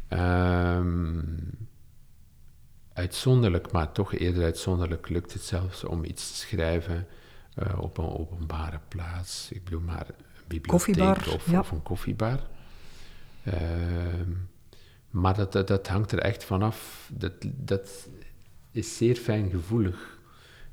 Ehm, 0.09 1.23
uitzonderlijk, 2.93 3.73
maar 3.73 3.93
toch 3.93 4.15
eerder 4.15 4.43
uitzonderlijk 4.43 5.09
lukt 5.09 5.33
het 5.33 5.43
zelfs 5.43 5.85
om 5.85 6.05
iets 6.05 6.31
te 6.31 6.37
schrijven 6.37 7.07
uh, 7.59 7.79
op 7.79 7.99
een 7.99 8.19
openbare 8.19 8.81
plaats. 8.89 9.51
Ik 9.53 9.65
bedoel 9.65 9.81
maar 9.81 10.09
een 10.09 10.15
bibliotheek 10.47 11.27
of, 11.27 11.53
of, 11.53 11.71
een 11.71 11.83
koffiebar. 11.83 12.41
Ehm, 13.45 14.31
maar 15.11 15.35
dat, 15.35 15.53
dat, 15.53 15.69
dat, 15.69 15.89
hangt 15.89 16.13
er 16.13 16.19
echt 16.19 16.45
vanaf. 16.45 17.11
Dat, 17.13 17.33
dat 17.43 18.09
is 18.71 18.97
zeer 18.97 19.17
fijngevoelig. 19.17 20.14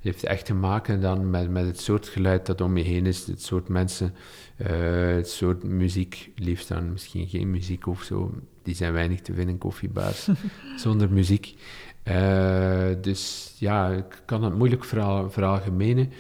Het 0.02 0.12
heeft 0.12 0.24
echt 0.24 0.45
te 0.45 0.54
maken 0.54 1.02
dan 1.02 1.30
met, 1.30 1.49
met 1.49 1.66
het 1.66 1.80
soort 1.80 2.08
geluid 2.08 2.45
dat 2.45 2.62
om 2.62 2.78
je 2.78 2.84
heen 2.84 3.06
is, 3.06 3.28
het 3.28 3.41
soort 3.41 3.68
mensen, 3.68 4.14
uh, 4.58 4.68
het 5.16 5.30
soort 5.30 5.64
muziek, 5.64 6.32
liefst 6.36 6.68
dan 6.68 6.91
misschien 6.91 7.28
geen 7.28 7.52
muziek 7.52 7.88
of 7.88 8.02
zo. 8.02 8.34
Die 8.64 8.76
zijn 8.76 8.93
weinig 8.93 9.22
te 9.22 9.34
vinden 9.34 9.54
in 9.54 9.60
koffiebars 9.60 10.30
zonder 10.76 11.12
muziek. 11.12 11.56
Uh, 12.04 12.88
dus 13.02 13.54
ja, 13.58 13.89
ik 13.89 14.22
kan 14.26 14.43
het 14.43 14.56
moeilijk 14.56 14.86
veralgemenen. 15.30 16.12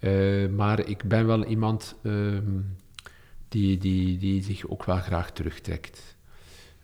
Uh, 0.00 0.48
maar 0.48 0.88
ik 0.88 1.04
ben 1.04 1.26
wel 1.26 1.44
iemand 1.44 1.94
ehm, 2.02 2.60
die, 3.48 3.78
die, 3.78 4.18
die 4.18 4.42
zich 4.42 4.68
ook 4.68 4.84
wel 4.84 4.98
graag 4.98 5.30
terugtrekt. 5.30 6.16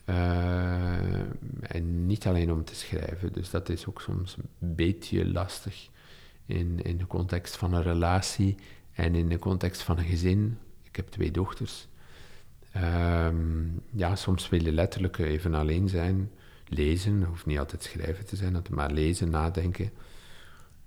Uh, 0.06 1.20
en 1.60 2.06
niet 2.06 2.26
alleen 2.26 2.52
om 2.52 2.64
te 2.64 2.74
schrijven, 2.74 3.32
dus 3.32 3.50
dat 3.50 3.68
is 3.68 3.86
ook 3.86 4.00
soms 4.00 4.36
een 4.36 4.74
beetje 4.74 5.28
lastig 5.28 5.89
in, 6.50 6.82
in 6.82 6.96
de 6.96 7.06
context 7.06 7.56
van 7.56 7.72
een 7.72 7.82
relatie 7.82 8.56
en 8.92 9.14
in 9.14 9.28
de 9.28 9.38
context 9.38 9.82
van 9.82 9.98
een 9.98 10.04
gezin. 10.04 10.58
Ik 10.82 10.96
heb 10.96 11.08
twee 11.08 11.30
dochters. 11.30 11.88
Um, 12.76 13.82
ja, 13.90 14.16
soms 14.16 14.48
wil 14.48 14.62
je 14.62 14.72
letterlijk 14.72 15.18
even 15.18 15.54
alleen 15.54 15.88
zijn, 15.88 16.30
lezen, 16.68 17.22
hoeft 17.22 17.46
niet 17.46 17.58
altijd 17.58 17.82
schrijven 17.82 18.26
te 18.26 18.36
zijn, 18.36 18.62
maar 18.70 18.90
lezen, 18.90 19.30
nadenken. 19.30 19.90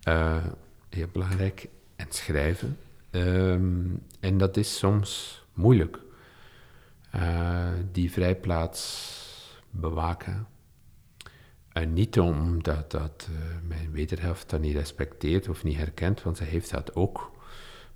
Uh, 0.08 0.46
heel 0.90 1.08
belangrijk 1.12 1.68
en 1.96 2.08
schrijven. 2.10 2.78
Ehm, 3.10 3.86
en 4.20 4.38
dat 4.38 4.58
is 4.58 4.78
soms 4.78 5.42
moeilijk. 5.54 6.00
Uh, 7.16 7.68
die 7.92 8.12
vrijplaats 8.12 9.12
bewaken. 9.70 10.48
En 11.74 11.94
niet 11.94 12.20
omdat 12.20 12.92
dat, 12.92 13.28
uh, 13.32 13.38
mijn 13.68 13.92
wederhelft 13.92 14.50
dat 14.50 14.62
niet 14.62 14.76
respecteert 14.76 15.50
of 15.50 15.64
niet 15.64 15.78
herkent, 15.78 16.24
want 16.24 16.38
ze 16.38 16.44
heeft 16.44 16.72
dat 16.72 16.96
ook. 16.96 17.32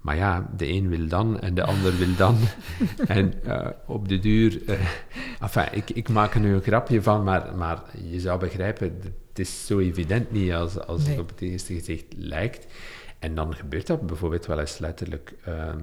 Maar 0.01 0.15
ja, 0.15 0.49
de 0.57 0.67
een 0.67 0.89
wil 0.89 1.07
dan 1.07 1.39
en 1.39 1.53
de 1.53 1.63
ander 1.63 1.97
wil 1.97 2.15
dan. 2.15 2.37
en 3.07 3.33
uh, 3.45 3.67
op 3.85 4.07
de 4.07 4.19
duur... 4.19 4.61
enfin, 5.39 5.65
ik, 5.71 5.89
ik 5.89 6.09
maak 6.09 6.33
er 6.33 6.39
nu 6.39 6.53
een 6.53 6.61
grapje 6.61 7.01
van, 7.01 7.23
maar, 7.23 7.55
maar 7.55 7.83
je 8.09 8.19
zou 8.19 8.39
begrijpen, 8.39 8.99
het 9.29 9.39
is 9.39 9.65
zo 9.65 9.79
evident 9.79 10.31
niet 10.31 10.53
als, 10.53 10.79
als 10.79 11.01
nee. 11.01 11.09
het 11.09 11.19
op 11.19 11.29
het 11.29 11.41
eerste 11.41 11.73
gezicht 11.73 12.05
lijkt. 12.15 12.67
En 13.19 13.35
dan 13.35 13.55
gebeurt 13.55 13.87
dat 13.87 14.07
bijvoorbeeld 14.07 14.45
wel 14.45 14.59
eens 14.59 14.77
letterlijk. 14.77 15.33
Uh, 15.47 15.73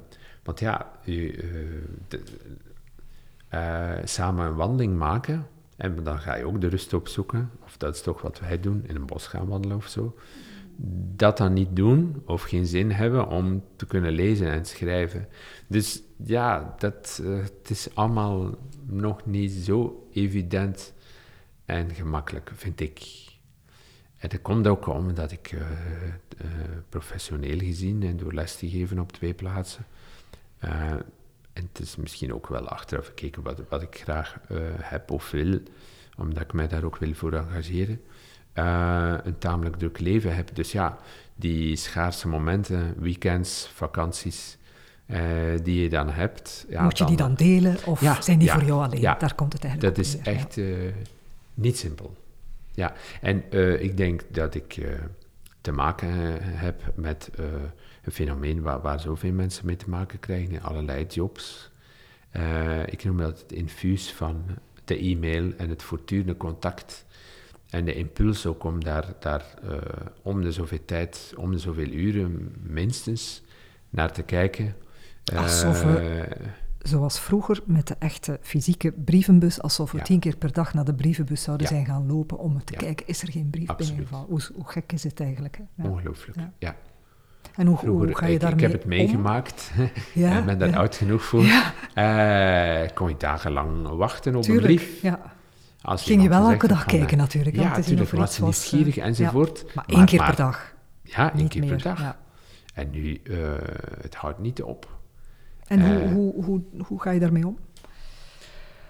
want 0.42 0.60
ja, 0.60 0.90
u, 1.04 1.12
uh, 1.12 2.20
uh, 3.54 4.04
samen 4.04 4.46
een 4.46 4.54
wandeling 4.54 4.96
maken. 4.96 5.46
En 5.76 6.04
dan 6.04 6.18
ga 6.18 6.34
je 6.34 6.46
ook 6.46 6.60
de 6.60 6.68
rust 6.68 6.92
opzoeken. 6.92 7.50
Of 7.64 7.76
dat 7.76 7.94
is 7.94 8.02
toch 8.02 8.22
wat 8.22 8.40
wij 8.40 8.60
doen, 8.60 8.84
in 8.86 8.96
een 8.96 9.06
bos 9.06 9.26
gaan 9.26 9.46
wandelen 9.46 9.76
of 9.76 9.88
zo. 9.88 10.16
Dat 11.16 11.36
dan 11.36 11.52
niet 11.52 11.76
doen 11.76 12.22
of 12.24 12.42
geen 12.42 12.66
zin 12.66 12.90
hebben 12.90 13.28
om 13.28 13.64
te 13.76 13.86
kunnen 13.86 14.12
lezen 14.12 14.50
en 14.50 14.64
schrijven. 14.64 15.28
Dus 15.66 16.02
ja, 16.24 16.74
dat, 16.78 17.20
het 17.24 17.70
is 17.70 17.94
allemaal 17.94 18.54
nog 18.86 19.26
niet 19.26 19.52
zo 19.52 20.06
evident 20.12 20.94
en 21.64 21.90
gemakkelijk, 21.90 22.50
vind 22.54 22.80
ik. 22.80 23.22
En 24.16 24.28
dat 24.28 24.42
komt 24.42 24.66
ook 24.66 24.86
omdat 24.86 25.32
ik 25.32 25.52
uh, 25.52 25.60
uh, 25.60 25.66
professioneel 26.88 27.58
gezien 27.58 28.02
en 28.02 28.16
door 28.16 28.32
les 28.32 28.56
te 28.56 28.68
geven 28.68 28.98
op 28.98 29.12
twee 29.12 29.34
plaatsen. 29.34 29.84
En 31.54 31.68
het 31.72 31.80
is 31.80 31.96
misschien 31.96 32.34
ook 32.34 32.46
wel 32.46 32.68
achteraf 32.68 33.06
gekeken 33.06 33.42
wat, 33.42 33.60
wat 33.68 33.82
ik 33.82 34.00
graag 34.02 34.38
heb 34.80 35.10
of 35.10 35.30
wil, 35.30 35.60
omdat 36.16 36.42
ik 36.42 36.52
mij 36.52 36.68
daar 36.68 36.84
ook 36.84 36.96
wil 36.96 37.14
voor 37.14 37.32
engageren. 37.32 38.00
een 39.24 39.38
tamelijk 39.38 39.76
druk 39.76 39.98
leven 39.98 40.34
heb. 40.34 40.54
Dus 40.54 40.72
ja, 40.72 40.98
die 41.34 41.76
schaarse 41.76 42.28
momenten, 42.28 42.94
weekends, 42.98 43.68
vakanties, 43.74 44.56
die 45.62 45.80
je 45.82 45.88
dan 45.88 46.10
hebt. 46.10 46.66
Ja, 46.68 46.82
Moet 46.82 46.98
je 46.98 47.04
die 47.04 47.16
dan 47.16 47.34
delen 47.34 47.76
of 47.84 48.00
ja, 48.00 48.20
zijn 48.22 48.38
die 48.38 48.50
voor 48.50 48.64
jou 48.64 48.82
alleen? 48.82 49.00
Daar 49.00 49.34
komt 49.34 49.52
het 49.52 49.64
eigenlijk 49.64 49.96
Dat 49.96 50.04
is 50.04 50.18
echt 50.18 50.58
niet 51.54 51.78
simpel. 51.78 52.16
Ja, 52.72 52.92
en 53.20 53.52
ik 53.82 53.96
denk 53.96 54.22
dat 54.30 54.54
ik 54.54 54.80
te 55.60 55.72
maken 55.72 56.12
heb 56.42 56.82
met 56.94 57.30
een 58.04 58.12
fenomeen 58.12 58.62
waar, 58.62 58.80
waar 58.80 59.00
zoveel 59.00 59.32
mensen 59.32 59.66
mee 59.66 59.76
te 59.76 59.90
maken 59.90 60.20
krijgen 60.20 60.52
in 60.52 60.62
allerlei 60.62 61.06
jobs. 61.06 61.70
ik 62.86 63.04
noem 63.04 63.16
dat 63.16 63.40
het 63.40 63.52
infuus 63.52 64.12
van 64.12 64.44
de 64.84 64.98
e-mail 64.98 65.52
en 65.56 65.68
het 65.68 65.82
voortdurende 65.82 66.36
contact. 66.36 67.04
En 67.70 67.84
de 67.84 67.94
impuls 67.94 68.46
ook 68.46 68.64
om 68.64 68.84
daar, 68.84 69.06
daar 69.20 69.44
om 70.22 70.42
de 70.42 70.52
zoveel 70.52 70.84
tijd, 70.84 71.32
om 71.36 71.52
de 71.52 71.58
zoveel 71.58 71.88
uren 71.88 72.52
minstens 72.62 73.42
naar 73.90 74.12
te 74.12 74.22
kijken. 74.22 74.74
Alsof 75.34 75.82
we 75.82 76.26
zoals 76.88 77.20
vroeger 77.20 77.60
met 77.64 77.86
de 77.86 77.96
echte 77.98 78.38
fysieke 78.42 78.92
brievenbus, 78.92 79.60
alsof 79.62 79.92
we 79.92 80.02
tien 80.02 80.20
keer 80.20 80.36
per 80.36 80.52
dag 80.52 80.74
naar 80.74 80.84
de 80.84 80.94
brievenbus 80.94 81.42
zouden 81.42 81.66
zijn 81.66 81.86
gaan 81.86 82.06
lopen 82.06 82.38
om 82.38 82.64
te 82.64 82.72
kijken, 82.72 83.06
is 83.06 83.22
er 83.22 83.30
geen 83.30 83.50
brief 83.50 83.76
binnengevallen? 83.76 84.26
Hoe, 84.26 84.40
hoe, 84.54 84.68
gek 84.68 84.92
is 84.92 85.02
het 85.04 85.20
eigenlijk? 85.20 85.60
Hè? 85.74 85.88
Ongelooflijk, 85.88 86.38
ja. 86.58 86.76
En 87.56 87.66
hoe, 87.66 87.78
vroeger, 87.78 88.06
hoe 88.06 88.16
ga 88.16 88.26
je 88.26 88.38
daarmee 88.38 88.58
Ik, 88.58 88.64
ik 88.64 88.70
heb 88.70 88.80
het 88.80 88.88
meegemaakt 88.88 89.70
ja, 90.12 90.30
en 90.30 90.44
ben 90.44 90.58
daar 90.58 90.76
oud 90.76 90.96
genoeg 90.96 91.24
voor. 91.24 91.44
Uh, 91.44 92.80
kon 92.94 93.08
je 93.08 93.14
dagenlang 93.18 93.88
wachten 93.88 94.36
op 94.36 94.42
Tuurlijk, 94.42 94.68
een 94.68 94.76
brief. 94.76 95.02
Ja. 95.02 95.32
Als 95.82 96.02
Ging 96.02 96.22
je 96.22 96.28
wel 96.28 96.50
elke 96.50 96.68
dag 96.68 96.84
kijken 96.84 97.18
natuurlijk. 97.18 97.56
Ja, 97.56 97.76
natuurlijk, 97.76 98.10
was 98.10 98.38
nieuwsgierig 98.38 98.96
uh, 98.96 99.04
enzovoort. 99.04 99.74
Maar 99.74 99.84
één 99.86 100.04
keer 100.04 100.24
per 100.24 100.36
dag. 100.36 100.74
Ja, 101.02 101.34
één 101.34 101.48
keer 101.48 101.66
per 101.66 101.82
dag. 101.82 102.16
En 102.74 102.90
nu, 102.90 103.20
uh, 103.22 103.38
het 104.00 104.14
houdt 104.14 104.38
niet 104.38 104.62
op. 104.62 104.98
En 105.66 105.86
hoe, 105.86 106.02
uh, 106.02 106.12
hoe, 106.12 106.44
hoe, 106.44 106.62
hoe 106.86 107.00
ga 107.00 107.10
je 107.10 107.20
daarmee 107.20 107.46
om? 107.46 107.58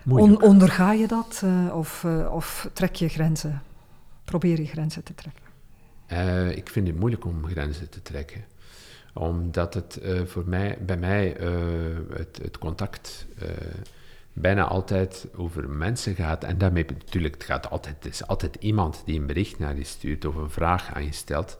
On, 0.09 0.43
onderga 0.43 0.93
je 0.93 1.07
dat 1.07 1.43
uh, 1.45 1.77
of, 1.77 2.03
uh, 2.07 2.33
of 2.33 2.71
trek 2.73 2.95
je 2.95 3.09
grenzen? 3.09 3.63
Probeer 4.25 4.61
je 4.61 4.67
grenzen 4.67 5.03
te 5.03 5.15
trekken? 5.15 5.43
ik 6.57 6.69
vind 6.69 6.87
het 6.87 6.99
moeilijk 6.99 7.25
om 7.25 7.47
grenzen 7.47 7.89
te 7.89 8.03
trekken. 8.03 8.45
Omdat 9.15 9.75
het 9.75 10.01
voor 10.25 10.45
mij, 10.47 10.79
bij 10.81 10.97
mij 10.97 11.37
het, 12.13 12.39
het, 12.43 12.59
contact 12.59 13.27
bijna 14.33 14.65
altijd 14.65 15.27
over 15.37 15.69
mensen 15.69 16.15
gaat. 16.15 16.45
En 16.45 16.59
daarmee 16.59 16.85
natuurlijk, 16.85 17.35
het, 17.35 17.45
gaat 17.45 17.71
altijd, 17.71 18.07
is 18.07 18.27
altijd 18.27 18.57
iemand 18.61 19.03
die 19.05 19.21
een 19.21 19.27
bericht 19.27 19.59
naar 19.59 19.77
je 19.77 19.85
stuurt 19.85 20.25
of 20.25 20.35
een 20.35 20.51
vraag 20.51 20.95
aan 20.95 21.05
je 21.05 21.13
stelt. 21.13 21.59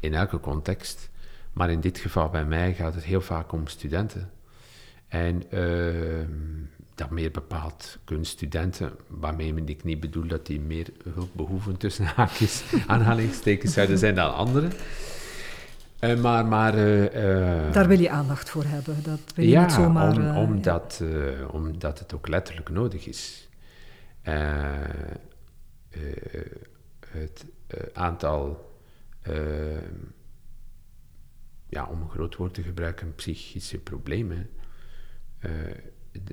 In 0.00 0.14
elke 0.14 0.40
context. 0.40 1.10
Maar 1.52 1.70
in 1.70 1.80
dit 1.80 1.98
geval 1.98 2.28
bij 2.28 2.44
mij 2.44 2.74
gaat 2.74 2.94
het 2.94 3.04
heel 3.04 3.20
vaak 3.20 3.52
om 3.52 3.66
studenten. 3.66 4.30
En 5.08 5.42
uh, 5.50 6.26
dat 6.94 7.10
meer 7.10 7.30
bepaald 7.30 7.98
kunststudenten, 8.04 8.92
waarmee 9.06 9.54
ik 9.64 9.84
niet 9.84 10.00
bedoel 10.00 10.26
dat 10.26 10.46
die 10.46 10.60
meer 10.60 10.86
hulp 11.14 11.30
behoeven 11.32 11.76
tussen 11.76 12.04
haakjes, 12.04 12.62
aanhalingstekens 12.86 13.72
zouden 13.72 13.98
zijn 13.98 14.14
dan 14.14 14.34
anderen. 14.34 14.72
Uh, 16.00 16.20
maar, 16.20 16.46
maar, 16.46 16.78
uh, 16.78 17.72
Daar 17.72 17.88
wil 17.88 17.98
je 17.98 18.10
aandacht 18.10 18.50
voor 18.50 18.64
hebben. 18.64 19.02
Dat 19.02 19.20
wil 19.34 19.44
je 19.44 19.50
ja, 19.50 19.62
niet 19.62 19.72
zomaar, 19.72 20.16
om, 20.16 20.36
omdat, 20.36 21.00
ja. 21.02 21.46
omdat 21.46 21.98
het 21.98 22.14
ook 22.14 22.28
letterlijk 22.28 22.68
nodig 22.68 23.06
is. 23.06 23.48
het 27.06 27.44
aantal 27.92 28.70
ja, 31.68 31.86
om 31.86 32.00
een 32.00 32.10
groot 32.10 32.36
woord 32.36 32.54
te 32.54 32.62
gebruiken, 32.62 33.14
psychische 33.14 33.78
problemen 33.78 34.50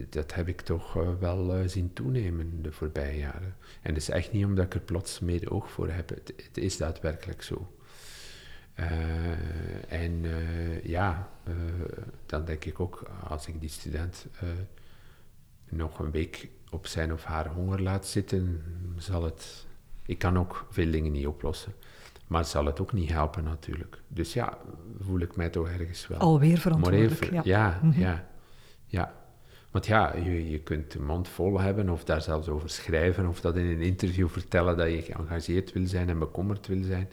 dat 0.10 0.34
heb 0.34 0.48
ik 0.48 0.62
toch 0.62 0.94
wel 1.20 1.70
zien 1.70 1.94
toenemen 1.94 2.62
de 2.62 2.72
voorbije 2.72 3.18
jaren. 3.18 3.56
En 3.82 3.94
dat 3.94 4.02
is 4.02 4.10
echt 4.10 4.32
niet 4.32 4.46
omdat 4.46 4.66
ik 4.66 4.74
er 4.74 4.80
plots 4.80 5.20
meer 5.20 5.52
oog 5.52 5.72
voor 5.72 5.90
heb. 5.90 6.10
Het, 6.10 6.34
het 6.36 6.58
is 6.58 6.78
daadwerkelijk 6.78 7.42
zo. 7.42 7.77
En 9.88 10.26
ja, 10.84 11.30
dan 12.26 12.46
denk 12.46 12.66
ik 12.66 12.80
ook, 12.80 13.04
als 13.28 13.48
ik 13.48 13.60
die 13.60 13.70
student 13.70 14.26
nog 15.70 16.00
een 16.00 16.12
week 16.12 16.50
op 16.70 16.88
zijn 16.88 17.14
of 17.14 17.24
haar 17.24 17.48
honger 17.48 17.82
laat 17.82 18.08
zitten, 18.08 18.62
zal 18.98 19.24
het... 19.24 19.66
Ik 20.06 20.18
kan 20.20 20.38
ook 20.38 20.68
veel 20.70 20.92
dingen 20.92 21.12
niet 21.12 21.28
oplossen. 21.28 21.74
Maar 22.28 22.46
zal 22.46 22.66
het 22.66 22.80
ook 22.82 22.94
niet 22.94 23.10
helpen 23.10 23.44
natuurlijk. 23.44 24.02
Dus 24.08 24.34
ja, 24.34 24.58
voel 25.00 25.20
ik 25.20 25.36
mij 25.36 25.50
toch 25.50 25.70
ergens 25.70 26.08
wel... 26.08 26.18
Alweer 26.20 26.58
verantwoordelijk. 26.58 27.46
Ja, 27.46 27.80
Mhm. 27.84 28.00
ja, 28.00 28.28
ja. 28.86 29.14
Want 29.72 29.86
ja, 29.86 30.16
je, 30.16 30.50
je 30.50 30.60
kunt 30.60 30.92
de 30.92 31.00
mond 31.02 31.28
vol 31.28 31.60
hebben 31.60 31.90
of 31.90 32.04
daar 32.04 32.22
zelfs 32.22 32.48
over 32.48 32.70
schrijven 32.70 33.28
of 33.28 33.42
dat 33.42 33.56
in 33.56 33.66
een 33.66 33.82
interview 33.82 34.28
vertellen 34.30 34.78
dat 34.78 34.88
je 34.92 35.02
geëngageerd 35.02 35.74
wil 35.74 35.88
zijn 35.88 36.10
en 36.10 36.20
bekommerd 36.20 36.68
wil 36.68 36.84
zijn. 36.84 37.10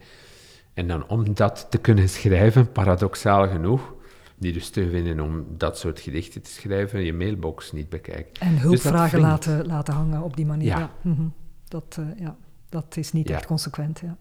En 0.75 0.89
dan 0.89 1.09
om 1.09 1.35
dat 1.35 1.67
te 1.71 1.79
kunnen 1.79 2.09
schrijven, 2.09 2.73
paradoxaal 2.73 3.49
genoeg, 3.49 3.95
die 4.37 4.53
dus 4.53 4.71
te 4.71 4.91
vinden 4.91 5.21
om 5.21 5.45
dat 5.57 5.79
soort 5.79 6.01
gedichten 6.01 6.43
te 6.43 6.51
schrijven, 6.51 7.01
je 7.05 7.13
mailbox 7.13 7.73
niet 7.73 7.89
bekijken. 7.89 8.41
En 8.41 8.59
hulpvragen 8.59 9.21
wringt. 9.21 9.47
laten, 9.47 9.67
laten 9.67 9.95
hangen 9.95 10.23
op 10.23 10.37
die 10.37 10.47
manier. 10.47 10.67
Ja. 10.67 10.79
Ja. 10.79 10.91
Mhm. 11.03 11.27
Dat, 11.69 11.97
eh, 11.99 12.19
ja. 12.21 12.37
dat 12.69 12.97
is 12.97 13.13
niet 13.13 13.29
Ja. 13.29 13.35
echt 13.35 13.47
consequent. 13.47 13.99
Ja. 14.01 14.17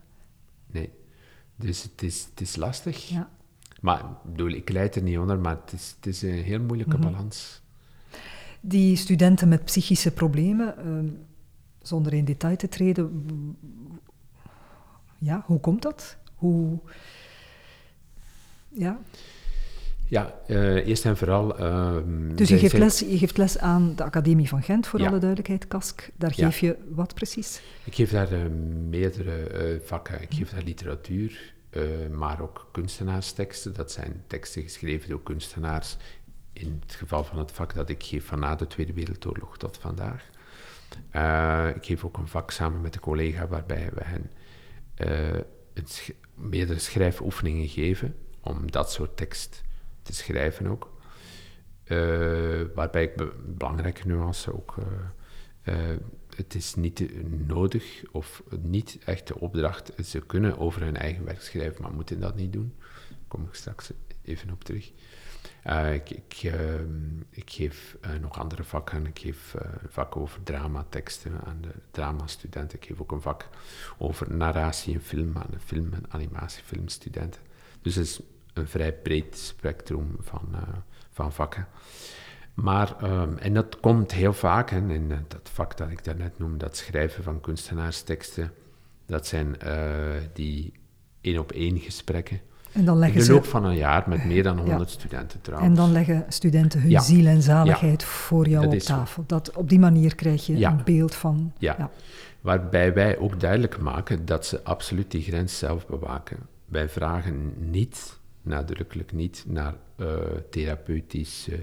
Nee. 0.67 0.89
Dus 1.55 1.83
het 1.83 2.01
is, 2.03 2.27
het 2.29 2.41
is 2.41 2.55
lastig. 2.55 3.07
Ja. 3.09 3.29
Maar 3.81 3.99
ik 3.99 4.31
bedoel, 4.31 4.49
ik 4.51 4.69
leid 4.69 4.95
er 4.95 5.01
niet 5.01 5.17
onder, 5.17 5.39
maar 5.39 5.57
het 5.65 5.73
is, 5.73 5.93
het 5.95 6.05
is 6.05 6.21
een 6.21 6.43
heel 6.43 6.59
moeilijke 6.61 6.97
Mhm. 6.97 7.11
balans. 7.11 7.61
Die 8.61 8.95
studenten 8.95 9.47
met 9.47 9.65
psychische 9.65 10.11
problemen, 10.11 10.77
ehm, 10.77 11.07
zonder 11.81 12.13
in 12.13 12.25
detail 12.25 12.55
te 12.55 12.67
treden, 12.69 13.25
ja, 15.17 15.43
hoe 15.45 15.59
komt 15.59 15.81
dat? 15.81 16.17
Hoe, 16.35 16.79
ja. 18.69 18.99
Ja, 20.07 20.33
eh, 20.47 20.87
eerst 20.87 21.05
en 21.05 21.17
vooral... 21.17 21.57
ehm, 21.57 22.35
Dus 22.35 22.49
je 22.49 22.57
geeft, 22.57 22.69
zijn- 22.71 22.83
les, 22.83 22.99
je 22.99 23.17
geeft 23.17 23.37
les 23.37 23.57
aan 23.57 23.95
de 23.95 24.03
Academie 24.03 24.47
van 24.47 24.63
Gent, 24.63 24.87
voor 24.87 24.99
Ja. 24.99 25.07
alle 25.07 25.17
duidelijkheid, 25.19 25.67
KASK. 25.67 26.09
Daar 26.15 26.33
Ja. 26.35 26.45
geef 26.45 26.59
je 26.59 26.77
wat 26.89 27.13
precies? 27.13 27.61
Ik 27.83 27.95
geef 27.95 28.11
daar 28.11 28.31
eh, 28.31 28.45
meerdere 28.89 29.35
eh, 29.47 29.79
vakken. 29.85 30.21
Ik 30.21 30.33
geef 30.33 30.49
daar 30.49 30.63
literatuur, 30.63 31.53
maar 32.11 32.41
ook 32.41 32.67
kunstenaarsteksten. 32.71 33.73
Dat 33.73 33.91
zijn 33.91 34.23
teksten 34.27 34.61
geschreven 34.61 35.09
door 35.09 35.23
kunstenaars. 35.23 35.97
In 36.53 36.79
het 36.85 36.95
geval 36.95 37.23
van 37.23 37.37
het 37.37 37.51
vak 37.51 37.73
dat 37.75 37.89
ik 37.89 38.03
geef 38.03 38.25
van 38.25 38.39
na 38.39 38.55
de 38.55 38.67
Tweede 38.67 38.93
Wereldoorlog 38.93 39.57
tot 39.57 39.77
vandaag. 39.77 40.29
Ik 41.75 41.85
geef 41.85 42.05
ook 42.05 42.17
een 42.17 42.27
vak 42.27 42.51
samen 42.51 42.81
met 42.81 42.95
een 42.95 43.01
collega 43.01 43.47
waarbij 43.47 43.89
we 43.93 44.01
hen 44.03 44.29
meerdere 46.35 46.79
schrijfoefeningen 46.79 47.67
geven 47.67 48.15
om 48.41 48.71
dat 48.71 48.91
soort 48.91 49.17
tekst 49.17 49.61
te 50.01 50.13
schrijven 50.13 50.67
ook. 50.67 50.91
Eh, 51.83 52.61
waarbij 52.75 53.03
ik 53.03 53.15
be- 53.15 53.33
belangrijke 53.45 54.07
nuance 54.07 54.53
ook. 54.53 54.75
eh, 54.77 55.91
eh, 55.91 55.97
het 56.35 56.55
is 56.55 56.75
niet 56.75 57.09
nodig 57.47 58.03
of 58.11 58.43
niet 58.61 58.97
echt 59.05 59.27
de 59.27 59.39
opdracht. 59.39 59.91
Ze 60.05 60.19
kunnen 60.19 60.57
over 60.57 60.81
hun 60.81 60.97
eigen 60.97 61.25
werk 61.25 61.41
schrijven, 61.41 61.81
maar 61.81 61.93
moeten 61.93 62.19
dat 62.19 62.35
niet 62.35 62.53
doen. 62.53 62.73
Daar 63.09 63.17
kom 63.27 63.43
ik 63.45 63.53
straks 63.53 63.91
even 64.21 64.51
op 64.51 64.63
terug. 64.63 64.91
Eh, 65.63 65.93
ik, 65.93 66.09
ik, 66.09 66.39
ehm, 66.43 67.45
geef 67.45 67.97
eh, 68.01 68.11
nog 68.21 68.39
andere 68.39 68.63
vakken. 68.63 69.05
Ik 69.05 69.19
geef 69.19 69.55
eh, 69.55 69.71
een 69.81 69.89
vak 69.89 70.15
over 70.15 70.43
dramateksten 70.43 71.41
aan 71.45 71.57
de 71.61 71.71
dramastudenten. 71.91 72.77
Ik 72.77 72.85
geef 72.85 73.01
ook 73.01 73.11
een 73.11 73.21
vak 73.21 73.49
over 73.97 74.35
narratie 74.35 74.93
en 74.93 75.01
film 75.01 75.37
aan 75.37 75.49
de 75.49 75.59
film- 75.59 75.93
en 75.93 76.05
animatiefilmstudenten. 76.09 77.41
Dus 77.81 77.95
het 77.95 78.05
is 78.05 78.19
een 78.53 78.67
vrij 78.67 78.93
breed 78.93 79.37
spectrum 79.37 80.17
van, 80.19 80.55
van 81.11 81.33
vakken. 81.33 81.67
Maar, 82.53 82.95
ehm, 83.01 83.37
en 83.37 83.53
dat 83.53 83.79
komt 83.79 84.11
heel 84.11 84.33
vaak, 84.33 84.71
in 84.71 85.07
dat 85.27 85.49
vak 85.49 85.77
dat 85.77 85.89
ik 85.89 86.03
daarnet 86.03 86.39
noemde, 86.39 86.57
dat 86.57 86.77
schrijven 86.77 87.23
van 87.23 87.41
kunstenaarsteksten, 87.41 88.53
dat 89.05 89.27
zijn 89.27 89.57
die 90.33 90.73
één-op-één 91.21 91.79
gesprekken. 91.79 92.41
En 92.73 92.85
dan 92.85 92.93
In 92.93 92.99
leggen 92.99 93.19
de 93.19 93.25
ze 93.25 93.31
loop 93.31 93.45
van 93.45 93.65
een 93.65 93.75
jaar 93.75 94.03
met 94.07 94.25
meer 94.25 94.43
dan 94.43 94.55
Ja. 94.57 94.63
100 94.63 94.89
studenten 94.89 95.41
trouwens. 95.41 95.69
En 95.69 95.75
dan 95.75 95.91
leggen 95.91 96.25
studenten 96.27 96.81
hun 96.81 96.89
Ja. 96.89 97.01
ziel 97.01 97.25
en 97.25 97.41
zaligheid 97.41 98.03
voor 98.03 98.47
jou 98.47 98.63
Dat 98.65 98.73
op 98.73 98.79
tafel. 98.79 99.23
Dat, 99.27 99.51
op 99.51 99.69
die 99.69 99.79
manier 99.79 100.15
krijg 100.15 100.45
je 100.45 100.65
een 100.65 100.81
beeld 100.83 101.15
van... 101.15 101.53
Ja. 101.57 101.89
Waarbij 102.41 102.93
wij 102.93 103.17
ook 103.17 103.39
duidelijk 103.39 103.79
maken 103.79 104.25
dat 104.25 104.45
ze 104.45 104.63
absoluut 104.63 105.11
die 105.11 105.21
grens 105.21 105.57
zelf 105.57 105.87
bewaken. 105.87 106.37
Wij 106.65 106.89
vragen 106.89 107.53
niet, 107.71 108.19
nadrukkelijk 108.41 109.11
niet, 109.11 109.43
naar 109.47 109.73
eh, 109.95 110.07
therapeutische 110.49 111.59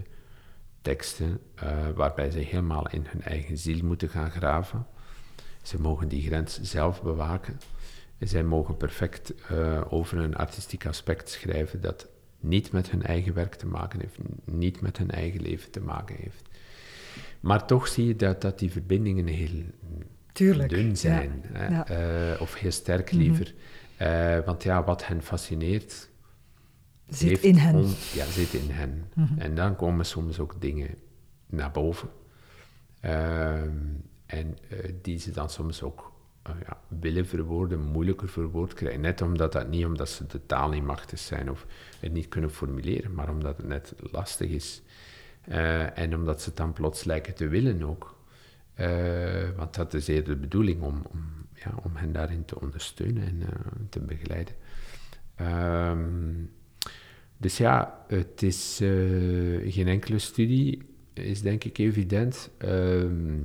teksten, 0.82 1.38
eh, 1.54 1.68
waarbij 1.94 2.30
ze 2.30 2.38
helemaal 2.38 2.88
in 2.90 3.06
hun 3.08 3.22
eigen 3.22 3.58
ziel 3.58 3.84
moeten 3.84 4.08
gaan 4.08 4.30
graven. 4.30 4.86
Ze 5.62 5.80
mogen 5.80 6.08
die 6.08 6.22
grens 6.22 6.60
zelf 6.62 7.02
bewaken. 7.02 7.60
Zij 8.20 8.42
mogen 8.42 8.76
perfect 8.76 9.34
eh, 9.48 9.82
over 9.88 10.18
een 10.18 10.36
artistiek 10.36 10.86
aspect 10.86 11.28
schrijven 11.30 11.80
dat 11.80 12.08
niet 12.40 12.72
met 12.72 12.90
hun 12.90 13.02
eigen 13.02 13.34
werk 13.34 13.54
te 13.54 13.66
maken 13.66 14.00
heeft, 14.00 14.18
niet 14.44 14.80
met 14.80 14.96
hun 14.98 15.10
eigen 15.10 15.40
leven 15.42 15.70
te 15.70 15.80
maken 15.80 16.16
heeft. 16.18 16.48
Maar 17.40 17.66
toch 17.66 17.88
zie 17.88 18.06
je 18.06 18.16
dat, 18.16 18.40
dat 18.40 18.58
die 18.58 18.70
verbindingen 18.70 19.26
heel 19.26 19.62
Tuurlijk. 20.32 20.68
dun 20.68 20.96
zijn, 20.96 21.42
Ja, 21.52 21.58
hè, 21.58 21.66
ja. 21.68 21.86
eh, 22.34 22.40
of 22.40 22.54
heel 22.54 22.70
sterk 22.70 23.12
Mhm. 23.12 23.20
liever. 23.20 23.54
Eh, 23.96 24.38
want 24.44 24.62
ja, 24.62 24.84
wat 24.84 25.06
hen 25.06 25.22
fascineert, 25.22 26.08
Zit 27.08 27.42
in 27.42 27.56
hen. 27.56 27.74
on- 27.74 27.94
ja, 28.14 28.24
zit 28.26 28.52
in 28.54 28.70
hen. 28.70 29.04
Mhm. 29.14 29.38
En 29.38 29.54
dan 29.54 29.76
komen 29.76 30.06
soms 30.06 30.38
ook 30.38 30.60
dingen 30.60 30.94
naar 31.46 31.70
boven. 31.70 32.08
Ehm, 33.00 33.76
en 34.26 34.56
die 35.02 35.18
ze 35.18 35.30
dan 35.30 35.50
soms 35.50 35.82
ook 35.82 36.09
ja, 36.42 36.80
willen 36.88 37.26
verwoorden, 37.26 37.80
moeilijker 37.80 38.28
verwoord 38.28 38.74
krijgen. 38.74 39.00
Net 39.00 39.22
omdat 39.22 39.52
dat 39.52 39.68
niet 39.68 39.84
omdat 39.84 40.08
ze 40.08 40.26
de 40.26 40.46
taal 40.46 40.68
niet 40.68 40.84
machtig 40.84 41.18
zijn 41.18 41.50
of 41.50 41.66
het 42.00 42.12
niet 42.12 42.28
kunnen 42.28 42.50
formuleren, 42.50 43.14
maar 43.14 43.30
omdat 43.30 43.56
het 43.56 43.66
net 43.66 43.94
lastig 44.10 44.50
is. 44.50 44.82
Eh, 45.40 45.98
en 45.98 46.14
omdat 46.14 46.42
ze 46.42 46.48
het 46.48 46.58
dan 46.58 46.72
plots 46.72 47.04
lijken 47.04 47.34
te 47.34 47.48
willen 47.48 47.82
ook. 47.82 48.18
Eh, 48.74 49.48
want 49.56 49.74
dat 49.74 49.94
is 49.94 50.08
eerder 50.08 50.34
de 50.34 50.40
bedoeling 50.40 50.82
om, 50.82 51.02
om, 51.10 51.20
ja, 51.54 51.74
om 51.82 51.96
hen 51.96 52.12
daarin 52.12 52.44
te 52.44 52.60
ondersteunen 52.60 53.22
en 53.22 53.42
eh, 53.42 53.48
te 53.88 54.00
begeleiden. 54.00 54.54
Ehm, 55.34 56.32
dus 57.36 57.56
ja, 57.56 58.04
het 58.08 58.42
is 58.42 58.76
geen 59.66 59.88
enkele 59.88 60.18
studie, 60.18 60.82
is 61.12 61.42
denk 61.42 61.64
ik 61.64 61.78
evident. 61.78 62.50
Ehm, 62.58 63.42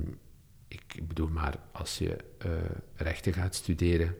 ik 0.96 1.08
bedoel 1.08 1.28
maar, 1.28 1.54
als 1.72 1.98
je 1.98 2.16
eh, 2.38 2.50
rechten 2.94 3.32
gaat 3.32 3.54
studeren, 3.54 4.16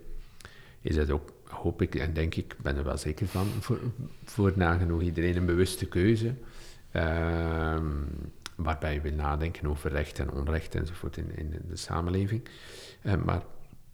is 0.81 0.95
dat 0.95 1.11
ook, 1.11 1.33
hoop 1.45 1.83
ik 1.83 1.95
en 1.95 2.13
denk 2.13 2.35
ik, 2.35 2.57
ben 2.63 2.77
er 2.77 2.85
wel 2.85 2.99
zeker 2.99 3.27
van, 3.27 3.47
voor, 3.61 3.79
voor 4.25 4.53
nagenoeg 4.55 5.03
iedereen 5.03 5.37
een 5.37 5.47
bewuste 5.47 5.87
keuze. 5.87 6.35
Ehm, 6.91 7.87
waarbij 8.57 8.95
je 8.95 9.01
wil 9.01 9.13
nadenken 9.13 9.67
over 9.67 9.91
recht 9.91 10.19
en 10.19 10.33
onrecht 10.33 10.75
enzovoort 10.75 11.17
in, 11.17 11.37
in 11.37 11.55
de 11.69 11.77
samenleving. 11.77 12.49
Eh, 13.03 13.15
maar 13.25 13.43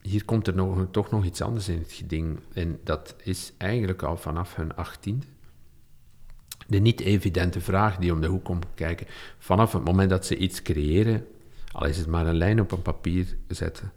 hier 0.00 0.24
komt 0.24 0.46
er 0.46 0.54
nog, 0.54 0.86
toch 0.90 1.10
nog 1.10 1.24
iets 1.24 1.40
anders 1.40 1.68
in 1.68 1.78
het 1.78 1.92
geding. 1.92 2.38
En 2.52 2.80
dat 2.84 3.14
is 3.22 3.52
eigenlijk 3.58 4.02
al 4.02 4.16
vanaf 4.16 4.56
hun 4.56 4.74
achttiende. 4.74 5.26
De 6.66 6.78
niet-evidente 6.78 7.60
vraag 7.60 7.96
die 7.96 8.12
om 8.12 8.20
de 8.20 8.26
hoek 8.26 8.44
komt 8.44 8.66
kijken. 8.74 9.06
Vanaf 9.38 9.72
het 9.72 9.84
moment 9.84 10.10
dat 10.10 10.26
ze 10.26 10.36
iets 10.36 10.62
creëren, 10.62 11.26
al 11.72 11.86
is 11.86 11.96
het 11.98 12.06
maar 12.06 12.26
een 12.26 12.36
lijn 12.36 12.60
op 12.60 12.72
een 12.72 12.82
papier 12.82 13.36
zetten. 13.48 13.92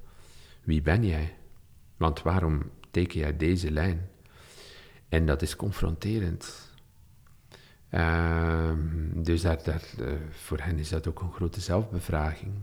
Wie 0.63 0.81
ben 0.81 1.05
jij? 1.05 1.35
Want 1.97 2.21
waarom 2.21 2.71
teken 2.91 3.19
jij 3.19 3.37
deze 3.37 3.71
lijn? 3.71 4.09
En 5.09 5.25
dat 5.25 5.41
is 5.41 5.55
confronterend. 5.55 6.73
Ehm, 7.89 9.23
dus 9.23 9.41
daar, 9.41 9.63
daar, 9.63 9.83
eh, 9.99 10.13
voor 10.29 10.59
hen 10.59 10.79
is 10.79 10.89
dat 10.89 11.07
ook 11.07 11.21
een 11.21 11.33
grote 11.33 11.61
zelfbevraging. 11.61 12.53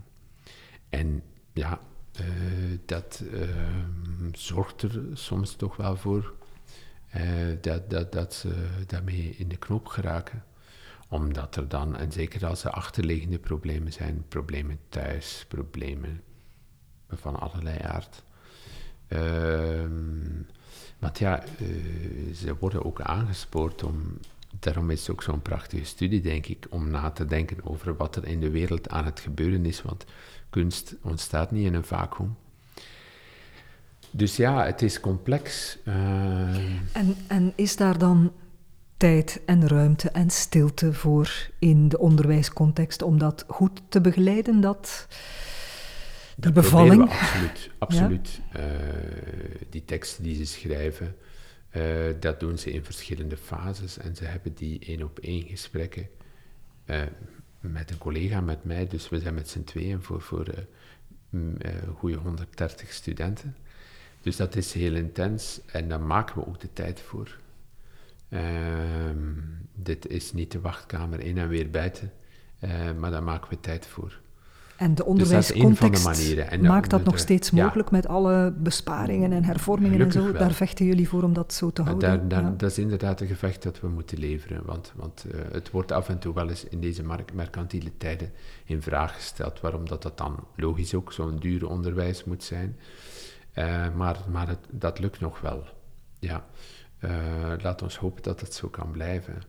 En 0.88 1.22
ja, 1.52 1.80
eh, 2.12 2.26
dat 2.86 3.22
ehm, 3.32 4.28
zorgt 4.32 4.82
er 4.82 5.02
soms 5.12 5.54
toch 5.54 5.76
wel 5.76 5.96
voor 5.96 6.32
eh, 7.10 7.22
dat, 7.60 7.90
dat, 7.90 8.12
dat 8.12 8.34
ze 8.34 8.54
daarmee 8.86 9.34
in 9.36 9.48
de 9.48 9.56
knoop 9.56 9.86
geraken. 9.86 10.44
Omdat 11.12 11.56
er 11.56 11.68
dan, 11.68 11.96
en 11.96 12.12
zeker 12.12 12.46
als 12.46 12.64
er 12.64 12.70
achterliggende 12.70 13.38
problemen 13.38 13.92
zijn, 13.92 14.24
problemen 14.28 14.78
thuis, 14.88 15.44
problemen 15.48 16.22
van 17.08 17.40
allerlei 17.40 17.78
aard. 17.78 18.22
Ehm, 19.08 20.42
want 20.98 21.18
ja, 21.18 21.42
eh, 21.42 22.34
ze 22.34 22.56
worden 22.58 22.84
ook 22.84 23.00
aangespoord 23.00 23.82
om, 23.82 24.18
daarom 24.58 24.90
is 24.90 25.00
het 25.00 25.10
ook 25.10 25.22
zo'n 25.22 25.42
prachtige 25.42 25.84
studie, 25.84 26.20
denk 26.20 26.46
ik, 26.46 26.66
om 26.70 26.90
na 26.90 27.10
te 27.10 27.24
denken 27.24 27.56
over 27.64 27.96
wat 27.96 28.16
er 28.16 28.26
in 28.26 28.40
de 28.40 28.50
wereld 28.50 28.88
aan 28.88 29.04
het 29.04 29.20
gebeuren 29.20 29.66
is, 29.66 29.82
want 29.82 30.04
kunst 30.50 30.94
ontstaat 31.02 31.50
niet 31.50 31.66
in 31.66 31.74
een 31.74 31.84
vacuüm. 31.84 32.36
Dus 34.10 34.36
ja, 34.36 34.64
het 34.64 34.82
is 34.82 35.00
complex. 35.00 35.78
Ehm, 35.84 36.76
En, 36.92 37.16
en 37.26 37.52
is 37.56 37.76
daar 37.76 37.98
dan 37.98 38.32
tijd 39.02 39.40
en 39.46 39.68
ruimte 39.68 40.10
en 40.10 40.30
stilte 40.30 40.92
voor 40.92 41.48
in 41.58 41.88
de 41.88 41.98
onderwijscontext 41.98 43.02
om 43.02 43.18
dat 43.18 43.44
goed 43.48 43.82
te 43.88 44.00
begeleiden, 44.00 44.60
dat, 44.60 45.06
die 46.36 46.52
bevalling? 46.52 47.10
absoluut, 47.10 47.70
absoluut. 47.78 48.40
Eh, 48.52 48.64
die 49.70 49.84
teksten 49.84 50.22
die 50.22 50.34
ze 50.34 50.44
schrijven, 50.44 51.16
uh, 51.76 51.84
dat 52.20 52.40
doen 52.40 52.58
ze 52.58 52.72
in 52.72 52.84
verschillende 52.84 53.36
fases 53.36 53.98
en 53.98 54.16
ze 54.16 54.24
hebben 54.24 54.54
die 54.54 54.78
één 54.86 55.02
op 55.02 55.18
één 55.18 55.42
gesprekken 55.42 56.08
uh, 56.86 57.02
met 57.60 57.90
een 57.90 57.98
collega, 57.98 58.40
met 58.40 58.64
mij, 58.64 58.86
dus 58.86 59.08
we 59.08 59.20
zijn 59.20 59.34
met 59.34 59.48
z'n 59.48 59.64
tweeën 59.64 60.02
voor, 60.02 60.20
voor 60.20 60.46
goede 61.96 62.16
130 62.16 62.92
studenten. 62.92 63.56
Dus 64.20 64.36
dat 64.36 64.56
is 64.56 64.72
heel 64.72 64.94
intens 64.94 65.60
en 65.66 65.88
daar 65.88 66.00
maken 66.00 66.34
we 66.34 66.46
ook 66.46 66.60
de 66.60 66.72
tijd 66.72 67.00
voor. 67.00 67.40
Ehm, 68.32 69.16
dit 69.74 70.06
is 70.06 70.32
niet 70.32 70.52
de 70.52 70.60
wachtkamer 70.60 71.20
in 71.20 71.38
en 71.38 71.48
weer 71.48 71.70
buiten, 71.70 72.12
uh, 72.60 72.70
maar 72.98 73.10
daar 73.10 73.22
maken 73.22 73.50
we 73.50 73.60
tijd 73.60 73.86
voor. 73.86 74.20
En 74.76 74.94
de 74.94 75.04
onderwijscontext 75.04 76.04
dus 76.04 76.58
maakt 76.60 76.90
dat 76.90 77.04
nog 77.04 77.18
steeds 77.18 77.50
mogelijk 77.50 77.90
met 77.90 78.06
alle 78.06 78.52
besparingen 78.58 79.32
en 79.32 79.44
hervormingen 79.44 80.00
en 80.00 80.12
zo. 80.12 80.32
Daar 80.32 80.52
vechten 80.52 80.86
jullie 80.86 81.08
voor 81.08 81.22
om 81.22 81.32
dat 81.32 81.52
zo 81.52 81.70
te 81.70 81.82
houden. 81.82 82.08
Daar, 82.08 82.28
daar, 82.42 82.56
Dat 82.56 82.70
is 82.70 82.78
inderdaad 82.78 83.20
een 83.20 83.26
gevecht 83.26 83.62
dat 83.62 83.80
we 83.80 83.88
moeten 83.88 84.18
leveren. 84.18 84.62
Want, 84.64 84.92
want 84.96 85.24
uh, 85.26 85.40
het 85.52 85.70
wordt 85.70 85.92
af 85.92 86.08
en 86.08 86.18
toe 86.18 86.34
wel 86.34 86.48
eens 86.48 86.64
in 86.64 86.80
deze 86.80 87.02
mercantiele 87.34 87.96
tijden 87.96 88.32
in 88.64 88.82
vraag 88.82 89.14
gesteld 89.14 89.60
waarom 89.60 89.88
dat, 89.88 90.02
dat 90.02 90.18
dan 90.18 90.44
logisch 90.56 90.94
ook 90.94 91.12
zo'n 91.12 91.36
duur 91.36 91.68
onderwijs 91.68 92.24
moet 92.24 92.44
zijn. 92.44 92.76
Uh, 93.54 93.94
maar 93.94 94.16
maar 94.30 94.48
het, 94.48 94.66
dat 94.70 94.98
lukt 94.98 95.20
nog 95.20 95.40
wel. 95.40 95.64
Ja. 96.18 96.46
Uh, 97.04 97.52
laat 97.62 97.82
ons 97.82 97.96
hopen 97.96 98.22
dat 98.22 98.40
het 98.40 98.54
zo 98.54 98.68
kan 98.68 98.90
blijven. 98.90 99.42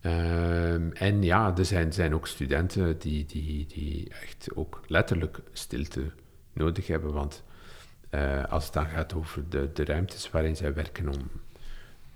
Ehm, 0.00 0.90
en 0.92 1.22
ja, 1.22 1.56
er 1.56 1.64
zijn, 1.64 1.92
zijn 1.92 2.14
ook 2.14 2.26
studenten 2.26 2.98
die, 2.98 3.26
die, 3.26 3.66
die 3.66 4.08
echt 4.22 4.48
ook 4.54 4.80
letterlijk 4.86 5.40
stilte 5.52 6.10
nodig 6.52 6.86
hebben. 6.86 7.12
Want 7.12 7.42
uh, 8.10 8.44
als 8.44 8.64
het 8.64 8.72
dan 8.72 8.86
gaat 8.86 9.14
over 9.14 9.48
de, 9.48 9.70
de 9.72 9.84
ruimtes 9.84 10.30
waarin 10.30 10.56
zij 10.56 10.74
werken 10.74 11.08
om... 11.08 11.30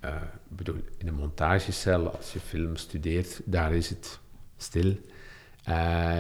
Uh, 0.05 0.23
bedoel, 0.49 0.81
in 0.99 1.09
een 1.09 1.15
montagecel, 1.15 2.17
als 2.17 2.33
je 2.33 2.41
film 2.41 2.77
studeert, 2.77 3.41
daar 3.45 3.75
is 3.75 3.89
het 3.89 4.21
stil. 4.57 4.97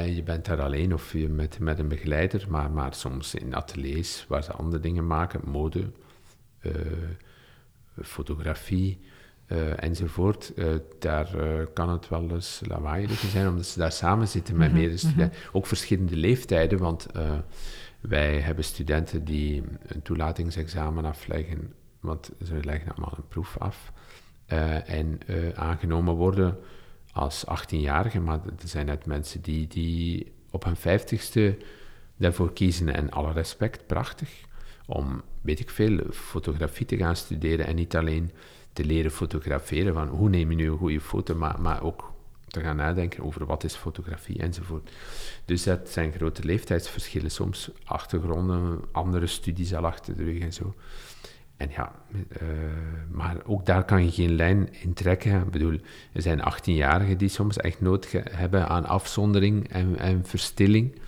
Je 0.06 0.22
bent 0.24 0.44
daar 0.44 0.60
alleen 0.60 0.94
of 0.94 1.12
je 1.12 1.28
met, 1.28 1.58
met 1.58 1.78
een 1.78 1.88
begeleider, 1.88 2.46
maar, 2.48 2.70
maar 2.70 2.94
soms 2.94 3.34
in 3.34 3.54
ateliers 3.54 4.26
waar 4.28 4.42
ze 4.42 4.52
andere 4.52 4.82
dingen 4.82 5.06
maken, 5.06 5.50
mode, 5.50 5.90
fotografie, 8.02 9.00
uh, 9.48 9.82
enzovoort, 9.82 10.52
uh, 10.56 10.74
daar 10.98 11.36
uh, 11.36 11.64
kan 11.72 11.88
het 11.88 12.08
wel 12.08 12.30
eens 12.30 12.60
lawaaieriger 12.66 13.28
zijn, 13.28 13.48
omdat 13.48 13.66
ze 13.66 13.78
daar 13.78 13.92
samen 13.92 14.28
zitten 14.28 14.56
met 14.56 14.68
mm 14.68 14.74
-hmm, 14.74 14.84
medestudenten. 14.84 15.38
Ook 15.52 15.66
verschillende 15.66 16.16
leeftijden, 16.16 16.78
want 16.78 17.06
wij 18.00 18.40
hebben 18.40 18.64
studenten 18.64 19.24
die 19.24 19.62
een 19.86 20.02
toelatingsexamen 20.02 21.04
afleggen, 21.04 21.72
want 22.00 22.30
ze 22.42 22.64
leggen 22.64 22.90
allemaal 22.90 23.14
een 23.16 23.28
proef 23.28 23.58
af, 23.58 23.92
en 24.86 25.18
aangenomen 25.54 26.14
worden 26.14 26.58
als 27.12 27.44
18-jarigen, 27.48 28.22
maar 28.22 28.40
er 28.44 28.68
zijn 28.68 28.86
net 28.86 29.06
mensen 29.06 29.42
die, 29.42 29.66
die 29.66 30.32
op 30.50 30.64
hun 30.64 30.76
vijftigste 30.76 31.58
daarvoor 32.16 32.52
kiezen, 32.52 32.94
en 32.94 33.10
alle 33.10 33.32
respect, 33.32 33.86
prachtig, 33.86 34.30
om, 34.86 35.22
weet 35.40 35.60
ik 35.60 35.70
veel, 35.70 35.98
fotografie 36.12 36.86
te 36.86 36.96
gaan 36.96 37.16
studeren 37.16 37.66
en 37.66 37.74
niet 37.74 37.96
alleen 37.96 38.30
te 38.72 38.84
leren 38.84 39.10
fotograferen. 39.10 39.94
Van 39.94 40.08
hoe 40.08 40.28
neem 40.28 40.50
je 40.50 40.56
nu 40.56 40.70
een 40.70 40.78
goede 40.78 41.00
foto, 41.00 41.34
maar, 41.34 41.60
maar 41.60 41.82
ook 41.82 42.12
te 42.48 42.60
gaan 42.60 42.76
nadenken 42.76 43.24
over 43.24 43.46
wat 43.46 43.64
is 43.64 43.74
fotografie 43.74 44.38
enzovoort. 44.38 44.90
Dus 45.44 45.62
dat 45.62 45.88
zijn 45.88 46.12
grote 46.12 46.44
leeftijdsverschillen, 46.44 47.30
soms 47.30 47.70
achtergronden, 47.84 48.80
andere 48.92 49.26
studies 49.26 49.74
al 49.74 49.86
achter 49.86 50.16
de 50.16 50.38
en 50.40 50.52
zo. 50.52 50.74
En 51.56 51.70
ja, 51.70 51.92
uh, 52.12 52.48
maar 53.10 53.36
ook 53.44 53.66
daar 53.66 53.84
kan 53.84 54.04
je 54.04 54.10
geen 54.10 54.34
lijn 54.34 54.72
in 54.72 54.92
trekken. 54.92 55.40
Ik 55.40 55.50
bedoel, 55.50 55.78
er 56.12 56.22
zijn 56.22 56.40
18-jarigen 56.40 57.16
die 57.16 57.28
soms 57.28 57.56
echt 57.56 57.80
nood 57.80 58.08
hebben 58.30 58.68
aan 58.68 58.84
afzondering 58.84 59.68
en, 59.68 59.98
en 59.98 60.24
verstilling. 60.24 60.98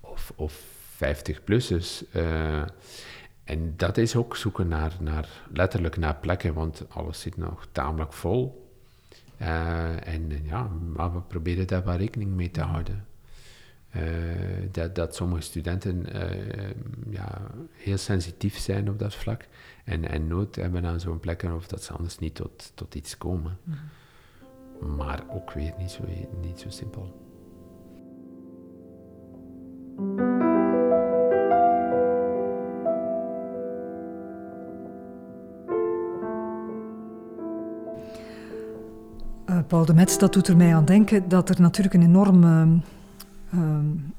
Of, 0.00 0.32
of 0.36 0.75
50-plussers. 0.96 2.14
Uh, 2.14 2.62
en 3.44 3.74
dat 3.76 3.96
is 3.96 4.16
ook 4.16 4.36
zoeken 4.36 4.68
naar, 4.68 4.92
naar, 5.00 5.28
letterlijk 5.52 5.96
naar 5.96 6.16
plekken, 6.16 6.54
want 6.54 6.84
alles 6.88 7.20
zit 7.20 7.36
nog 7.36 7.66
tamelijk 7.72 8.12
vol. 8.12 8.70
Uh, 9.40 10.06
en 10.06 10.40
ja, 10.42 10.70
maar 10.94 11.12
we 11.12 11.20
proberen 11.20 11.66
daar 11.66 11.84
wel 11.84 11.96
rekening 11.96 12.30
mee 12.30 12.50
te 12.50 12.60
houden. 12.60 13.06
Uh, 13.96 14.02
dat, 14.70 14.94
dat 14.94 15.14
sommige 15.14 15.42
studenten 15.42 16.06
ja, 17.10 17.40
heel 17.72 17.96
sensitief 17.96 18.58
zijn 18.58 18.90
op 18.90 18.98
dat 18.98 19.14
vlak 19.14 19.46
en, 19.84 20.08
en 20.08 20.26
nood 20.26 20.54
hebben 20.54 20.86
aan 20.86 21.00
zo'n 21.00 21.20
plekken 21.20 21.54
of 21.54 21.66
dat 21.66 21.82
ze 21.82 21.92
anders 21.92 22.18
niet 22.18 22.34
tot, 22.34 22.72
tot 22.74 22.94
iets 22.94 23.18
komen. 23.18 23.58
Mm. 23.62 23.76
Maar 24.96 25.22
ook 25.28 25.52
weer 25.52 25.72
niet 25.78 25.90
zo, 25.90 26.02
niet 26.40 26.60
zo 26.60 26.70
simpel. 26.70 27.24
Paul 39.66 39.84
de 39.84 39.94
Metz, 39.94 40.16
dat 40.16 40.32
doet 40.32 40.48
er 40.48 40.56
mij 40.56 40.74
aan 40.74 40.84
denken 40.84 41.28
dat 41.28 41.48
er 41.48 41.60
natuurlijk 41.60 41.94
een 41.94 42.02
enorme 42.02 42.80
uh, 43.54 43.60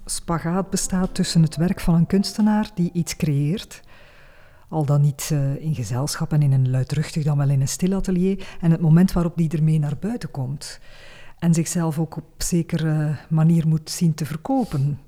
spagaat 0.05 0.69
bestaat 0.69 1.15
tussen 1.15 1.41
het 1.41 1.55
werk 1.55 1.79
van 1.79 1.95
een 1.95 2.05
kunstenaar 2.05 2.71
die 2.75 2.89
iets 2.93 3.15
creëert, 3.15 3.81
al 4.69 4.85
dan 4.85 5.01
niet 5.01 5.29
uh, 5.33 5.55
in 5.55 5.75
gezelschap 5.75 6.33
en 6.33 6.41
in 6.41 6.51
een 6.51 6.69
luidruchtig, 6.69 7.23
dan 7.23 7.37
wel 7.37 7.49
in 7.49 7.61
een 7.61 7.67
stil 7.67 7.93
atelier, 7.93 8.47
en 8.61 8.71
het 8.71 8.81
moment 8.81 9.11
waarop 9.11 9.37
die 9.37 9.49
ermee 9.49 9.79
naar 9.79 9.97
buiten 9.99 10.31
komt. 10.31 10.79
En 11.39 11.53
zichzelf 11.53 11.99
ook 11.99 12.17
op 12.17 12.25
zekere 12.37 13.15
manier 13.29 13.67
moet 13.67 13.89
zien 13.89 14.13
te 14.13 14.25
verkopen. 14.25 14.99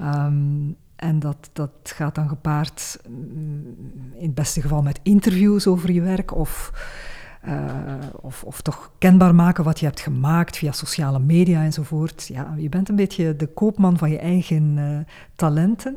Um, 0.00 0.76
en 0.96 1.18
dat, 1.18 1.50
dat 1.52 1.70
gaat 1.84 2.14
dan 2.14 2.28
gepaard, 2.28 3.00
mm, 3.08 3.76
in 4.14 4.26
het 4.26 4.34
beste 4.34 4.60
geval, 4.60 4.82
met 4.82 5.00
interviews 5.02 5.66
over 5.66 5.92
je 5.92 6.00
werk 6.00 6.34
of 6.34 6.72
uh, 7.48 7.94
of, 8.20 8.44
of 8.44 8.60
toch 8.60 8.90
kenbaar 8.98 9.34
maken 9.34 9.64
wat 9.64 9.80
je 9.80 9.86
hebt 9.86 10.00
gemaakt 10.00 10.56
via 10.56 10.72
sociale 10.72 11.18
media 11.18 11.62
enzovoort. 11.62 12.26
Ja, 12.26 12.54
je 12.56 12.68
bent 12.68 12.88
een 12.88 12.96
beetje 12.96 13.36
de 13.36 13.46
koopman 13.46 13.98
van 13.98 14.10
je 14.10 14.18
eigen 14.18 14.76
uh, 14.76 14.98
talenten. 15.36 15.96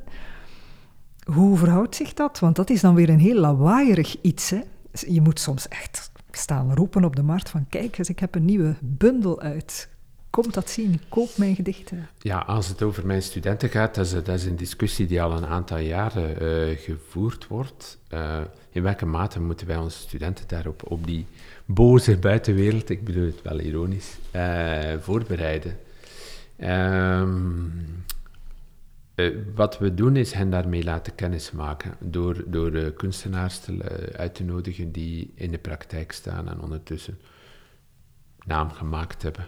Hoe 1.24 1.58
verhoudt 1.58 1.96
zich 1.96 2.14
dat? 2.14 2.40
Want 2.40 2.56
dat 2.56 2.70
is 2.70 2.82
dan 2.82 2.96
weer 2.96 3.10
een 3.10 3.20
heel 3.20 3.40
lawaaierig 3.40 4.22
iets. 4.22 4.50
Hè? 4.50 4.62
Je 4.92 5.22
moet 5.22 5.40
soms 5.40 5.68
echt 5.68 6.12
staan 6.32 6.74
roepen 6.74 7.04
op 7.04 7.16
de 7.16 7.24
markt 7.24 7.50
van 7.50 7.66
kijk 7.70 7.98
eens, 7.98 8.10
ik 8.10 8.20
heb 8.20 8.36
een 8.36 8.46
nieuwe 8.46 8.76
bundel 8.82 9.42
uit. 9.42 9.90
Komt 10.30 10.54
dat 10.54 10.70
zien, 10.70 11.02
koop 11.10 11.38
mijn 11.38 11.56
gedichten. 11.56 12.10
Ja, 12.20 12.40
als 12.40 12.68
het 12.68 12.82
over 12.82 13.06
mijn 13.06 13.22
studenten 13.22 13.70
gaat, 13.70 13.96
dat 13.96 14.06
is, 14.06 14.12
dat 14.12 14.28
is 14.28 14.46
een 14.46 14.56
discussie 14.56 15.08
die 15.08 15.22
al 15.22 15.32
een 15.32 15.46
aantal 15.46 15.78
jaren 15.78 16.44
uh, 16.44 16.78
gevoerd 16.78 17.48
wordt. 17.48 17.98
Uh, 18.14 18.40
in 18.72 18.84
welke 18.84 19.06
mate 19.06 19.40
moeten 19.40 19.68
wij 19.68 19.78
onze 19.78 19.98
studenten 19.98 20.48
daarop, 20.48 20.92
op 20.92 21.06
die 21.06 21.26
boze 21.66 22.18
buitenwereld, 22.18 22.90
ik 22.90 23.04
bedoel 23.04 23.26
het 23.26 23.42
wel 23.42 23.60
ironisch, 23.60 24.18
uh, 24.36 24.94
voorbereiden? 25.00 25.78
Um, 26.60 28.06
wat 29.56 29.78
we 29.78 29.94
doen 29.94 30.16
is 30.16 30.32
hen 30.32 30.50
daarmee 30.50 30.84
laten 30.84 31.16
kennismaken 31.16 31.96
door, 32.00 32.44
door 32.46 32.92
kunstenaars 32.92 33.60
te, 33.60 33.78
uit 34.16 34.36
te 34.36 34.44
nodigen 34.44 34.92
die 34.92 35.32
in 35.36 35.52
de 35.52 35.58
praktijk 35.58 36.12
staan 36.12 36.50
en 36.50 36.62
ondertussen 36.62 37.20
naam 38.46 38.72
gemaakt 38.72 39.22
hebben 39.22 39.48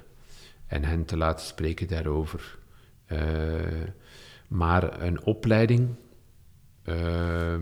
en 0.69 0.83
hen 0.83 1.05
te 1.05 1.17
laten 1.17 1.45
spreken 1.45 1.87
daarover. 1.87 2.57
Uh, 3.07 3.19
maar 4.47 5.01
een 5.01 5.23
opleiding, 5.23 5.89
uh, 6.85 7.55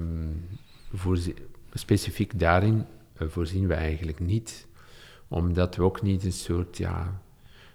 specifiek 1.74 2.39
daarin, 2.39 2.86
uh, 3.22 3.28
voorzien 3.28 3.68
we 3.68 3.74
eigenlijk 3.74 4.20
niet. 4.20 4.68
Omdat 5.28 5.76
we 5.76 5.84
ook 5.84 6.01
niet 6.01 6.24
een 6.24 6.32
soort, 6.32 6.78
ja, 6.78 7.22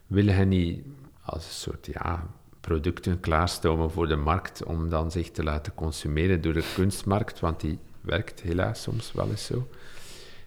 willen 0.06 0.34
hen 0.34 0.48
niet 0.48 0.84
als 1.22 1.44
een 1.44 1.52
soort, 1.52 1.86
ja, 1.86 2.26
producten 2.60 3.20
klaarstomen 3.20 3.90
voor 3.90 4.08
de 4.08 4.16
markt 4.16 4.64
om 4.64 4.88
dan 4.88 5.10
zich 5.10 5.30
te 5.30 5.42
laten 5.42 5.74
consumeren 5.74 6.40
door 6.40 6.52
de 6.52 6.72
kunstmarkt, 6.74 7.40
want 7.40 7.60
die 7.60 7.78
werkt 8.00 8.40
helaas 8.40 8.82
soms 8.82 9.12
wel 9.12 9.28
eens 9.28 9.44
zo. 9.44 9.68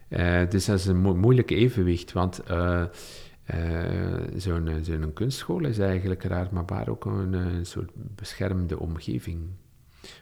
Uh, 0.10 0.50
dus 0.50 0.66
dat 0.66 0.80
is 0.80 0.86
een 0.86 1.02
mo 1.02 1.16
moeilijk 1.16 1.52
evenwicht, 1.52 2.12
want 2.12 2.42
uh, 3.54 4.22
Zo'n 4.36 4.82
zo 4.84 5.10
kunstschool 5.14 5.66
is 5.66 5.80
eigenlijk 5.80 6.24
raar, 6.24 6.48
maar 6.52 6.66
waar 6.66 6.90
ook 6.90 7.06
een, 7.06 7.34
een, 7.34 7.66
soort 7.66 7.92
beschermde 7.96 8.80
omgeving. 8.80 9.40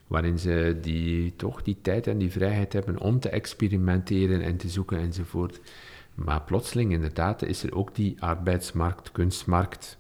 waarin 0.08 0.40
ze 0.40 0.78
die, 0.82 1.36
toch 1.36 1.62
die 1.62 1.78
tijd 1.82 2.08
en 2.08 2.18
die 2.18 2.32
vrijheid 2.32 2.74
hebben 2.74 3.00
om 3.00 3.20
te 3.20 3.30
experimenteren 3.30 4.42
en 4.42 4.58
te 4.58 4.70
zoeken 4.70 4.98
enzovoort. 4.98 5.60
Maar 6.16 6.42
plotseling, 6.42 6.92
inderdaad, 6.92 7.42
is 7.42 7.64
er 7.64 7.76
ook 7.76 7.96
die 7.96 8.16
arbeidsmarkt, 8.20 9.12
kunstmarkt, 9.12 9.98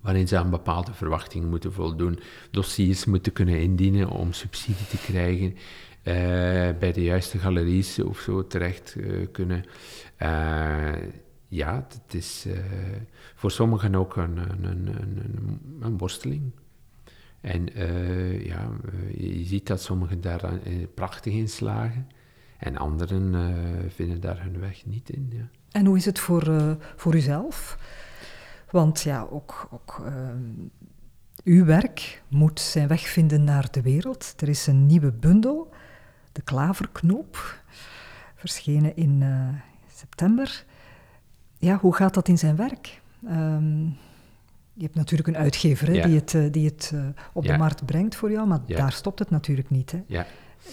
waarin 0.00 0.28
ze 0.28 0.38
aan 0.38 0.50
bepaalde 0.50 0.94
verwachtingen 0.94 1.48
moeten 1.48 1.72
voldoen, 1.72 2.18
dossiers 2.50 3.04
moeten 3.04 3.32
kunnen 3.32 3.60
indienen 3.60 4.08
om 4.08 4.32
subsidie 4.32 4.86
te 4.86 4.98
krijgen, 4.98 5.56
bij 6.78 6.92
de 6.92 7.02
juiste 7.02 7.38
galeries 7.38 7.98
of 7.98 8.18
zo 8.18 8.46
terecht 8.46 8.96
kunnen. 9.32 9.64
Ja, 11.56 11.86
het 11.88 12.14
is 12.14 12.46
voor 13.34 13.50
sommigen 13.50 13.94
ook 13.94 14.16
een, 14.16 14.36
een, 14.36 14.64
een, 14.64 15.60
een, 15.80 15.98
worsteling. 15.98 16.52
En 17.40 17.68
ja, 18.44 18.68
je 19.16 19.44
ziet 19.44 19.66
dat 19.66 19.82
sommigen 19.82 20.20
daar 20.20 20.58
prachtig 20.94 21.32
in 21.32 21.48
slagen. 21.48 22.08
En 22.58 22.76
anderen 22.76 23.34
vinden 23.90 24.20
daar 24.20 24.42
hun 24.42 24.60
weg 24.60 24.86
niet 24.86 25.10
in. 25.10 25.32
Ja. 25.34 25.48
En 25.70 25.86
hoe 25.86 25.96
is 25.96 26.04
het 26.04 26.18
voor, 26.18 26.76
voor 26.96 27.14
uzelf? 27.14 27.78
Want 28.70 29.00
ja, 29.00 29.26
ook, 29.30 29.68
ook 29.70 30.02
uw 31.44 31.64
werk 31.64 32.22
moet 32.28 32.60
zijn 32.60 32.88
weg 32.88 33.08
vinden 33.08 33.44
naar 33.44 33.68
de 33.70 33.82
wereld. 33.82 34.34
Er 34.36 34.48
is 34.48 34.66
een 34.66 34.86
nieuwe 34.86 35.12
bundel 35.12 35.74
de 36.36 36.42
Klaverknoop, 36.42 37.62
verschenen 38.34 38.96
in 38.96 39.20
uh, 39.20 39.48
september. 39.94 40.64
Ja, 41.58 41.78
hoe 41.78 41.94
gaat 41.94 42.14
dat 42.14 42.28
in 42.28 42.38
zijn 42.38 42.56
werk? 42.56 43.00
Um, 43.24 43.96
je 44.72 44.82
hebt 44.82 44.94
natuurlijk 44.94 45.28
een 45.28 45.36
uitgever 45.36 45.86
hè, 45.86 45.92
ja. 45.92 46.06
die 46.06 46.14
het, 46.14 46.32
uh, 46.32 46.52
die 46.52 46.64
het 46.64 46.90
uh, 46.94 47.06
op 47.32 47.44
ja. 47.44 47.52
de 47.52 47.58
markt 47.58 47.86
brengt 47.86 48.14
voor 48.14 48.30
jou, 48.30 48.46
maar 48.46 48.60
ja. 48.66 48.76
daar 48.76 48.92
stopt 48.92 49.18
het 49.18 49.30
natuurlijk 49.30 49.70
niet. 49.70 49.92
Hè? 49.92 50.24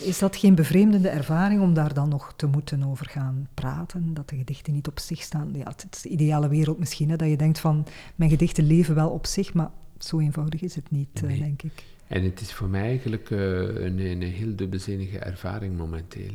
Is 0.01 0.19
dat 0.19 0.36
geen 0.36 0.55
bevreemdende 0.55 1.09
ervaring 1.09 1.61
om 1.61 1.73
daar 1.73 1.93
dan 1.93 2.09
nog 2.09 2.34
te 2.36 2.47
moeten 2.47 2.84
over 2.84 3.05
gaan 3.09 3.47
praten? 3.53 4.13
Dat 4.13 4.29
de 4.29 4.36
gedichten 4.36 4.73
niet 4.73 4.88
op 4.88 4.99
zich 4.99 5.21
staan? 5.21 5.49
Ja, 5.53 5.63
het 5.63 5.88
is 5.91 6.01
de 6.01 6.09
ideale 6.09 6.47
wereld 6.47 6.79
misschien, 6.79 7.09
hè, 7.09 7.15
dat 7.15 7.29
je 7.29 7.38
denkt 7.38 7.59
van 7.59 7.88
mijn 8.15 8.29
gedichten 8.29 8.67
leven 8.67 8.95
wel 8.95 9.09
op 9.09 9.25
zich, 9.25 9.53
maar 9.53 9.69
zo 9.97 10.19
eenvoudig 10.19 10.61
is 10.61 10.75
het 10.75 10.91
niet, 10.91 11.21
nee. 11.21 11.39
denk 11.39 11.61
ik. 11.61 11.84
En 12.07 12.23
het 12.23 12.41
is 12.41 12.53
voor 12.53 12.69
mij 12.69 12.88
eigenlijk 12.88 13.29
uh, 13.29 13.39
een, 13.86 13.99
een, 13.99 14.21
heel 14.21 14.55
dubbelzinnige 14.55 15.19
ervaring 15.19 15.77
momenteel. 15.77 16.31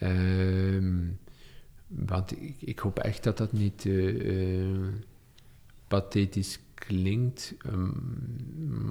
Um, 0.00 1.18
want 1.86 2.42
ik, 2.42 2.54
ik, 2.58 2.78
hoop 2.78 2.98
echt 2.98 3.22
dat 3.22 3.36
dat 3.36 3.52
niet 3.52 3.84
uh, 3.84 4.76
pathetisch 5.88 6.58
klinkt, 6.74 7.54
um, 7.66 8.16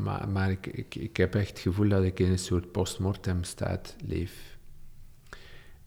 maar, 0.03 0.29
maar 0.29 0.51
ik, 0.51 0.67
ik, 0.67 0.95
ik, 0.95 1.17
heb 1.17 1.35
echt 1.35 1.49
het 1.49 1.59
gevoel 1.59 1.89
dat 1.89 2.03
ik 2.03 2.19
in 2.19 2.31
een 2.31 2.39
soort 2.39 2.71
postmortem 2.71 3.43
staat 3.43 3.95
leef. 4.05 4.57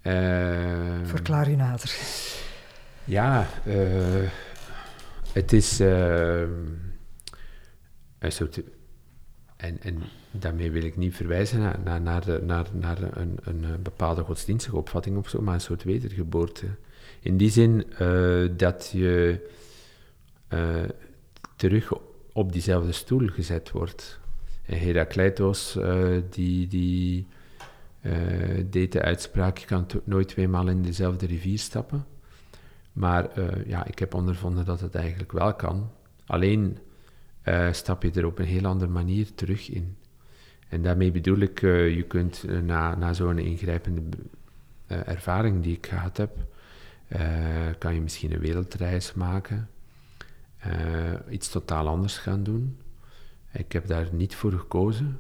Uh, 0.03 0.99
Verklaar 1.03 1.51
je 1.51 1.57
nader. 1.57 1.97
Ja, 3.05 3.47
het 5.33 5.53
is 5.53 5.79
een 5.79 8.33
soort 8.33 8.61
en, 9.59 9.83
en 9.83 10.03
daarmee 10.31 10.71
wil 10.71 10.83
ik 10.83 10.97
niet 10.97 11.15
verwijzen 11.15 11.61
naar, 11.61 11.81
naar, 11.81 12.01
naar, 12.01 12.43
naar, 12.43 12.67
naar 12.73 13.17
een, 13.17 13.39
een, 13.43 13.83
bepaalde 13.83 14.23
godsdienstige 14.23 14.77
opvatting 14.77 15.17
of 15.17 15.29
zo, 15.29 15.41
maar 15.41 15.55
een 15.55 15.61
soort 15.61 15.85
wedergeboorte. 15.85 16.67
In 17.21 17.37
die 17.37 17.51
zin 17.51 17.85
uh, 18.01 18.49
dat 18.57 18.91
je 18.93 19.49
uh, 20.49 20.85
terug 21.57 21.93
op 22.33 22.53
diezelfde 22.53 22.93
stoel 22.93 23.27
gezet 23.27 23.71
wordt. 23.71 24.21
En 24.67 24.79
Herakleitos, 24.79 25.77
uh, 25.77 26.23
die, 26.31 26.67
die 26.67 27.27
deed 28.71 28.93
de 28.93 29.03
uitspraak, 29.03 29.59
je 29.59 29.67
kan 29.67 29.87
nooit 30.05 30.29
tweemaal 30.29 30.69
in 30.69 30.83
dezelfde 30.83 31.27
rivier 31.27 31.59
stappen. 31.59 32.07
Maar 32.93 33.29
ja, 33.67 33.87
ik 33.87 33.99
heb 33.99 34.15
ondervonden 34.15 34.65
dat 34.65 34.81
het 34.81 34.95
eigenlijk 34.95 35.33
wel 35.33 35.55
kan. 35.55 35.91
Alleen 36.27 36.79
stap 37.71 38.03
je 38.03 38.11
er 38.11 38.27
op 38.27 38.39
een 38.39 38.45
heel 38.45 38.65
andere 38.65 38.91
manier 38.91 39.35
terug 39.35 39.71
in. 39.71 39.97
En 40.69 40.83
daarmee 40.83 41.11
bedoel 41.11 41.39
ik, 41.39 41.61
je 41.61 42.05
kunt 42.09 42.45
na, 42.63 42.95
na 42.95 43.13
zo'n 43.13 43.39
ingrijpende 43.39 44.03
ervaring 44.87 45.63
die 45.63 45.77
ik 45.77 45.87
gehad 45.87 46.17
heb, 46.17 46.37
kan 47.79 47.95
je 47.95 48.01
misschien 48.01 48.33
een 48.33 48.41
wereldreis 48.41 49.15
maken, 49.15 49.69
iets 51.31 51.49
totaal 51.49 51.89
anders 51.89 52.19
gaan 52.19 52.43
doen. 52.43 52.79
Ik 53.53 53.73
heb 53.73 53.87
daar 53.87 54.09
niet 54.13 54.35
voor 54.35 54.53
gekozen. 54.53 55.19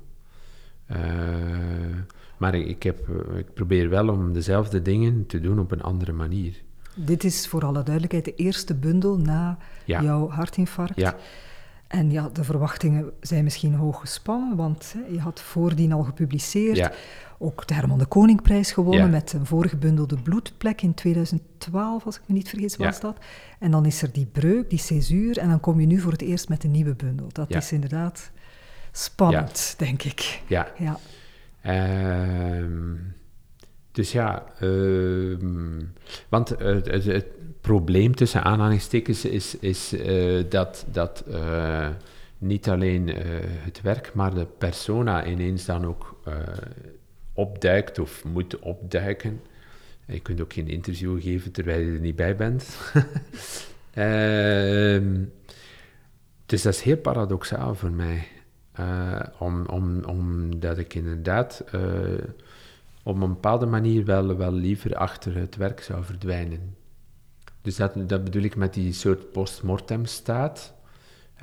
maar 2.36 2.54
ik, 2.54 2.66
ik, 2.66 2.82
heb, 2.82 3.08
ik 3.36 3.54
probeer 3.54 3.88
wel 3.88 4.08
om 4.08 4.32
dezelfde 4.32 4.82
dingen 4.82 5.26
te 5.26 5.40
doen 5.40 5.58
op 5.58 5.70
een 5.70 5.82
andere 5.82 6.12
manier. 6.12 6.62
Dit 6.94 7.24
is 7.24 7.48
voor 7.48 7.64
alle 7.64 7.82
duidelijkheid 7.82 8.24
de 8.24 8.34
eerste 8.34 8.74
bundel 8.74 9.18
na 9.18 9.58
ja. 9.84 10.02
jouw 10.02 10.28
hartinfarct. 10.28 10.96
Ja. 10.96 11.16
En 11.88 12.10
ja, 12.10 12.28
de 12.32 12.44
verwachtingen 12.44 13.12
zijn 13.20 13.44
misschien 13.44 13.74
hoog 13.74 14.00
gespannen, 14.00 14.56
want 14.56 14.94
hè, 14.96 15.12
je 15.12 15.20
had 15.20 15.40
voordien 15.40 15.92
al 15.92 16.02
gepubliceerd. 16.02 16.76
Ja. 16.76 16.92
Ook 17.38 17.66
de 17.66 17.74
Herman 17.74 17.98
de 17.98 18.06
Koningprijs 18.06 18.72
gewonnen 18.72 19.04
ja. 19.04 19.10
met 19.10 19.32
een 19.32 19.46
vorige 19.46 19.76
bundel 19.76 20.06
De 20.06 20.22
Bloedplek 20.22 20.82
in 20.82 20.94
2012, 20.94 22.04
als 22.04 22.16
ik 22.16 22.22
me 22.26 22.34
niet 22.34 22.48
vergis, 22.48 22.76
was 22.76 23.00
dat. 23.00 23.18
En 23.58 23.70
dan 23.70 23.86
is 23.86 24.02
er 24.02 24.12
die 24.12 24.26
breuk, 24.26 24.70
die 24.70 24.78
césuur, 24.78 25.38
en 25.38 25.48
dan 25.48 25.60
kom 25.60 25.80
je 25.80 25.86
nu 25.86 26.00
voor 26.00 26.12
het 26.12 26.22
eerst 26.22 26.48
met 26.48 26.64
een 26.64 26.70
nieuwe 26.70 26.94
bundel. 26.94 27.28
Dat 27.32 27.50
is 27.50 27.72
inderdaad 27.72 28.30
spannend, 28.92 29.74
denk 29.78 30.02
ik. 30.02 30.42
Ja. 30.46 30.68
ja. 30.78 30.98
Uh, 31.62 32.64
dus 33.98 34.12
ja, 34.12 34.44
uh, 34.60 35.36
want 36.28 36.48
het, 36.48 37.26
probleem 37.60 38.14
tussen 38.14 38.44
aanhalingstekens 38.44 39.24
is, 39.24 39.58
is 39.58 39.92
uh, 39.92 40.44
dat, 40.48 40.86
dat 40.92 41.24
uh, 41.28 41.88
niet 42.38 42.68
alleen 42.68 43.08
uh, 43.08 43.16
het 43.42 43.80
werk, 43.80 44.14
maar 44.14 44.34
de 44.34 44.46
persona 44.58 45.26
ineens 45.26 45.64
dan 45.64 45.86
ook 45.86 46.22
opduikt 47.32 47.98
of 47.98 48.24
moet 48.24 48.58
opduiken. 48.58 49.40
Je 50.06 50.20
kunt 50.20 50.40
ook 50.40 50.52
geen 50.52 50.68
interview 50.68 51.22
geven 51.22 51.52
terwijl 51.52 51.80
je 51.80 51.92
er 51.92 52.00
niet 52.00 52.16
bij 52.16 52.36
bent. 52.36 52.66
Ehm, 53.94 55.24
dus 56.46 56.62
dat 56.62 56.74
is 56.74 56.80
heel 56.80 56.96
paradoxaal 56.96 57.74
voor 57.74 57.90
mij. 57.90 58.28
om, 59.38 59.66
om, 59.66 60.04
omdat 60.04 60.78
ik 60.78 60.94
inderdaad 60.94 61.64
op 63.08 63.20
een 63.20 63.28
bepaalde 63.28 63.66
manier 63.66 64.04
wel, 64.04 64.36
wel 64.36 64.52
liever 64.52 64.94
achter 64.94 65.36
het 65.36 65.56
werk 65.56 65.80
zou 65.80 66.04
verdwijnen. 66.04 66.76
Dus 67.62 67.76
dat, 67.76 68.08
dat 68.08 68.24
bedoel 68.24 68.42
ik 68.42 68.56
met 68.56 68.74
die 68.74 68.92
soort 68.92 69.32
post-mortem 69.32 70.04
staat. 70.04 70.74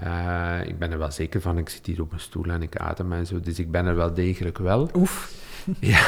Uh, 0.02 0.60
ik 0.66 0.80
ben 0.80 0.92
er 0.92 0.98
wel 0.98 1.12
zeker 1.12 1.42
van, 1.42 1.58
ik 1.58 1.70
zit 1.70 1.86
hier 1.86 2.02
op 2.02 2.12
een 2.12 2.20
stoel 2.20 2.46
en 2.46 2.62
ik 2.62 2.78
adem 2.78 3.14
en 3.14 3.26
zo, 3.26 3.40
dus 3.40 3.60
ik 3.60 3.72
ben 3.72 3.86
er 3.86 3.96
wel 3.96 4.14
degelijk 4.14 4.58
wel. 4.58 4.90
Oef. 4.96 5.44
Ja. 5.80 6.08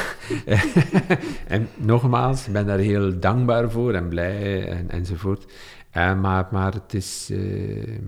en 1.47 1.69
nogmaals, 1.75 2.47
ik 2.47 2.53
ben 2.53 2.65
daar 2.65 2.77
heel 2.77 3.19
dankbaar 3.19 3.71
voor 3.71 3.93
en 3.93 4.07
blij 4.07 4.67
en, 4.69 4.89
enzovoort. 4.89 5.45
Uh, 5.93 6.19
maar, 6.19 6.47
maar 6.51 6.73
het 6.73 6.93
is, 6.93 7.29
uh, 7.31 7.99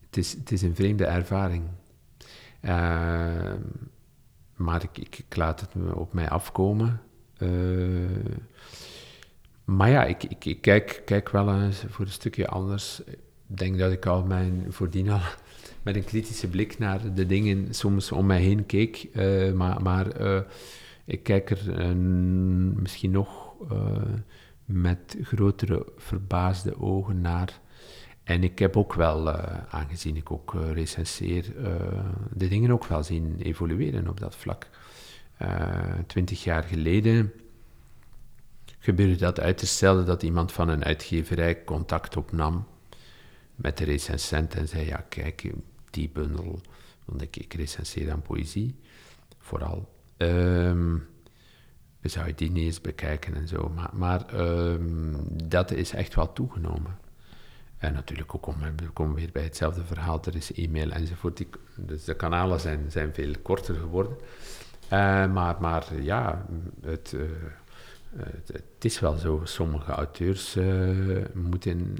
het, 0.00 0.16
is, 0.16 0.32
het 0.32 0.52
is 0.52 0.62
een 0.62 0.74
vreemde 0.74 1.04
ervaring. 1.04 1.62
Maar 4.56 4.82
ik, 4.82 4.98
ik, 4.98 5.36
laat 5.36 5.60
het 5.60 5.70
op 5.94 6.12
mij 6.12 6.28
afkomen. 6.28 7.00
Maar 9.64 9.90
ja, 9.90 10.04
ik, 10.04 10.24
ik, 10.24 10.60
kijk, 10.60 11.02
kijk 11.04 11.28
wel 11.28 11.62
eens 11.62 11.84
voor 11.88 12.04
een 12.04 12.10
stukje 12.10 12.46
anders. 12.46 13.00
Ik 13.04 13.18
denk 13.46 13.78
dat 13.78 13.92
ik 13.92 14.06
al 14.06 14.24
mijn, 14.24 14.66
voordien 14.68 15.10
al 15.10 15.20
met 15.84 15.96
een 15.96 16.04
kritische 16.04 16.48
blik 16.48 16.78
naar 16.78 17.14
de 17.14 17.26
dingen 17.26 17.74
soms 17.74 18.12
om 18.12 18.26
mij 18.26 18.40
heen 18.40 18.66
keek. 18.66 19.08
Uh, 19.12 19.52
maar 19.52 19.82
maar 19.82 20.20
uh, 20.20 20.40
ik 21.04 21.22
kijk 21.22 21.50
er 21.50 21.96
misschien 22.76 23.10
nog 23.10 23.54
met 24.64 25.16
grotere 25.22 25.86
verbaasde 25.96 26.80
ogen 26.80 27.20
naar. 27.20 27.60
En 28.26 28.44
ik 28.44 28.58
heb 28.58 28.76
ook 28.76 28.94
wel, 28.94 29.30
aangezien 29.70 30.16
ik 30.16 30.30
ook 30.30 30.54
recenseer, 30.72 31.44
de 32.32 32.48
dingen 32.48 32.70
ook 32.70 32.84
wel 32.84 33.02
zien 33.02 33.36
evolueren 33.38 34.08
op 34.08 34.20
dat 34.20 34.36
vlak. 34.36 34.68
Twintig 36.06 36.44
jaar 36.44 36.62
geleden 36.62 37.32
gebeurde 38.78 39.16
dat 39.16 39.40
uiterst 39.40 39.76
zelden 39.76 40.06
dat 40.06 40.22
iemand 40.22 40.52
van 40.52 40.68
een 40.68 40.84
uitgeverij 40.84 41.64
contact 41.64 42.16
opnam 42.16 42.66
met 43.54 43.78
de 43.78 43.84
recensent 43.84 44.54
en 44.54 44.68
zei, 44.68 44.86
ja 44.86 45.04
kijk, 45.08 45.52
die 45.90 46.10
bundel, 46.12 46.60
want 47.04 47.22
ik, 47.22 47.54
recenseer 47.54 48.12
aan 48.12 48.22
poëzie, 48.22 48.74
vooral. 49.38 49.88
Um, 50.16 51.06
zou 52.02 52.26
je 52.26 52.34
die 52.34 52.50
niet 52.50 52.64
eens 52.64 52.80
bekijken 52.80 53.34
en 53.34 53.48
zo. 53.48 53.72
Maar, 53.92 54.40
um, 54.40 55.26
dat 55.48 55.70
is 55.70 55.92
echt 55.92 56.14
wel 56.14 56.32
toegenomen. 56.32 56.98
En 57.86 57.92
natuurlijk 57.92 58.34
ook 58.34 58.46
om, 58.46 58.56
we 58.76 58.88
komen 58.92 59.14
weer 59.14 59.30
bij 59.32 59.42
hetzelfde 59.42 59.84
verhaal, 59.84 60.20
er 60.24 60.36
is 60.36 60.52
e-mail 60.52 60.90
enzovoort. 60.90 61.36
Die, 61.36 61.48
dus 61.76 62.04
de 62.04 62.14
kanalen 62.14 62.60
zijn, 62.60 62.84
zijn 62.88 63.14
veel 63.14 63.32
korter 63.42 63.74
geworden. 63.74 64.16
Uh, 64.84 64.90
maar, 65.32 65.56
maar 65.60 65.84
ja, 66.00 66.46
het, 66.84 67.12
uh, 67.14 67.22
het, 68.16 68.48
het, 68.52 68.84
is 68.84 69.00
wel 69.00 69.16
zo. 69.16 69.40
Sommige 69.44 69.92
auteurs 69.92 70.56
uh, 70.56 71.24
moeten 71.34 71.96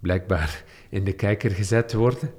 blijkbaar 0.00 0.64
in 0.88 1.04
de 1.04 1.12
kijker 1.12 1.50
gezet 1.50 1.92
worden. 1.92 2.30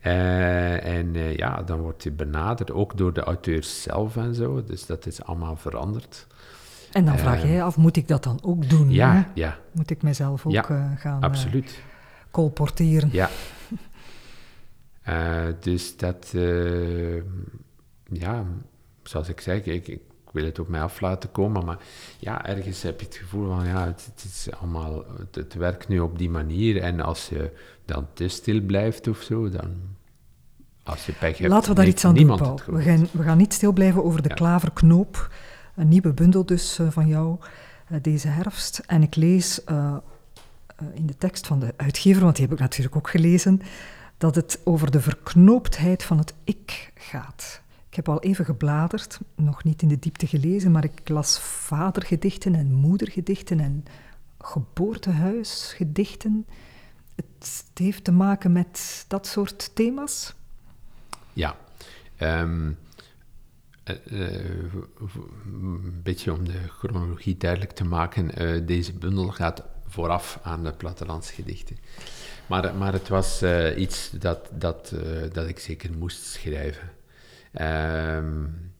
en 0.00 1.12
ja, 1.36 1.62
dan 1.62 1.80
wordt 1.80 2.02
je 2.02 2.12
benaderd, 2.12 2.72
ook 2.72 2.96
door 2.96 3.12
de 3.12 3.22
auteurs 3.22 3.82
zelf 3.82 4.16
en 4.16 4.34
zo. 4.34 4.64
Dus 4.64 4.86
dat 4.86 5.06
is 5.06 5.22
allemaal 5.22 5.56
veranderd. 5.56 6.26
En 6.92 7.04
dan 7.04 7.18
vraag 7.18 7.42
jij 7.42 7.62
af, 7.62 7.76
moet 7.76 7.96
ik 7.96 8.08
dat 8.08 8.22
dan 8.24 8.38
ook 8.42 8.68
doen? 8.68 8.90
Ja, 8.90 9.12
hè? 9.12 9.22
ja. 9.34 9.58
Moet 9.72 9.90
ik 9.90 10.02
mezelf 10.02 10.46
ook 10.46 10.52
ja, 10.52 10.94
gaan 10.96 11.20
absoluut. 11.20 11.82
Colporteren? 12.30 13.08
Ja. 13.12 13.30
dus 15.66 15.96
dat, 15.96 16.34
ja, 18.12 18.44
zoals 19.02 19.28
ik 19.28 19.40
zeg, 19.40 19.64
ik, 19.64 19.88
ik, 19.88 20.00
wil 20.32 20.44
het 20.44 20.58
op 20.58 20.68
mij 20.68 20.82
af 20.82 21.00
laten 21.00 21.30
komen, 21.30 21.64
maar 21.64 21.78
ja, 22.18 22.46
ergens 22.46 22.82
heb 22.82 23.00
je 23.00 23.06
het 23.06 23.16
gevoel 23.16 23.48
van, 23.48 23.66
ja, 23.66 23.86
het, 23.86 24.10
het 24.14 24.24
is 24.24 24.48
allemaal, 24.60 25.04
het, 25.18 25.34
het, 25.34 25.54
werkt 25.54 25.88
nu 25.88 26.00
op 26.00 26.18
die 26.18 26.30
manier 26.30 26.82
en 26.82 27.00
als 27.00 27.28
je 27.28 27.50
dan 27.84 28.06
te 28.12 28.28
stil 28.28 28.60
blijft 28.60 29.08
of 29.08 29.20
zo, 29.20 29.48
dan, 29.48 29.70
als 30.82 31.06
je 31.06 31.12
pech 31.12 31.38
hebt, 31.38 31.50
Laten 31.50 31.68
we 31.68 31.74
daar 31.74 31.86
iets 31.86 32.04
aan 32.04 32.14
doen, 32.14 32.36
Paul. 32.36 32.60
We 32.66 32.82
gaan, 32.82 33.08
we 33.12 33.22
gaan 33.22 33.38
niet 33.38 33.52
stil 33.52 33.72
blijven 33.72 34.04
over 34.04 34.22
de 34.22 34.28
ja. 34.28 34.34
klaverknoop, 34.34 35.30
een 35.74 35.88
nieuwe 35.88 36.12
bundel 36.12 36.44
dus 36.44 36.78
uh, 36.78 36.90
van 36.90 37.06
jou 37.06 37.38
deze 38.02 38.28
herfst. 38.28 38.82
En 38.86 39.02
ik 39.02 39.16
lees 39.16 39.60
uh, 39.70 39.96
in 40.94 41.06
de 41.06 41.16
tekst 41.16 41.46
van 41.46 41.60
de 41.60 41.74
uitgever, 41.76 42.22
want 42.22 42.36
die 42.36 42.44
heb 42.44 42.54
ik 42.54 42.60
natuurlijk 42.60 42.96
ook 42.96 43.10
gelezen, 43.10 43.60
dat 44.18 44.34
het 44.34 44.60
over 44.64 44.90
de 44.90 45.00
verknooptheid 45.00 46.02
van 46.02 46.18
het 46.18 46.34
ik 46.44 46.92
gaat. 46.94 47.62
Ik 47.88 47.96
heb 47.96 48.08
al 48.08 48.20
even 48.20 48.44
gebladerd, 48.44 49.20
nog 49.34 49.64
niet 49.64 49.82
in 49.82 49.88
de 49.88 49.98
diepte 49.98 50.26
gelezen, 50.26 50.70
maar 50.70 50.84
ik 50.84 51.08
las 51.08 51.40
vadergedichten 51.40 52.54
en 52.54 52.72
moedergedichten 52.72 53.60
en 53.60 53.84
geboortehuisgedichten. 54.38 56.46
Het 57.14 57.64
heeft 57.74 58.04
te 58.04 58.12
maken 58.12 58.52
met 58.52 59.04
dat 59.08 59.26
soort 59.26 59.74
thema's? 59.74 60.34
Ja. 61.32 61.56
Um, 62.18 62.78
uh, 64.10 64.30
een 65.44 66.00
beetje 66.02 66.32
om 66.32 66.44
de 66.44 66.68
chronologie 66.68 67.36
duidelijk 67.36 67.72
te 67.72 67.84
maken, 67.84 68.66
deze 68.66 68.92
bundel 68.92 69.28
gaat 69.28 69.64
vooraf 69.90 70.38
aan 70.42 70.64
de 70.64 70.72
plattelandsgedichten. 70.72 71.76
Maar, 72.46 72.74
maar 72.74 72.92
het 72.92 73.08
was 73.08 73.42
uh, 73.42 73.78
iets 73.78 74.10
dat, 74.10 74.48
dat, 74.52 74.94
dat 75.32 75.48
ik 75.48 75.58
zeker 75.58 75.90
moest 75.98 76.22
schrijven. 76.22 76.90
Um, 77.60 78.72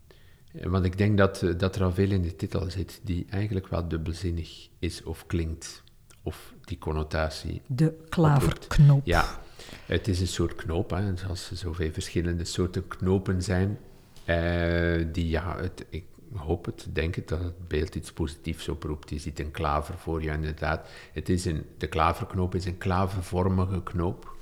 want 0.53 0.85
ik 0.85 0.99
denk 0.99 1.19
dat, 1.19 1.45
dat 1.57 1.77
er 1.77 1.83
al 1.83 1.93
veel 1.93 2.11
in 2.11 2.23
de 2.23 2.37
titel 2.37 2.71
zit 2.71 3.01
die 3.03 3.27
eigenlijk 3.31 3.69
wel 3.69 3.89
dubbelzinnig 3.89 4.69
is 4.79 5.03
of 5.03 5.27
klinkt. 5.27 5.83
Of 6.23 6.55
die 6.65 6.79
connotatie. 6.79 7.63
De 7.67 7.95
klaverknoop. 8.09 9.07
Ja, 9.07 9.41
het 9.87 10.09
is 10.09 10.21
een 10.21 10.27
soort 10.27 10.55
knoop, 10.55 10.91
hè, 10.91 11.17
zoals 11.17 11.51
er 11.51 11.57
zoveel 11.57 11.93
verschillende 11.93 12.45
soorten 12.45 12.89
knopen 12.89 13.43
zijn. 13.43 13.79
Uh, 14.27 15.07
die, 15.13 15.29
ja, 15.29 15.57
het, 15.61 15.85
ik 15.89 16.05
hoop 16.35 16.65
het, 16.65 16.87
denk 16.93 17.15
het, 17.15 17.29
dat 17.29 17.41
het 17.41 17.69
beeld 17.69 17.95
iets 17.95 18.13
positiefs 18.13 18.69
oproept. 18.69 19.11
Je 19.11 19.19
ziet 19.19 19.41
een 19.41 19.51
klaver 19.51 19.99
voor 19.99 20.23
je, 20.23 20.31
inderdaad. 20.31 20.89
Het 21.13 21.29
is 21.29 21.45
een, 21.45 21.65
de 21.79 21.87
klaverknoop 21.87 22.55
is 22.55 22.65
een 22.65 22.79
klavervormige 22.79 23.83
knoop. 23.83 24.39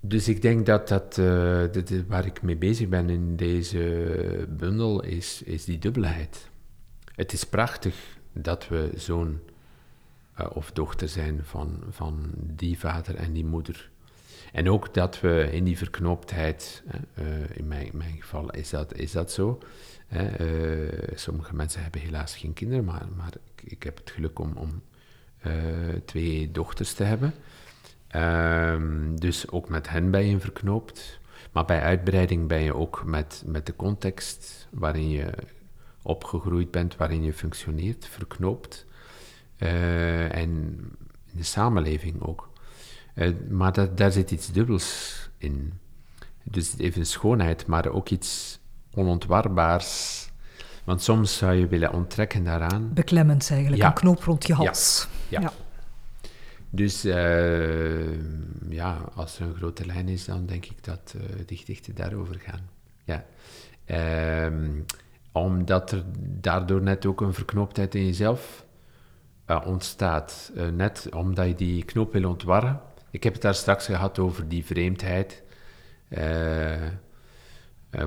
Dus 0.00 0.28
ik 0.28 0.42
denk 0.42 0.66
dat 0.66 0.88
dat, 0.88 1.16
uh, 1.18 1.64
dat, 1.72 1.90
waar 2.06 2.26
ik 2.26 2.42
mee 2.42 2.56
bezig 2.56 2.88
ben 2.88 3.10
in 3.10 3.36
deze 3.36 4.46
bundel 4.48 5.02
is, 5.02 5.42
is 5.42 5.64
die 5.64 5.78
dubbelheid. 5.78 6.50
Het 7.14 7.32
is 7.32 7.44
prachtig 7.44 8.18
dat 8.32 8.68
we 8.68 8.90
zoon 8.94 9.40
uh, 10.40 10.46
of 10.52 10.72
dochter 10.72 11.08
zijn 11.08 11.40
van, 11.44 11.82
van 11.90 12.30
die 12.36 12.78
vader 12.78 13.14
en 13.14 13.32
die 13.32 13.44
moeder. 13.44 13.90
En 14.52 14.70
ook 14.70 14.94
dat 14.94 15.20
we 15.20 15.48
in 15.52 15.64
die 15.64 15.78
verknooptheid, 15.78 16.82
uh, 17.18 17.26
in, 17.52 17.68
mijn, 17.68 17.90
mijn 17.92 18.16
geval 18.20 18.50
is 18.50 18.70
dat, 18.70 18.94
is 18.94 19.12
dat 19.12 19.32
zo. 19.32 19.58
sommige 21.14 21.54
mensen 21.54 21.82
hebben 21.82 22.00
helaas 22.00 22.36
geen 22.36 22.52
kinderen, 22.52 22.84
maar, 22.84 23.06
maar 23.16 23.32
ik, 23.54 23.70
ik 23.70 23.82
heb 23.82 23.96
het 23.96 24.10
geluk 24.10 24.38
om, 24.38 24.52
om 24.56 24.82
twee 26.04 26.50
dochters 26.50 26.92
te 26.92 27.04
hebben. 27.04 27.34
Um, 28.16 29.20
dus 29.20 29.50
ook 29.50 29.68
met 29.68 29.88
hen 29.88 30.10
ben 30.10 30.26
je 30.26 30.40
verknoopt. 30.40 31.20
Maar 31.52 31.64
bij 31.64 31.80
uitbreiding 31.80 32.48
ben 32.48 32.60
je 32.62 32.74
ook 32.74 33.04
met, 33.04 33.42
met 33.46 33.66
de 33.66 33.76
context 33.76 34.68
waarin 34.70 35.08
je 35.08 35.32
opgegroeid 36.02 36.70
bent, 36.70 36.96
waarin 36.96 37.22
je 37.22 37.32
functioneert, 37.32 38.06
verknoopt. 38.06 38.86
En 39.56 40.50
in 41.26 41.38
de 41.38 41.42
samenleving 41.42 42.22
ook. 42.22 42.51
Uh, 43.14 43.34
maar 43.50 43.72
dat, 43.72 43.96
daar 43.96 44.12
zit 44.12 44.30
iets 44.30 44.52
dubbels 44.52 45.16
in. 45.38 45.72
Dus 46.42 46.78
even 46.78 47.06
schoonheid, 47.06 47.66
maar 47.66 47.86
ook 47.86 48.08
iets 48.08 48.58
onontwarbaars. 48.94 50.30
Want 50.84 51.02
soms 51.02 51.36
zou 51.36 51.54
je 51.54 51.66
willen 51.66 51.92
onttrekken 51.92 52.44
daaraan. 52.44 52.90
Beklemmend 52.94 53.50
eigenlijk, 53.50 53.82
ja. 53.82 53.88
een 53.88 53.94
knoop 53.94 54.22
rond 54.22 54.46
je 54.46 54.54
hals. 54.54 55.08
ja. 55.28 55.40
ja. 55.40 55.46
ja. 55.46 55.52
Dus 56.74 57.04
uh, 57.04 58.12
ja, 58.68 58.98
als 59.14 59.38
er 59.38 59.46
een 59.46 59.54
grote 59.54 59.86
lijn 59.86 60.08
is, 60.08 60.24
dan 60.24 60.46
denk 60.46 60.64
ik 60.64 60.84
dat 60.84 61.14
uh, 61.16 61.22
die 61.46 61.58
gedichten 61.58 61.94
daarover 61.94 62.40
gaan. 62.40 62.68
Ja. 63.04 63.24
Uh, 63.86 64.68
omdat 65.32 65.90
er 65.90 66.04
daardoor 66.40 66.82
net 66.82 67.06
ook 67.06 67.20
een 67.20 67.34
verknooptheid 67.34 67.94
in 67.94 68.04
jezelf 68.04 68.64
uh, 69.46 69.60
ontstaat. 69.66 70.52
net 70.72 71.08
omdat 71.14 71.46
je 71.46 71.54
die 71.54 71.84
knoop 71.84 72.12
wil 72.12 72.28
ontwarren. 72.28 72.80
Ik 73.12 73.22
heb 73.22 73.32
het 73.32 73.42
daar 73.42 73.54
straks 73.54 73.86
gehad 73.86 74.18
over 74.18 74.48
die 74.48 74.64
vreemdheid. 74.64 75.42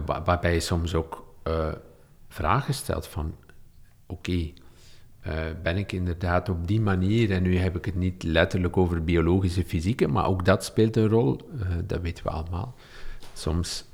Waar, 0.05 0.23
waarbij 0.23 0.53
je 0.53 0.59
soms 0.59 0.95
ook 0.95 1.35
vragen 2.27 2.73
stelt 2.73 3.07
van... 3.07 3.35
Oké, 4.07 4.53
ben 5.63 5.77
ik 5.77 5.91
inderdaad 5.91 6.49
op 6.49 6.67
die 6.67 6.81
manier, 6.81 7.31
en 7.31 7.43
nu 7.43 7.57
heb 7.57 7.75
ik 7.75 7.85
het 7.85 7.95
niet 7.95 8.23
letterlijk 8.23 8.77
over 8.77 9.03
biologische 9.03 9.63
fysieke, 9.65 10.07
maar 10.07 10.25
ook 10.27 10.45
dat 10.45 10.63
speelt 10.63 10.95
een 10.95 11.07
rol, 11.07 11.49
dat 11.85 12.01
weten 12.01 12.23
we 12.23 12.29
allemaal. 12.29 12.75
Soms 13.33 13.85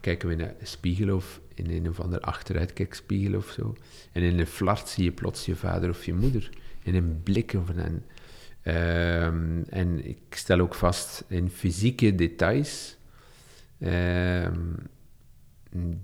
kijken 0.00 0.28
we 0.28 0.34
in 0.34 0.40
een 0.40 0.54
spiegel 0.62 1.16
of 1.16 1.40
in 1.54 1.70
een 1.70 1.88
of 1.88 2.00
ander 2.00 2.20
achteruitkijkspiegel 2.20 3.36
of 3.36 3.50
zo, 3.50 3.76
en 4.12 4.22
in 4.22 4.38
een 4.38 4.46
flart 4.46 4.88
zie 4.88 5.04
je 5.04 5.12
plots 5.12 5.46
je 5.46 5.56
vader 5.56 5.90
of 5.90 6.04
je 6.04 6.14
moeder, 6.14 6.50
in 6.82 6.94
een 6.94 7.20
blik 7.22 7.54
of 7.56 7.68
een... 7.68 8.02
Ehm, 8.62 9.62
en 9.68 10.08
ik 10.08 10.18
stel 10.30 10.60
ook 10.60 10.74
vast 10.74 11.24
in 11.28 11.50
fysieke 11.50 12.14
details 12.14 12.96
ehm, 13.78 14.60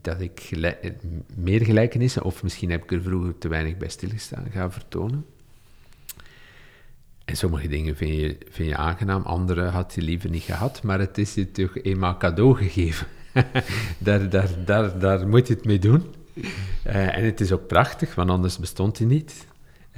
dat 0.02 0.20
ik 0.20 0.50
meer 1.34 1.64
gelijkenissen, 1.64 2.22
of 2.22 2.42
misschien 2.42 2.70
heb 2.70 2.82
ik 2.82 2.92
er 2.92 3.02
vroeger 3.02 3.38
te 3.38 3.48
weinig 3.48 3.76
bij 3.76 3.88
stilgestaan, 3.88 4.46
ga 4.50 4.70
vertonen. 4.70 5.26
En 7.24 7.36
sommige 7.36 7.68
dingen 7.68 7.96
vind 7.96 8.14
je, 8.14 8.36
vind 8.50 8.68
je 8.68 8.76
aangenaam, 8.76 9.22
andere 9.22 9.62
had 9.62 9.94
je 9.94 10.02
liever 10.02 10.30
niet 10.30 10.42
gehad, 10.42 10.82
maar 10.82 10.98
het 10.98 11.18
is 11.18 11.34
je 11.34 11.50
toch 11.50 11.78
eenmaal 11.82 12.16
cadeau 12.16 12.56
gegeven. 12.56 13.06
daar, 13.98 14.98
daar, 14.98 15.28
moet 15.28 15.46
je 15.46 15.54
het 15.54 15.64
mee 15.64 15.78
doen. 15.78 16.02
Uh, 16.86 17.16
en 17.16 17.24
het 17.24 17.40
is 17.40 17.52
ook 17.52 17.66
prachtig, 17.66 18.14
want 18.14 18.30
anders 18.30 18.58
bestond 18.58 18.98
hij 18.98 19.06
niet. 19.06 19.46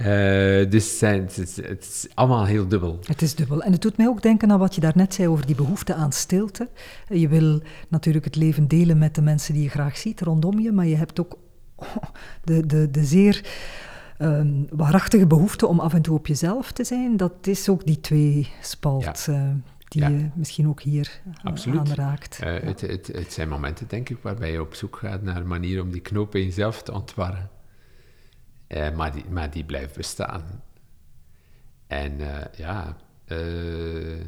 Uh, 0.01 0.69
dus 0.69 0.97
zijn, 0.97 1.21
het, 1.21 1.37
is, 1.37 1.55
het, 1.55 1.83
is, 1.83 2.07
allemaal 2.13 2.45
heel 2.45 2.67
dubbel. 2.67 2.99
Het 3.05 3.21
is 3.21 3.35
dubbel. 3.35 3.61
En 3.61 3.71
het 3.71 3.81
doet 3.81 3.97
mij 3.97 4.07
ook 4.07 4.21
denken 4.21 4.51
aan 4.51 4.59
wat 4.59 4.75
je 4.75 4.81
daarnet 4.81 5.13
zei 5.13 5.27
over 5.27 5.45
die 5.45 5.55
behoefte 5.55 5.93
aan 5.93 6.11
stilte. 6.11 6.69
Je 7.07 7.27
wil 7.27 7.61
natuurlijk 7.87 8.25
het 8.25 8.35
leven 8.35 8.67
delen 8.67 8.97
met 8.97 9.15
de 9.15 9.21
mensen 9.21 9.53
die 9.53 9.63
je 9.63 9.69
graag 9.69 9.97
ziet 9.97 10.21
rondom 10.21 10.59
je, 10.59 10.71
maar 10.71 10.85
je 10.85 10.95
hebt 10.95 11.19
ook 11.19 11.37
de, 12.43 12.65
de, 12.65 12.91
de 12.91 13.05
zeer 13.05 13.45
um, 14.19 14.67
waarachtige 14.69 15.27
behoefte 15.27 15.67
om 15.67 15.79
af 15.79 15.93
en 15.93 16.01
toe 16.01 16.17
op 16.17 16.27
jezelf 16.27 16.71
te 16.71 16.83
zijn. 16.83 17.17
Dat 17.17 17.33
is 17.47 17.69
ook 17.69 17.85
die 17.85 17.99
twee 17.99 18.49
spalt. 18.61 19.23
Ja. 19.25 19.33
Uh, 19.33 19.49
die 19.87 20.01
ja. 20.01 20.07
je 20.07 20.29
misschien 20.33 20.67
ook 20.67 20.81
hier 20.81 21.21
Absoluut. 21.43 21.79
aanraakt. 21.79 22.39
Uh, 22.43 22.61
ja. 22.61 22.67
het, 22.67 22.81
het, 22.81 23.07
het 23.07 23.33
zijn 23.33 23.49
momenten, 23.49 23.87
denk 23.87 24.09
ik, 24.09 24.17
waarbij 24.21 24.51
je 24.51 24.61
op 24.61 24.73
zoek 24.73 24.95
gaat 24.95 25.21
naar 25.21 25.35
een 25.35 25.47
manier 25.47 25.81
om 25.81 25.91
die 25.91 26.01
knoop 26.01 26.35
in 26.35 26.43
jezelf 26.43 26.83
te 26.83 26.93
ontwarren. 26.93 27.49
Uh, 28.73 28.91
maar, 28.91 29.11
die, 29.11 29.25
maar 29.29 29.51
die 29.51 29.63
blijft 29.63 29.95
bestaan. 29.95 30.63
En 31.87 32.19
uh, 32.19 32.37
ja, 32.55 32.97
uh, 33.27 34.19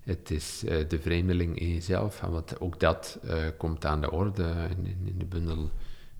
het 0.00 0.30
is 0.30 0.58
de 0.88 0.98
vreemdeling 1.00 1.58
in 1.58 1.68
jezelf. 1.68 2.20
Want 2.20 2.60
ook 2.60 2.80
dat 2.80 3.18
komt 3.56 3.84
aan 3.84 4.00
de 4.00 4.10
orde. 4.10 4.42
In, 4.70 4.86
in, 4.86 5.02
in, 5.04 5.18
de 5.18 5.24
bundel 5.24 5.70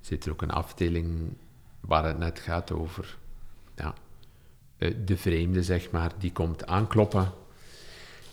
zit 0.01 0.25
er 0.25 0.33
ook 0.33 0.43
een 0.43 0.51
afdeling 0.51 1.37
waar 1.81 2.05
het 2.05 2.19
net 2.19 2.39
gaat 2.39 2.73
over 2.73 3.17
ja, 3.77 3.95
de 5.05 5.17
vreemde, 5.17 5.63
zeg 5.63 5.91
maar, 5.91 6.13
die 6.19 6.33
komt 6.33 6.67
aankloppen. 6.67 7.33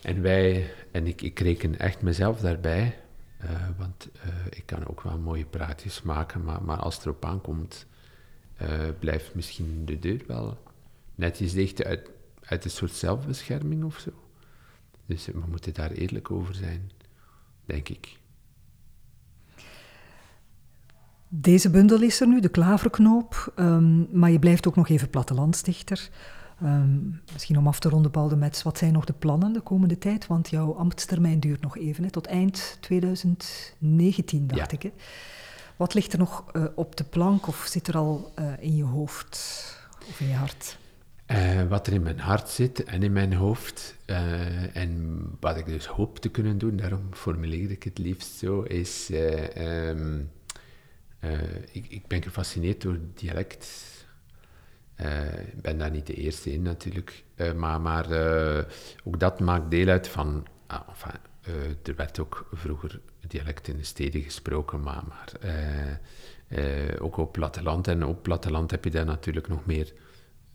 En 0.02 0.22
wij, 0.22 0.70
en 0.90 1.06
ik, 1.06 1.22
ik 1.22 1.38
reken 1.38 1.78
echt 1.78 2.02
mezelf 2.02 2.40
daarbij, 2.40 2.98
want 3.76 4.08
ik 4.50 4.62
kan 4.66 4.86
ook 4.86 5.00
wel 5.00 5.18
mooie 5.18 5.46
praatjes 5.46 6.02
maken, 6.02 6.44
maar, 6.44 6.62
maar 6.62 6.78
als 6.78 6.94
het 6.94 7.04
erop 7.04 7.24
aankomt, 7.24 7.86
blijft 8.98 9.34
misschien 9.34 9.84
de 9.84 9.98
deur 9.98 10.22
wel 10.26 10.58
netjes 11.14 11.52
dicht 11.52 11.84
uit, 11.84 12.10
uit 12.40 12.64
een 12.64 12.70
soort 12.70 12.92
zelfbescherming 12.92 13.84
of 13.84 13.98
zo. 13.98 14.10
Dus 15.06 15.26
we 15.26 15.42
moeten 15.48 15.74
daar 15.74 15.90
eerlijk 15.90 16.30
over 16.30 16.54
zijn, 16.54 16.90
denk 17.64 17.88
ik. 17.88 18.18
Deze 21.28 21.70
bundel 21.70 22.02
is 22.02 22.20
er 22.20 22.26
nu, 22.26 22.40
de 22.40 22.48
klaverknoop, 22.48 23.52
um, 23.56 24.08
maar 24.12 24.30
je 24.30 24.38
blijft 24.38 24.68
ook 24.68 24.76
nog 24.76 24.88
even 24.88 25.10
plattelandsdichter. 25.10 26.10
Um, 26.62 27.20
misschien 27.32 27.58
om 27.58 27.66
af 27.66 27.78
te 27.78 27.88
ronden, 27.88 28.10
Paul 28.10 28.28
de 28.28 28.36
Mets, 28.36 28.62
wat 28.62 28.78
zijn 28.78 28.92
nog 28.92 29.04
de 29.04 29.12
plannen 29.12 29.52
de 29.52 29.60
komende 29.60 29.98
tijd? 29.98 30.26
Want 30.26 30.48
jouw 30.48 30.74
ambtstermijn 30.74 31.40
duurt 31.40 31.60
nog 31.60 31.76
even, 31.78 32.04
hè, 32.04 32.10
tot 32.10 32.26
eind 32.26 32.78
2019, 32.80 34.46
dacht 34.46 34.72
ik. 34.72 34.82
Hè? 34.82 34.92
Wat 35.76 35.94
ligt 35.94 36.12
er 36.12 36.18
nog 36.18 36.44
uh, 36.52 36.64
op 36.74 36.96
de 36.96 37.04
plank 37.04 37.46
of 37.46 37.66
zit 37.70 37.88
er 37.88 37.96
al 37.96 38.32
uh, 38.38 38.52
in 38.58 38.76
je 38.76 38.84
hoofd 38.84 39.36
of 40.08 40.20
in 40.20 40.28
je 40.28 40.34
hart? 40.34 40.78
Uh, 41.26 41.62
wat 41.68 41.86
er 41.86 41.92
in 41.92 42.02
mijn 42.02 42.18
hart 42.18 42.48
zit 42.48 42.84
en 42.84 43.02
in 43.02 43.12
mijn 43.12 43.32
hoofd, 43.32 43.96
en 44.72 45.20
wat 45.40 45.56
ik 45.56 45.66
dus 45.66 45.86
hoop 45.86 46.18
te 46.18 46.28
kunnen 46.28 46.58
doen, 46.58 46.76
daarom 46.76 47.08
formuleer 47.12 47.70
ik 47.70 47.82
het 47.82 47.98
liefst 47.98 48.36
zo, 48.36 48.62
is... 48.62 49.10
Um, 49.58 50.30
ik, 51.72 51.86
ik, 51.88 52.06
ben 52.06 52.22
gefascineerd 52.22 52.82
door 52.82 52.98
dialect. 53.14 53.66
ik 55.54 55.62
ben 55.62 55.78
daar 55.78 55.90
niet 55.90 56.06
de 56.06 56.14
eerste 56.14 56.52
in 56.52 56.62
natuurlijk, 56.62 57.24
maar, 57.56 57.80
maar 57.80 58.06
ook 59.04 59.20
dat 59.20 59.40
maakt 59.40 59.70
deel 59.70 59.88
uit 59.88 60.08
van... 60.08 60.46
Ah, 60.66 60.88
enfin, 60.88 61.20
er 61.82 61.94
werd 61.96 62.18
ook 62.18 62.48
vroeger 62.52 63.00
dialect 63.26 63.68
in 63.68 63.76
de 63.76 63.84
steden 63.84 64.22
gesproken, 64.22 64.80
maar, 64.80 65.02
maar 65.08 65.32
ook 67.00 67.16
op 67.16 67.32
platteland. 67.32 67.88
En 67.88 68.04
op 68.04 68.22
platteland 68.22 68.70
heb 68.70 68.84
je 68.84 68.90
daar 68.90 69.04
natuurlijk 69.04 69.48
nog 69.48 69.66
meer 69.66 69.92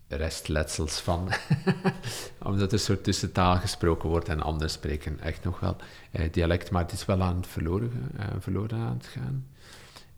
restletsels 0.08 1.00
van. 1.00 1.30
Omdat 2.44 2.68
er 2.68 2.74
een 2.74 2.80
soort 2.80 3.04
tussentaal 3.04 3.56
gesproken 3.56 4.10
wordt 4.10 4.30
en 4.30 4.42
anders 4.42 4.74
spreken 4.74 5.20
echt 5.20 5.44
nog 5.44 5.60
wel 5.60 5.76
eh, 6.12 6.32
dialect, 6.32 6.72
maar 6.72 6.82
het 6.82 6.92
is 6.92 7.06
wel 7.06 7.22
aan 7.22 7.36
het 7.36 7.48
verloren, 7.48 8.12
verloren 8.40 8.78
aan 8.78 8.98
het 8.98 9.08
gaan. 9.08 9.48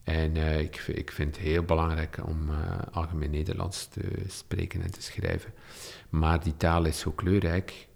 En 0.04 0.38
ik, 0.38 0.78
ik 0.78 1.12
vind 1.12 1.36
het 1.36 1.46
heel 1.46 1.64
belangrijk 1.64 2.18
om 2.26 2.50
algemeen 2.92 3.32
Nederlands 3.32 3.88
te 3.88 4.02
spreken 4.28 4.82
en 4.82 4.92
te 4.92 5.02
schrijven. 5.02 5.54
Maar 6.10 6.44
die 6.44 6.58
taal 6.58 6.86
is 6.86 7.00
zo 7.00 7.12
kleurrijk 7.12 7.88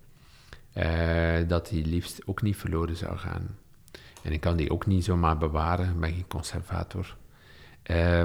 dat 1.48 1.68
die 1.68 1.86
liefst 1.86 2.22
ook 2.26 2.42
niet 2.42 2.56
verloren 2.56 2.96
zou 2.96 3.18
gaan. 3.18 3.58
En 4.24 4.32
ik 4.32 4.40
kan 4.40 4.58
die 4.58 4.72
ook 4.72 4.86
niet 4.86 5.04
zomaar 5.04 5.38
bewaren, 5.38 5.90
ik 5.90 6.00
ben 6.00 6.14
geen 6.14 6.28
conservator. 6.28 7.16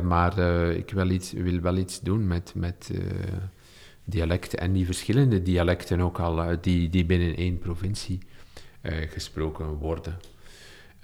maar 0.03 0.39
ik 0.77 0.91
wil, 0.91 1.11
iets, 1.11 1.33
wil 1.33 1.61
wel 1.61 1.77
iets 1.77 2.01
doen 2.01 2.27
met, 2.27 2.53
met 2.55 2.91
dialecten 4.05 4.59
en 4.59 4.73
die 4.73 4.85
verschillende 4.85 5.43
dialecten 5.43 6.01
ook 6.01 6.19
al, 6.19 6.57
die, 6.61 6.89
die 6.89 7.05
binnen 7.05 7.37
één 7.37 7.59
provincie 7.59 8.19
gesproken 9.09 9.67
worden. 9.67 10.19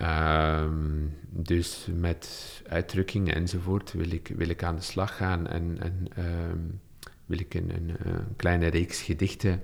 Um, 0.02 1.16
dus 1.30 1.86
met 1.94 2.62
uitdrukkingen 2.68 3.34
enzovoort 3.34 3.92
wil 3.92 4.10
ik, 4.10 4.32
wil 4.36 4.48
ik 4.48 4.62
aan 4.62 4.76
de 4.76 4.82
slag 4.82 5.16
gaan 5.16 5.46
en, 5.46 5.78
en 5.80 6.06
um, 6.18 6.80
wil 7.26 7.38
ik 7.38 7.54
een, 7.54 7.70
een, 7.70 7.96
kleine 8.36 8.66
reeks 8.66 9.02
gedichten 9.02 9.60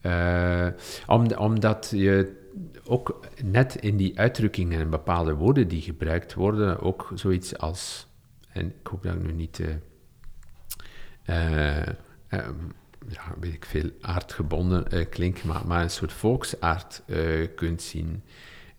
schrijven. 0.00 0.74
Om, 1.06 1.32
omdat 1.32 1.92
je 1.94 2.38
ook 2.84 3.20
net 3.44 3.74
in 3.74 3.96
die 3.96 4.18
uitdrukkingen 4.18 4.80
en 4.80 4.90
bepaalde 4.90 5.34
woorden 5.34 5.68
die 5.68 5.82
gebruikt 5.82 6.34
worden, 6.34 6.80
ook 6.80 7.10
zoiets 7.14 7.58
als, 7.58 8.06
en 8.52 8.66
ik 8.66 8.86
hoop 8.86 9.02
dat 9.02 9.14
ik 9.14 9.22
nu 9.22 9.32
niet 9.32 9.60
uh, 9.60 9.68
ja, 13.08 13.34
weet 13.40 13.52
ik 13.52 13.64
veel, 13.64 13.90
aardgebonden 14.00 15.08
klinkt, 15.08 15.44
maar, 15.44 15.66
maar 15.66 15.82
een 15.82 15.90
soort 15.90 16.12
volksaard 16.12 17.02
kunt 17.54 17.82
zien. 17.82 18.22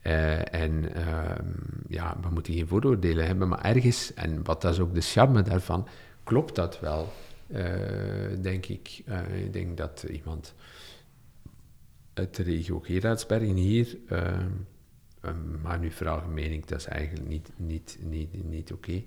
en 0.01 0.93
ehm, 0.93 1.45
ja, 1.87 2.17
we 2.21 2.29
moeten 2.29 2.53
geen 2.53 2.67
vooroordelen 2.67 3.25
hebben, 3.25 3.47
maar 3.47 3.61
ergens, 3.61 4.13
en 4.13 4.43
wat 4.43 4.61
dat 4.61 4.73
is 4.73 4.79
ook 4.79 4.93
de 4.93 5.01
charme 5.01 5.41
daarvan, 5.41 5.87
klopt 6.23 6.55
dat 6.55 6.79
wel, 6.79 7.13
denk 8.41 8.65
ik. 8.65 9.03
ik 9.33 9.53
denk 9.53 9.77
dat 9.77 10.05
iemand 10.09 10.53
uit 12.13 12.35
de 12.35 12.43
regio 12.43 12.79
Gerardsbergen 12.79 13.55
hier, 13.55 13.97
ehm, 14.07 15.61
maar 15.61 15.79
nu 15.79 15.91
veralgemen 15.91 16.51
ik, 16.51 16.67
dat 16.67 16.79
is 16.79 16.85
eigenlijk 16.85 17.27
niet, 17.27 17.51
niet, 17.55 17.97
niet, 18.01 18.43
niet 18.43 18.71
oké. 18.71 19.03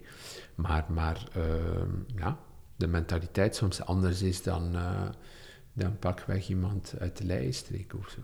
Maar, 0.55 0.85
maar 0.89 1.29
ehm, 1.35 1.91
ja, 2.17 2.39
de 2.77 2.87
mentaliteit 2.87 3.57
soms 3.57 3.85
anders 3.85 4.23
is 4.23 4.43
dan, 4.43 4.75
uh, 4.75 5.09
dan 5.73 5.99
pakweg 5.99 6.49
iemand 6.49 6.95
uit 6.99 7.17
de 7.17 7.25
Leijenstreek 7.25 7.95
of 7.95 8.09
zo. 8.09 8.21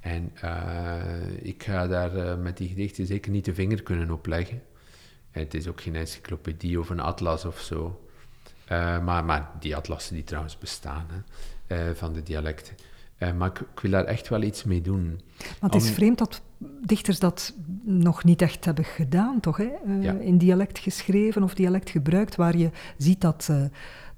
En 0.00 0.32
uh, 0.44 1.42
ik 1.42 1.62
ga 1.62 1.86
daar 1.86 2.16
uh, 2.16 2.36
met 2.36 2.56
die 2.56 2.68
gedichten 2.68 3.06
zeker 3.06 3.30
niet 3.30 3.44
de 3.44 3.54
vinger 3.54 3.82
kunnen 3.82 4.10
opleggen. 4.10 4.62
En 5.30 5.40
het 5.40 5.54
is 5.54 5.68
ook 5.68 5.80
geen 5.80 5.96
encyclopedie 5.96 6.80
of 6.80 6.90
een 6.90 7.00
atlas 7.00 7.44
of 7.44 7.60
zo. 7.60 8.06
maar, 9.02 9.24
maar 9.24 9.50
die 9.60 9.76
atlassen 9.76 10.14
die 10.14 10.24
trouwens 10.24 10.58
bestaan, 10.58 11.06
hè, 11.66 11.94
van 11.94 12.12
de 12.12 12.22
dialecten. 12.22 12.76
Maar 13.30 13.48
ik, 13.48 13.60
ik, 13.60 13.80
wil 13.80 13.90
daar 13.90 14.04
echt 14.04 14.28
wel 14.28 14.42
iets 14.42 14.64
mee 14.64 14.80
doen. 14.80 15.20
Maar 15.60 15.70
het 15.70 15.82
is 15.82 15.90
vreemd 15.90 16.18
dat 16.18 16.40
dichters 16.80 17.18
dat 17.18 17.54
nog 17.82 18.24
niet 18.24 18.42
echt 18.42 18.64
hebben 18.64 18.84
gedaan, 18.84 19.40
toch? 19.40 19.56
Hè? 19.56 19.70
Uh, 19.86 20.26
In 20.26 20.38
dialect 20.38 20.78
geschreven 20.78 21.42
of 21.42 21.54
dialect 21.54 21.90
gebruikt, 21.90 22.36
waar 22.36 22.56
je 22.56 22.70
ziet 22.96 23.20
dat, 23.20 23.48
uh, 23.50 23.56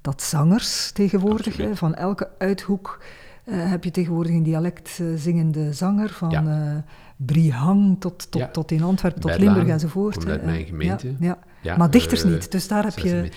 dat 0.01 0.23
zangers 0.23 0.91
tegenwoordig, 0.93 1.57
hè, 1.57 1.77
van 1.77 1.95
elke 1.95 2.29
uithoek 2.39 3.03
uh, 3.45 3.71
heb 3.71 3.85
je 3.85 3.91
tegenwoordig 3.91 4.33
een 4.33 4.43
dialect 4.43 5.01
zingende 5.17 5.73
zanger, 5.73 6.09
van 6.09 6.31
ja. 6.31 6.85
Brihang 7.17 8.01
tot, 8.01 8.31
tot, 8.31 8.41
ja. 8.41 8.49
tot 8.49 8.71
in 8.71 8.83
Antwerpen, 8.83 9.21
tot 9.21 9.31
Berlaan, 9.31 9.55
Limburg 9.55 9.73
enzovoort. 9.73 10.17
Komt 10.17 10.29
uit 10.29 10.45
mijn 10.45 10.65
gemeente. 10.65 11.15
Ja, 11.21 11.39
ja. 11.63 11.77
maar 11.77 11.91
dichters 11.91 12.25
niet, 12.25 12.53
dus 12.53 12.69
daar, 12.69 12.85
heb 12.85 12.99
je, 12.99 13.31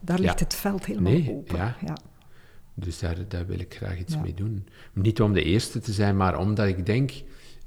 daar 0.00 0.18
ligt 0.18 0.40
het 0.40 0.54
veld 0.54 0.84
helemaal 0.84 1.12
nee, 1.12 1.30
open. 1.30 1.58
Ja. 1.58 1.96
Dus 2.74 2.98
daar, 2.98 3.28
daar 3.28 3.46
wil 3.46 3.58
ik 3.58 3.74
graag 3.74 3.98
iets 3.98 4.20
mee 4.20 4.34
doen. 4.34 4.66
Niet 4.92 5.20
om 5.20 5.32
de 5.32 5.42
eerste 5.42 5.78
te 5.78 5.92
zijn, 5.92 6.16
maar 6.16 6.38
omdat 6.38 6.66
ik 6.66 6.86
denk 6.86 7.12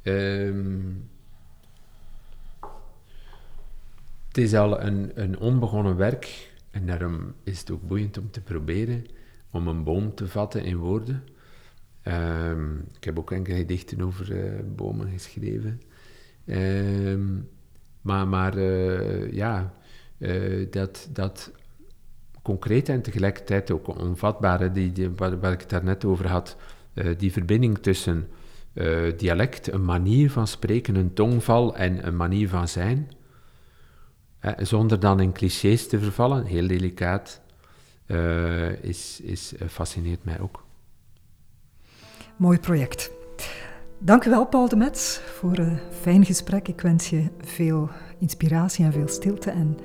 Um, 0.07 1.09
het 4.27 4.37
is 4.37 4.53
al 4.53 4.81
een, 4.81 5.21
een 5.21 5.39
onbegonnen 5.39 5.97
werk 5.97 6.53
en 6.71 6.85
daarom 6.85 7.33
is 7.43 7.59
het 7.59 7.71
ook 7.71 7.87
boeiend 7.87 8.17
om 8.17 8.31
te 8.31 8.41
proberen 8.41 9.05
om 9.51 9.67
een 9.67 9.83
boom 9.83 10.15
te 10.15 10.27
vatten 10.27 10.63
in 10.63 10.77
woorden. 10.77 11.23
Um, 12.03 12.85
ik 12.95 13.03
heb 13.03 13.19
ook 13.19 13.31
enkele 13.31 13.57
gedichten 13.57 14.01
over 14.01 14.31
uh, 14.31 14.59
bomen 14.75 15.09
geschreven. 15.09 15.81
Um, 16.45 17.49
maar 18.01 18.27
maar 18.27 18.57
uh, 18.57 19.31
ja, 19.31 19.73
uh, 20.17 20.67
dat, 20.71 21.09
dat 21.11 21.51
concrete 22.45 22.91
en 22.91 23.01
tegelijkertijd 23.01 23.71
ook 23.71 23.87
onvatbare, 23.99 24.71
die, 24.71 24.91
die, 24.91 25.09
waar, 25.15 25.51
ik 25.51 25.59
het 25.59 25.69
daarnet 25.69 26.05
over 26.05 26.27
had, 26.27 26.55
die 27.17 27.31
verbinding 27.31 27.77
tussen 27.77 28.27
uh, 28.73 29.17
dialect, 29.17 29.71
een 29.71 29.85
manier 29.85 30.31
van 30.31 30.47
spreken, 30.47 30.95
een 30.95 31.13
tongval 31.13 31.75
en 31.75 32.07
een 32.07 32.15
manier 32.15 32.49
van 32.49 32.67
zijn. 32.67 33.09
zonder 34.57 34.99
dan 34.99 35.19
in 35.19 35.31
clichés 35.31 35.87
te 35.87 35.99
vervallen, 35.99 36.45
heel 36.45 36.67
delicaat, 36.67 37.41
uh, 38.07 38.83
is, 38.83 39.21
is, 39.21 39.53
fascineert 39.67 40.23
mij 40.23 40.39
ook. 40.39 40.63
Mooi 42.35 42.59
project. 42.59 43.11
Dank 43.97 44.25
u 44.25 44.29
wel, 44.29 44.45
Paul 44.45 44.69
de 44.69 44.75
Mets, 44.75 45.19
voor 45.19 45.57
een 45.57 45.79
fijn 46.01 46.25
gesprek. 46.25 46.67
Ik 46.67 46.81
wens 46.81 47.09
je 47.09 47.27
veel 47.41 47.89
inspiratie 48.19 48.85
en 48.85 48.91
veel 48.91 49.07
stilte 49.07 49.51
en 49.51 49.77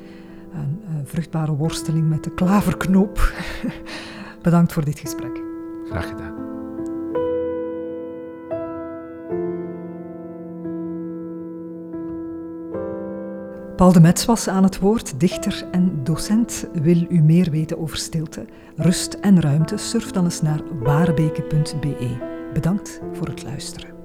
een, 0.52 0.82
een 0.96 1.06
vruchtbare 1.06 1.52
worsteling 1.52 2.08
met 2.08 2.24
de 2.24 2.34
klaverknoop. 2.34 3.32
Bedankt 4.42 4.72
voor 4.72 4.84
dit 4.84 4.98
gesprek. 4.98 5.40
Graag 5.88 6.08
gedaan. 6.08 6.40
Paul 13.80 13.92
de 13.92 14.00
Mets 14.00 14.24
was 14.24 14.48
aan 14.48 14.62
het 14.62 14.78
woord, 14.78 15.20
dichter 15.20 15.64
en 15.70 16.04
docent. 16.04 16.66
Wil 16.72 17.06
u 17.08 17.22
meer 17.22 17.50
weten 17.50 17.78
over 17.78 17.96
stilte, 17.96 18.46
rust 18.76 19.14
en 19.14 19.40
ruimte? 19.40 19.76
Surf 19.76 20.10
dan 20.10 20.24
eens 20.24 20.42
naar 20.42 20.60
waarebeke.be. 20.82 22.16
Bedankt 22.52 23.00
voor 23.12 23.26
het 23.26 23.42
luisteren. 23.42 23.99